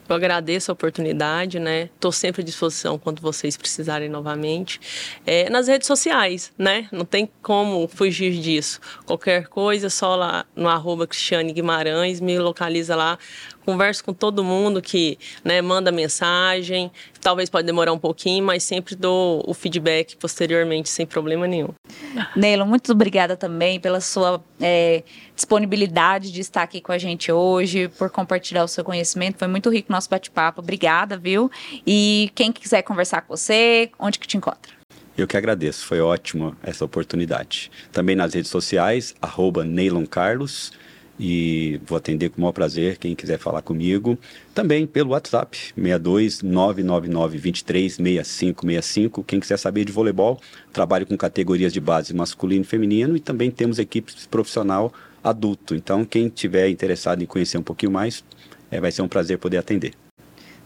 Eu 0.07 0.15
agradeço 0.15 0.71
a 0.71 0.73
oportunidade, 0.73 1.59
né? 1.59 1.89
Estou 1.95 2.11
sempre 2.11 2.43
à 2.43 2.45
disposição 2.45 2.99
quando 2.99 3.21
vocês 3.21 3.57
precisarem 3.57 4.07
novamente. 4.07 4.79
É, 5.25 5.49
nas 5.49 5.67
redes 5.67 5.87
sociais, 5.87 6.53
né? 6.57 6.87
Não 6.91 7.03
tem 7.03 7.27
como 7.41 7.87
fugir 7.87 8.39
disso. 8.39 8.79
Qualquer 9.03 9.47
coisa, 9.47 9.89
só 9.89 10.15
lá 10.15 10.45
no 10.55 10.69
arroba 10.69 11.07
Cristiane 11.07 11.51
Guimarães, 11.51 12.21
me 12.21 12.37
localiza 12.37 12.95
lá 12.95 13.17
converso 13.65 14.03
com 14.03 14.13
todo 14.13 14.43
mundo 14.43 14.81
que 14.81 15.17
né, 15.43 15.61
manda 15.61 15.91
mensagem. 15.91 16.91
Talvez 17.19 17.49
pode 17.49 17.65
demorar 17.65 17.91
um 17.91 17.97
pouquinho, 17.97 18.45
mas 18.45 18.63
sempre 18.63 18.95
dou 18.95 19.43
o 19.47 19.53
feedback 19.53 20.15
posteriormente, 20.15 20.89
sem 20.89 21.05
problema 21.05 21.47
nenhum. 21.47 21.69
Neilo, 22.35 22.65
muito 22.65 22.91
obrigada 22.91 23.35
também 23.35 23.79
pela 23.79 23.99
sua 23.99 24.41
é, 24.61 25.03
disponibilidade 25.35 26.31
de 26.31 26.41
estar 26.41 26.63
aqui 26.63 26.79
com 26.79 26.91
a 26.91 26.97
gente 26.97 27.31
hoje, 27.31 27.87
por 27.97 28.09
compartilhar 28.09 28.63
o 28.63 28.67
seu 28.67 28.83
conhecimento. 28.83 29.39
Foi 29.39 29.47
muito 29.47 29.69
rico 29.69 29.89
o 29.89 29.93
nosso 29.93 30.09
bate-papo. 30.09 30.61
Obrigada, 30.61 31.17
viu? 31.17 31.49
E 31.85 32.31
quem 32.35 32.51
quiser 32.51 32.83
conversar 32.83 33.21
com 33.21 33.35
você, 33.35 33.89
onde 33.99 34.19
que 34.19 34.27
te 34.27 34.37
encontra? 34.37 34.75
Eu 35.17 35.25
que 35.27 35.37
agradeço, 35.37 35.85
foi 35.85 36.01
ótimo 36.01 36.55
essa 36.61 36.83
oportunidade. 36.83 37.71
Também 37.91 38.17
nas 38.17 38.33
redes 38.33 38.51
sociais, 38.51 39.15
arroba 39.21 39.63
Neilon 39.63 40.05
Carlos 40.05 40.73
e 41.19 41.79
vou 41.85 41.97
atender 41.97 42.29
com 42.29 42.37
o 42.37 42.41
maior 42.41 42.51
prazer 42.51 42.97
quem 42.97 43.15
quiser 43.15 43.39
falar 43.39 43.61
comigo. 43.61 44.17
Também 44.53 44.85
pelo 44.85 45.11
WhatsApp, 45.11 45.73
62 45.75 46.41
999 46.41 47.37
23 47.37 47.95
6565. 47.95 49.23
Quem 49.23 49.39
quiser 49.39 49.57
saber 49.57 49.85
de 49.85 49.91
voleibol, 49.91 50.39
trabalho 50.73 51.05
com 51.05 51.17
categorias 51.17 51.71
de 51.71 51.79
base 51.79 52.13
masculino 52.13 52.63
e 52.63 52.67
feminino 52.67 53.15
e 53.15 53.19
também 53.19 53.49
temos 53.49 53.79
equipe 53.79 54.13
profissional 54.29 54.93
adulto. 55.23 55.73
Então, 55.73 56.05
quem 56.05 56.29
tiver 56.29 56.69
interessado 56.69 57.23
em 57.23 57.25
conhecer 57.25 57.57
um 57.57 57.63
pouquinho 57.63 57.91
mais, 57.91 58.23
é, 58.69 58.79
vai 58.79 58.91
ser 58.91 59.01
um 59.01 59.07
prazer 59.07 59.37
poder 59.39 59.57
atender. 59.57 59.93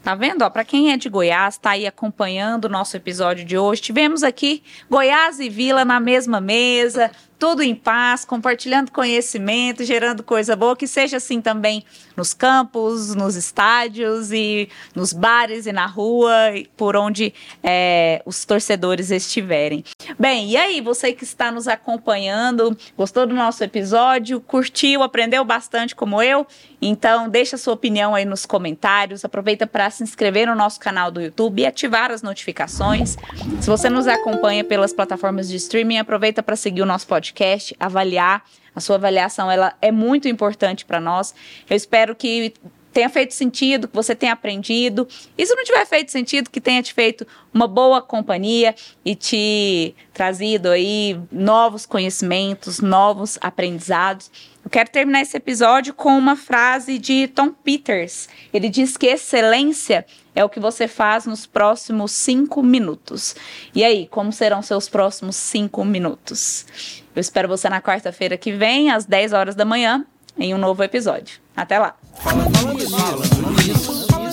Tá 0.02 0.16
vendo? 0.16 0.50
Para 0.50 0.64
quem 0.64 0.92
é 0.92 0.98
de 0.98 1.10
Goiás, 1.10 1.56
está 1.56 1.72
aí 1.72 1.86
acompanhando 1.86 2.66
o 2.66 2.70
nosso 2.70 2.96
episódio 2.96 3.44
de 3.44 3.58
hoje. 3.58 3.82
Tivemos 3.82 4.24
aqui 4.24 4.64
Goiás 4.90 5.40
e 5.40 5.50
Vila 5.50 5.84
na 5.84 6.00
mesma 6.00 6.40
mesa, 6.40 7.12
tudo 7.40 7.64
em 7.64 7.74
paz, 7.74 8.26
compartilhando 8.26 8.92
conhecimento, 8.92 9.86
gerando 9.86 10.22
coisa 10.22 10.56
boa, 10.58 10.76
que 10.76 10.86
seja 10.86 11.18
assim 11.18 11.40
também 11.42 11.86
nos 12.20 12.34
campos, 12.34 13.16
nos 13.16 13.36
estádios 13.36 14.32
e 14.32 14.70
nos 14.94 15.14
bares 15.14 15.66
e 15.66 15.72
na 15.72 15.86
rua, 15.86 16.32
por 16.76 16.96
onde 16.96 17.34
é, 17.64 18.22
os 18.26 18.44
torcedores 18.46 19.10
estiverem. 19.10 19.84
Bem, 20.18 20.50
e 20.50 20.58
aí, 20.58 20.82
você 20.82 21.14
que 21.14 21.24
está 21.24 21.52
nos 21.52 21.68
acompanhando, 21.68 22.78
gostou 22.98 23.26
do 23.26 23.34
nosso 23.34 23.64
episódio, 23.64 24.42
curtiu, 24.42 25.02
aprendeu 25.02 25.46
bastante 25.46 25.96
como 25.96 26.22
eu? 26.22 26.46
Então, 26.82 27.30
deixa 27.30 27.58
sua 27.58 27.74
opinião 27.74 28.16
aí 28.16 28.26
nos 28.26 28.46
comentários, 28.46 29.26
aproveita 29.26 29.66
para 29.66 29.90
se 29.90 30.04
inscrever 30.04 30.48
no 30.48 30.56
nosso 30.56 30.80
canal 30.80 31.10
do 31.10 31.22
YouTube 31.22 31.62
e 31.62 31.66
ativar 31.66 32.12
as 32.12 32.22
notificações. 32.22 33.18
Se 33.60 33.70
você 33.70 33.90
nos 33.90 34.08
acompanha 34.08 34.64
pelas 34.64 34.94
plataformas 34.94 35.50
de 35.50 35.58
streaming, 35.58 35.98
aproveita 35.98 36.44
para 36.44 36.56
seguir 36.56 36.82
o 36.82 36.86
nosso 36.86 37.08
podcast 37.08 37.30
podcast, 37.40 37.76
avaliar. 37.80 38.44
A 38.80 38.82
sua 38.82 38.96
avaliação 38.96 39.52
ela 39.52 39.76
é 39.82 39.92
muito 39.92 40.30
importante 40.30 40.86
para 40.86 41.02
nós. 41.02 41.36
Eu 41.70 41.76
espero 41.76 42.16
que 42.16 42.54
tenha 42.94 43.10
feito 43.10 43.34
sentido, 43.34 43.90
que 43.90 43.94
você 43.94 44.16
tenha 44.16 44.32
aprendido. 44.32 45.06
E 45.38 45.46
se 45.46 45.54
não 45.54 45.66
tiver 45.66 45.86
feito 45.86 46.14
sentido, 46.14 46.50
que 46.50 46.62
tenha 46.62 46.82
te 46.82 46.94
feito 46.94 47.28
uma 47.54 47.68
boa 47.68 48.02
companhia 48.02 48.74
e 49.04 49.16
te 49.16 49.94
trazido 50.14 50.70
aí 50.70 51.20
novos 51.30 51.86
conhecimentos, 51.86 52.80
novos 52.80 53.38
aprendizados. 53.42 54.32
Eu 54.64 54.70
quero 54.70 54.90
terminar 54.90 55.24
esse 55.24 55.36
episódio 55.36 55.94
com 55.94 56.18
uma 56.18 56.38
frase 56.38 56.98
de 56.98 57.28
Tom 57.28 57.50
Peters. 57.50 58.30
Ele 58.54 58.70
diz 58.70 58.96
que 58.96 59.08
excelência 59.08 60.06
é 60.34 60.42
o 60.42 60.48
que 60.48 60.62
você 60.62 60.88
faz 60.88 61.26
nos 61.26 61.46
próximos 61.46 62.14
cinco 62.14 62.64
minutos. 62.64 63.36
E 63.76 63.84
aí, 63.84 64.08
como 64.08 64.32
serão 64.32 64.62
seus 64.62 64.88
próximos 64.88 65.36
cinco 65.36 65.84
minutos? 65.84 66.99
Eu 67.20 67.22
espero 67.22 67.50
você 67.50 67.68
na 67.68 67.82
quarta-feira 67.82 68.38
que 68.38 68.50
vem, 68.50 68.92
às 68.92 69.04
10 69.04 69.34
horas 69.34 69.54
da 69.54 69.66
manhã, 69.66 70.06
em 70.38 70.56
um 70.56 70.58
novo 70.58 70.82
episódio. 70.82 71.42
Até 71.54 71.78
lá. 71.78 71.94
Falando 72.16 72.74
nisso, 72.74 74.08
falando 74.08 74.32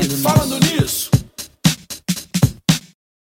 nisso, 0.00 0.22
falando 0.22 0.58
nisso. 0.60 1.15